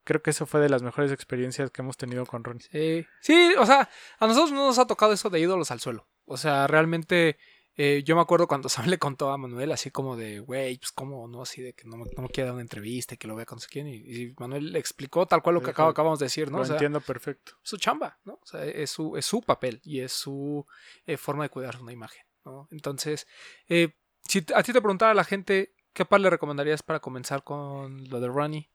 [0.09, 2.67] creo que eso fue de las mejores experiencias que hemos tenido con Ronnie.
[2.73, 6.09] Sí, sí, o sea, a nosotros no nos ha tocado eso de ídolos al suelo.
[6.25, 7.37] O sea, realmente
[7.77, 10.93] eh, yo me acuerdo cuando Sam le contó a Manuel así como de, güey, pues
[10.93, 11.43] cómo, ¿no?
[11.43, 13.45] Así de que no me, no me quiere dar una entrevista y que lo vea
[13.45, 13.87] con quién.
[13.87, 16.57] Y, y Manuel le explicó tal cual lo que acabo- acabamos de decir, ¿no?
[16.57, 17.53] Lo O sea, entiendo perfecto.
[17.63, 18.35] su chamba, ¿no?
[18.43, 20.67] O sea, es su, es su papel y es su
[21.07, 22.67] eh, forma de cuidar una imagen, ¿no?
[22.71, 23.27] Entonces,
[23.69, 23.95] eh,
[24.27, 28.21] si a ti te preguntara la gente, ¿qué par le recomendarías para comenzar con lo
[28.21, 28.71] de Ronnie?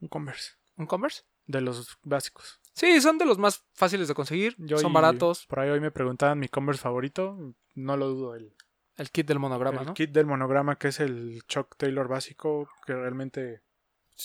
[0.00, 1.22] Un Converse, ¿Un Converse?
[1.46, 2.60] de los básicos.
[2.72, 5.46] Sí, son de los más fáciles de conseguir, Yo son baratos.
[5.46, 8.54] Por ahí hoy me preguntaban mi Converse favorito, no lo dudo, el,
[8.96, 9.94] El kit del monograma, el ¿no?
[9.94, 13.62] kit del monograma que es el Chuck Taylor básico, que realmente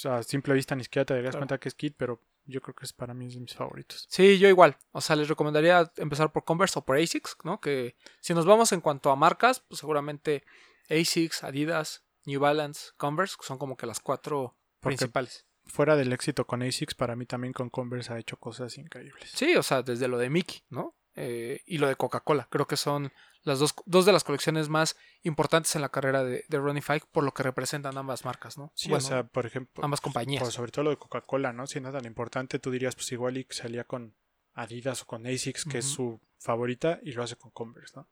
[0.05, 1.41] a simple vista ni siquiera te darías Claro.
[1.41, 4.07] cuenta que es kit, pero yo creo que es para mí es de mis favoritos.
[4.09, 4.77] Sí, yo igual.
[4.91, 7.59] O sea, les recomendaría empezar por Converse o por ASICS, ¿no?
[7.59, 10.43] Que si nos vamos en cuanto a marcas, pues seguramente
[10.89, 15.45] ASICS, Adidas, New Balance, Converse, que son como que las cuatro Porque- principales.
[15.69, 19.31] Fuera del éxito con ASICS, para mí también con Converse ha hecho cosas increíbles.
[19.33, 20.95] Sí, o sea, desde lo de Mickey, ¿no?
[21.15, 22.47] Eh, y lo de Coca-Cola.
[22.49, 23.11] Creo que son
[23.43, 27.07] las dos, dos de las colecciones más importantes en la carrera de, de Ronnie Fike
[27.11, 28.71] por lo que representan ambas marcas, ¿no?
[28.75, 30.41] Sí, Bueno, o sea, por ejemplo, ambas compañías.
[30.43, 31.67] pues, sobre todo lo de Coca-Cola, ¿no?
[31.67, 34.15] Siendo tan importante, tú dirías, pues igual y salía con
[34.53, 38.07] Adidas o con ASICS, que es su favorita, y lo hace con Converse, ¿no?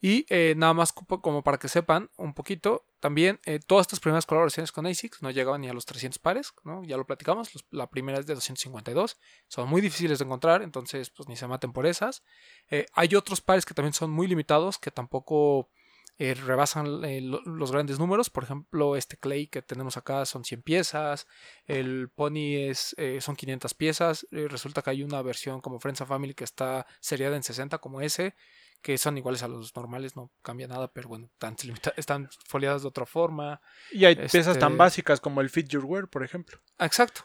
[0.00, 4.26] Y eh, nada más como para que sepan un poquito, también eh, todas estas primeras
[4.26, 6.84] colaboraciones con ASICS no llegaban ni a los 300 pares, ¿no?
[6.84, 9.18] Ya lo platicamos, los- la primera es de 252,
[9.48, 12.22] son muy difíciles de encontrar, entonces pues ni se maten por esas.
[12.70, 15.68] Eh, hay otros pares que también son muy limitados, que tampoco
[16.20, 17.00] rebasan
[17.30, 21.28] lo- los grandes números, por ejemplo este Clay que tenemos acá son 100 piezas,
[21.64, 26.34] el Pony es, son 500 piezas, resulta que hay una versión como Friends and Family
[26.34, 28.34] que está seriada en 60 como ese,
[28.82, 31.56] que son iguales a los normales, no cambia nada, pero bueno, están,
[31.96, 33.60] están foliadas de otra forma.
[33.92, 36.58] Y hay Este- piezas tan básicas como el Fit Your Wear, por ejemplo.
[36.78, 37.22] Ah, exacto.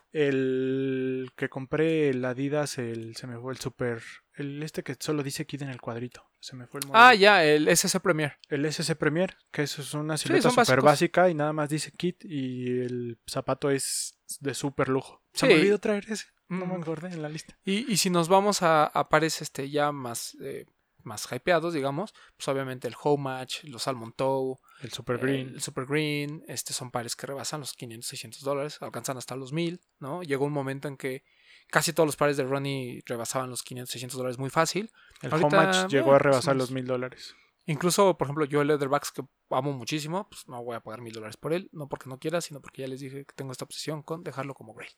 [0.47, 4.01] El que compré, el Adidas, el se me fue el super.
[4.35, 6.25] El este que solo dice Kid en el cuadrito.
[6.39, 7.05] Se me fue el modelo.
[7.05, 8.37] Ah, ya, el SS Premier.
[8.49, 12.25] El SS Premier, que eso es una silueta súper básica y nada más dice Kit
[12.25, 15.21] y el zapato es de súper lujo.
[15.33, 16.25] Se me olvidó traer ese.
[16.49, 16.81] No me Mm.
[16.81, 17.57] acordé en la lista.
[17.63, 20.65] Y, y si nos vamos a, a pares este, ya más, eh,
[21.03, 25.49] más hypeados, digamos, pues obviamente el Home Match, los Almond Toe, El Super Green.
[25.49, 29.53] el Super Green, este son pares que rebasan los 500, 600 dólares, alcanzan hasta los
[29.53, 30.23] 1000, ¿no?
[30.23, 31.23] Llegó un momento en que
[31.69, 34.91] casi todos los pares de Ronnie rebasaban los 500, 600 dólares muy fácil.
[35.21, 37.35] el ahorita, Home Match llegó eh, a o rebasar los mil dólares.
[37.65, 41.13] Incluso, por ejemplo, yo el Leatherbacks que amo muchísimo, pues no voy a pagar mil
[41.13, 43.63] dólares por él, no porque no quiera, sino porque ya les dije que tengo esta
[43.63, 44.91] obsesión con dejarlo como Grail.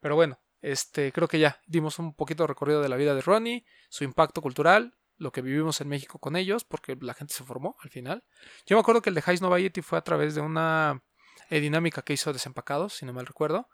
[0.00, 3.22] Pero bueno, este, creo que ya dimos un poquito de recorrido de la vida de
[3.22, 7.44] Ronnie, su impacto cultural, lo que vivimos en México con ellos, porque la gente se
[7.44, 8.24] formó al final.
[8.66, 11.02] Yo me acuerdo que el de Heist Nova Yeti fue a través de una
[11.50, 13.68] dinámica que hizo Desempacados, si no mal recuerdo.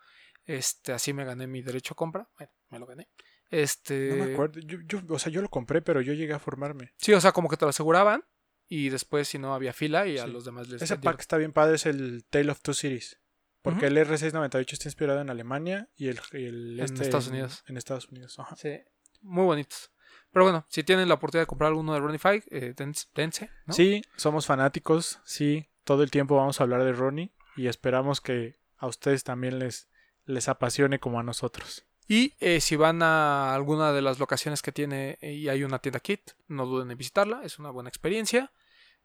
[0.44, 2.28] Este, así me gané mi derecho a compra.
[2.38, 3.08] Bueno, me lo gané.
[3.50, 4.60] Este, No me acuerdo.
[4.60, 6.92] Yo, yo, o sea, yo lo compré, pero yo llegué a formarme.
[6.96, 8.24] Sí, o sea, como que te lo aseguraban
[8.68, 11.52] y después si no había fila y a los demás les Ese pack está bien
[11.52, 13.18] padre, es el Tale of Two Cities.
[13.62, 13.96] Porque Ujú.
[13.96, 17.64] el R698 está inspirado en Alemania y el, y el En este Estados Unidos.
[17.66, 18.38] En Estados Unidos.
[18.38, 18.56] Ajá.
[18.56, 18.78] Sí,
[19.20, 19.90] muy bonitos.
[20.32, 23.74] Pero bueno, si tienen la oportunidad de comprar alguno de Ronnie eh, dense, dense, ¿no?
[23.74, 25.20] Sí, somos fanáticos.
[25.24, 29.58] Sí, todo el tiempo vamos a hablar de Ronnie y esperamos que a ustedes también
[29.58, 29.88] les,
[30.26, 31.86] les apasione como a nosotros.
[32.06, 35.78] Y eh, si van a alguna de las locaciones que tiene eh, y hay una
[35.78, 38.50] tienda kit, no duden en visitarla, es una buena experiencia.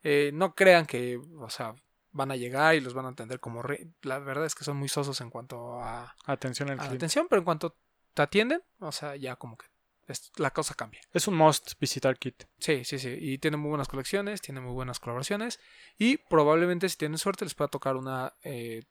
[0.04, 1.76] Eh, no crean que, o sea,
[2.12, 3.92] van a llegar y los van a atender como rey.
[4.04, 6.98] La verdad es que son muy sosos en cuanto a, Atención al a la cliente.
[6.98, 7.76] atención, pero en cuanto
[8.14, 9.66] te atienden, o sea, ya como que
[10.08, 11.02] es- la cosa cambia.
[11.14, 12.44] Es un must visitar Kit.
[12.60, 13.16] Sí, sí, sí.
[13.20, 15.60] Y tiene muy buenas colecciones, tiene muy buenas colaboraciones.
[15.98, 18.84] Y probablemente, si tienen suerte, les pueda tocar una eh,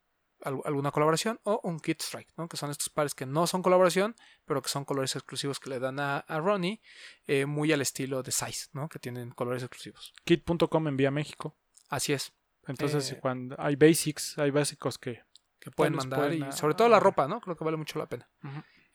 [0.44, 2.48] al- alguna colaboración o un Kit Strike, ¿no?
[2.48, 5.78] Que son estos pares que no son colaboración, pero que son colores exclusivos que le
[5.78, 6.80] dan a, a Ronnie,
[7.26, 8.88] eh, muy al estilo de Size, ¿no?
[8.88, 10.12] Que tienen colores exclusivos.
[10.24, 11.56] Kit.com envía a México.
[11.90, 12.32] Así es.
[12.66, 15.22] Entonces, Eh, cuando hay basics, hay básicos que.
[15.60, 16.18] Que pueden mandar.
[16.18, 17.40] pueden, y sobre todo la ropa, ¿no?
[17.40, 18.28] Creo que vale mucho la pena.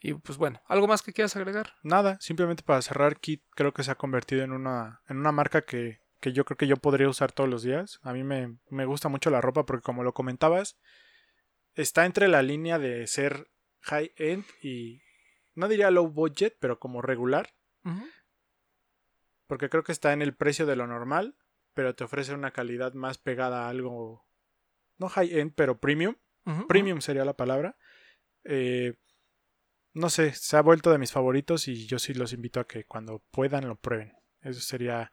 [0.00, 1.74] Y pues bueno, ¿algo más que quieras agregar?
[1.82, 5.62] Nada, simplemente para cerrar, Kit creo que se ha convertido en una, en una marca
[5.62, 7.98] que, que yo creo que yo podría usar todos los días.
[8.02, 10.78] A mí me, me gusta mucho la ropa porque como lo comentabas,
[11.74, 13.50] está entre la línea de ser
[13.80, 15.02] high-end y
[15.54, 17.54] no diría low budget, pero como regular,
[19.46, 21.36] porque creo que está en el precio de lo normal,
[21.74, 24.26] pero te ofrece una calidad más pegada a algo,
[24.98, 26.16] no high-end, pero premium.
[26.66, 27.76] Premium sería la palabra.
[28.44, 28.94] Eh,
[29.98, 32.84] no sé, se ha vuelto de mis favoritos y yo sí los invito a que
[32.84, 34.14] cuando puedan lo prueben.
[34.42, 35.10] Eso sería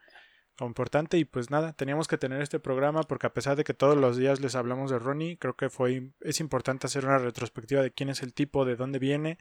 [0.64, 1.18] importante.
[1.18, 4.16] Y pues nada, teníamos que tener este programa porque a pesar de que todos los
[4.16, 8.10] días les hablamos de Ronnie, creo que fue es importante hacer una retrospectiva de quién
[8.10, 9.40] es el tipo, de dónde viene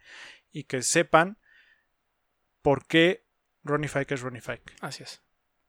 [0.51, 1.37] y que sepan
[2.61, 3.25] por qué
[3.63, 4.73] Ronnie Fike es Ronnie Fike.
[4.81, 5.21] Así es.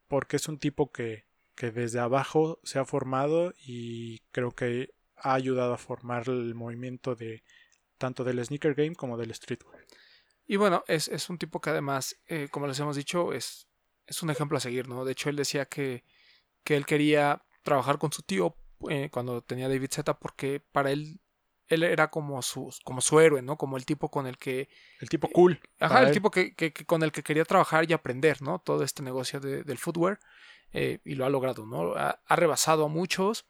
[0.08, 5.34] Porque es un tipo que, que desde abajo se ha formado y creo que ha
[5.34, 7.42] ayudado a formar el movimiento de
[7.98, 9.84] tanto del sneaker game como del streetwear.
[10.46, 13.66] Y bueno, es, es un tipo que además, eh, como les hemos dicho, es,
[14.06, 15.04] es un ejemplo a seguir, ¿no?
[15.04, 16.04] De hecho, él decía que,
[16.62, 18.56] que él quería trabajar con su tío
[18.88, 21.20] eh, cuando tenía David Z porque para él
[21.68, 23.56] él era como su, como su héroe, ¿no?
[23.58, 24.68] Como el tipo con el que...
[25.00, 25.58] El tipo cool.
[25.80, 26.12] Ajá, para el él.
[26.14, 28.60] tipo que, que- que con el que quería trabajar y aprender, ¿no?
[28.60, 30.20] Todo este negocio de- del footwear.
[30.72, 31.94] eh, y lo ha logrado, ¿no?
[31.96, 33.46] Ha, ha rebasado a muchos.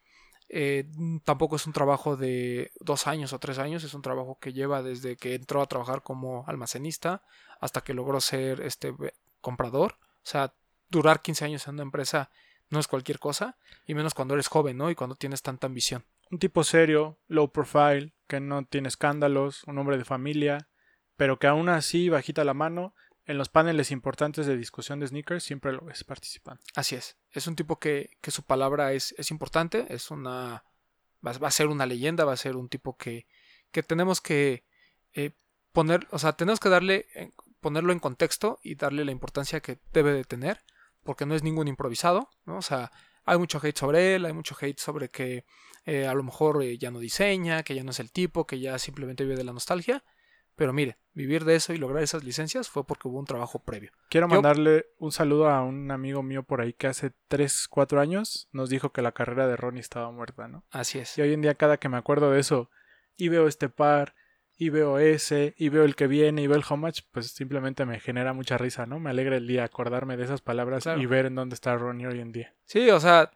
[0.49, 0.89] Eh,
[1.25, 4.83] tampoco es un trabajo de dos años o tres años, es un trabajo que lleva
[4.83, 7.23] desde que entró a trabajar como almacenista
[7.61, 8.95] hasta que logró ser este
[9.41, 9.97] comprador.
[10.01, 10.55] O sea,
[10.89, 12.31] durar 15 años en una empresa
[12.69, 13.57] no es cualquier cosa,
[13.87, 14.91] y menos cuando eres joven, ¿no?
[14.91, 16.05] Y cuando tienes tanta ambición.
[16.31, 20.69] Un tipo serio, low profile, que no tiene escándalos, un hombre de familia,
[21.17, 22.95] pero que aún así, bajita la mano,
[23.27, 26.63] en los paneles importantes de discusión de sneakers siempre lo ves participando.
[26.75, 27.17] Así es.
[27.33, 30.65] Es un tipo que, que su palabra es, es importante, es una.
[31.27, 33.27] Va, va a ser una leyenda, va a ser un tipo que,
[33.73, 34.65] que tenemos que
[35.13, 35.33] eh,
[35.73, 39.79] poner, o sea, tenemos que darle, en- ponerlo en contexto y darle la importancia que
[39.93, 40.61] debe de tener,
[41.03, 42.59] porque no es ningún improvisado, ¿no?
[42.59, 42.93] O sea,
[43.25, 45.45] hay mucho hate sobre él, hay mucho hate sobre que
[45.85, 48.61] eh, a lo mejor eh, ya no diseña, que ya no es el tipo, que
[48.61, 50.05] ya simplemente vive de la nostalgia.
[50.57, 53.93] Pero mire, vivir de eso y lograr esas licencias fue porque hubo un trabajo previo.
[54.09, 58.01] Quiero Yo- mandarle un saludo a un amigo mío por ahí que hace 3, 4
[58.01, 60.65] años nos dijo que la carrera de Ronnie estaba muerta, ¿no?
[60.71, 61.17] Así es.
[61.19, 62.71] Y hoy en día cada que me acuerdo de eso
[63.17, 64.15] y veo este par
[64.59, 68.01] y veo ese y veo el que viene y veo el much, pues simplemente me
[68.01, 68.99] genera mucha risa, ¿no?
[68.99, 71.01] Me alegra el día acordarme de esas palabras Claro.
[71.03, 72.55] y ver en dónde está Ronnie hoy en día.
[72.65, 73.31] Sí, o sea,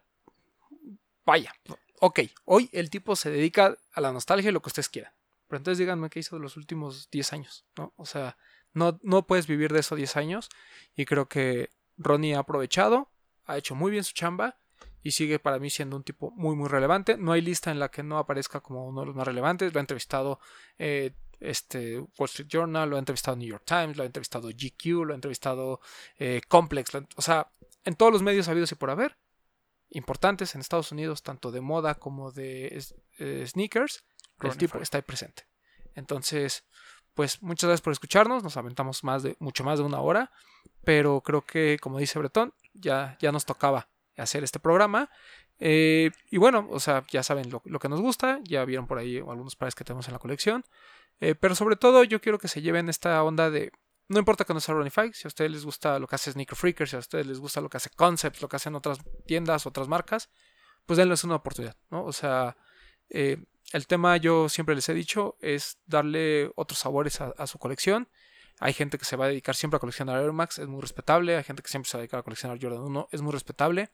[1.25, 1.53] vaya,
[1.99, 5.13] ok, hoy el tipo se dedica a la nostalgia y lo que ustedes quieran.
[5.51, 7.93] Pero entonces díganme qué hizo de los últimos 10 años, ¿no?
[7.97, 8.37] O sea,
[8.71, 10.47] no, no puedes vivir de eso 10 años
[10.95, 13.11] y creo que Ronnie ha aprovechado,
[13.43, 14.57] ha hecho muy bien su chamba
[15.03, 17.17] y sigue para mí siendo un tipo muy, muy relevante.
[17.17, 19.73] No hay lista en la que no aparezca como uno de los más relevantes.
[19.73, 20.39] Lo ha entrevistado
[20.79, 21.11] eh,
[21.41, 25.11] este, Wall Street Journal, lo ha entrevistado New York Times, lo ha entrevistado GQ, lo
[25.11, 25.81] ha entrevistado
[26.17, 26.91] eh, Complex.
[27.17, 27.51] o sea,
[27.83, 29.17] en todos los medios habidos y por haber,
[29.89, 32.81] importantes en Estados Unidos, tanto de moda como de
[33.19, 34.05] eh, sneakers,
[34.49, 34.83] el tipo Fike.
[34.83, 35.45] está ahí presente.
[35.95, 36.63] Entonces,
[37.13, 40.31] pues muchas gracias por escucharnos, nos aventamos más de, mucho más de una hora,
[40.83, 45.09] pero creo que, como dice Bretón, ya, ya nos tocaba hacer este programa.
[45.59, 48.97] Eh, y bueno, o sea, ya saben lo, lo que nos gusta, ya vieron por
[48.97, 50.63] ahí algunos pares que tenemos en la colección,
[51.19, 53.71] Eh, pero sobre todo yo quiero que se lleven esta onda de,
[54.07, 56.57] no importa que no sea Fike, si a ustedes les gusta lo que hace Sneaker
[56.57, 58.97] Freakers, si a ustedes les gusta lo que hace Concepts, lo que hacen otras
[59.27, 60.29] tiendas, otras marcas,
[60.87, 62.03] pues denles una oportunidad, ¿no?
[62.05, 62.57] O sea,
[63.11, 63.43] eh,
[63.73, 68.09] el tema yo siempre les he dicho es darle otros sabores a, su colección.
[68.59, 71.37] Hay gente que se va a dedicar siempre a coleccionar Air Max, es muy respetable.
[71.37, 73.89] Hay gente que siempre se va a dedicar a coleccionar Jordan 1, es muy respetable.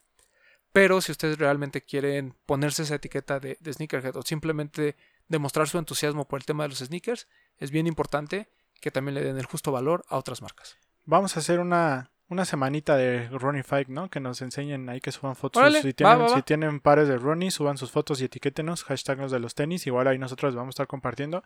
[0.71, 4.95] Pero si ustedes realmente quieren ponerse esa etiqueta de, de sneakerhead o simplemente
[5.27, 7.27] demostrar su entusiasmo por el tema de los sneakers,
[7.57, 8.49] es bien importante
[8.81, 10.77] que también le den el justo valor a otras marcas.
[11.05, 14.09] Vamos a hacer una, una semanita de Ronnie Fike, ¿no?
[14.09, 15.61] Que nos enseñen ahí que suban fotos.
[15.61, 16.35] Órale, si, tienen, va, va.
[16.35, 18.83] si tienen pares de Ronnie, suban sus fotos y etiquétenos.
[18.83, 19.87] Hashtag los de los tenis.
[19.87, 21.43] Igual ahí nosotros vamos a estar compartiendo.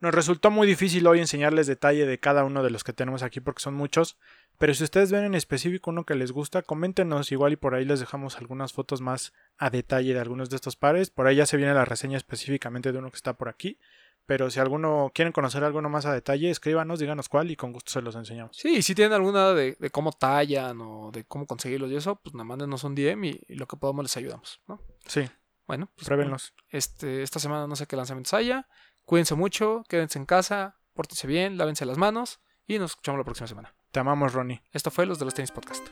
[0.00, 3.40] Nos resultó muy difícil hoy enseñarles detalle de cada uno de los que tenemos aquí
[3.40, 4.18] porque son muchos.
[4.58, 7.84] Pero si ustedes ven en específico uno que les gusta, coméntenos igual y por ahí
[7.84, 11.10] les dejamos algunas fotos más a detalle de algunos de estos pares.
[11.10, 13.78] Por ahí ya se viene la reseña específicamente de uno que está por aquí.
[14.26, 17.92] Pero si alguno quieren conocer alguno más a detalle, escríbanos, díganos cuál y con gusto
[17.92, 18.56] se los enseñamos.
[18.56, 22.16] Sí, y si tienen alguna de, de cómo tallan o de cómo conseguirlos y eso,
[22.16, 24.80] pues nada, mándenos un DM y, y lo que podamos les ayudamos, ¿no?
[25.06, 25.28] Sí,
[25.66, 26.54] Bueno, pues pruébenlos.
[26.70, 28.66] este, esta semana no sé qué lanzamientos haya.
[29.04, 33.46] Cuídense mucho, quédense en casa, pórtense bien, lávense las manos y nos escuchamos la próxima
[33.46, 33.74] semana.
[33.90, 34.62] Te amamos, Ronnie.
[34.72, 35.86] Esto fue Los de los Tenis Podcast.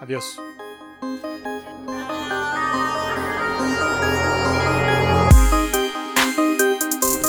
[0.00, 0.38] Adiós.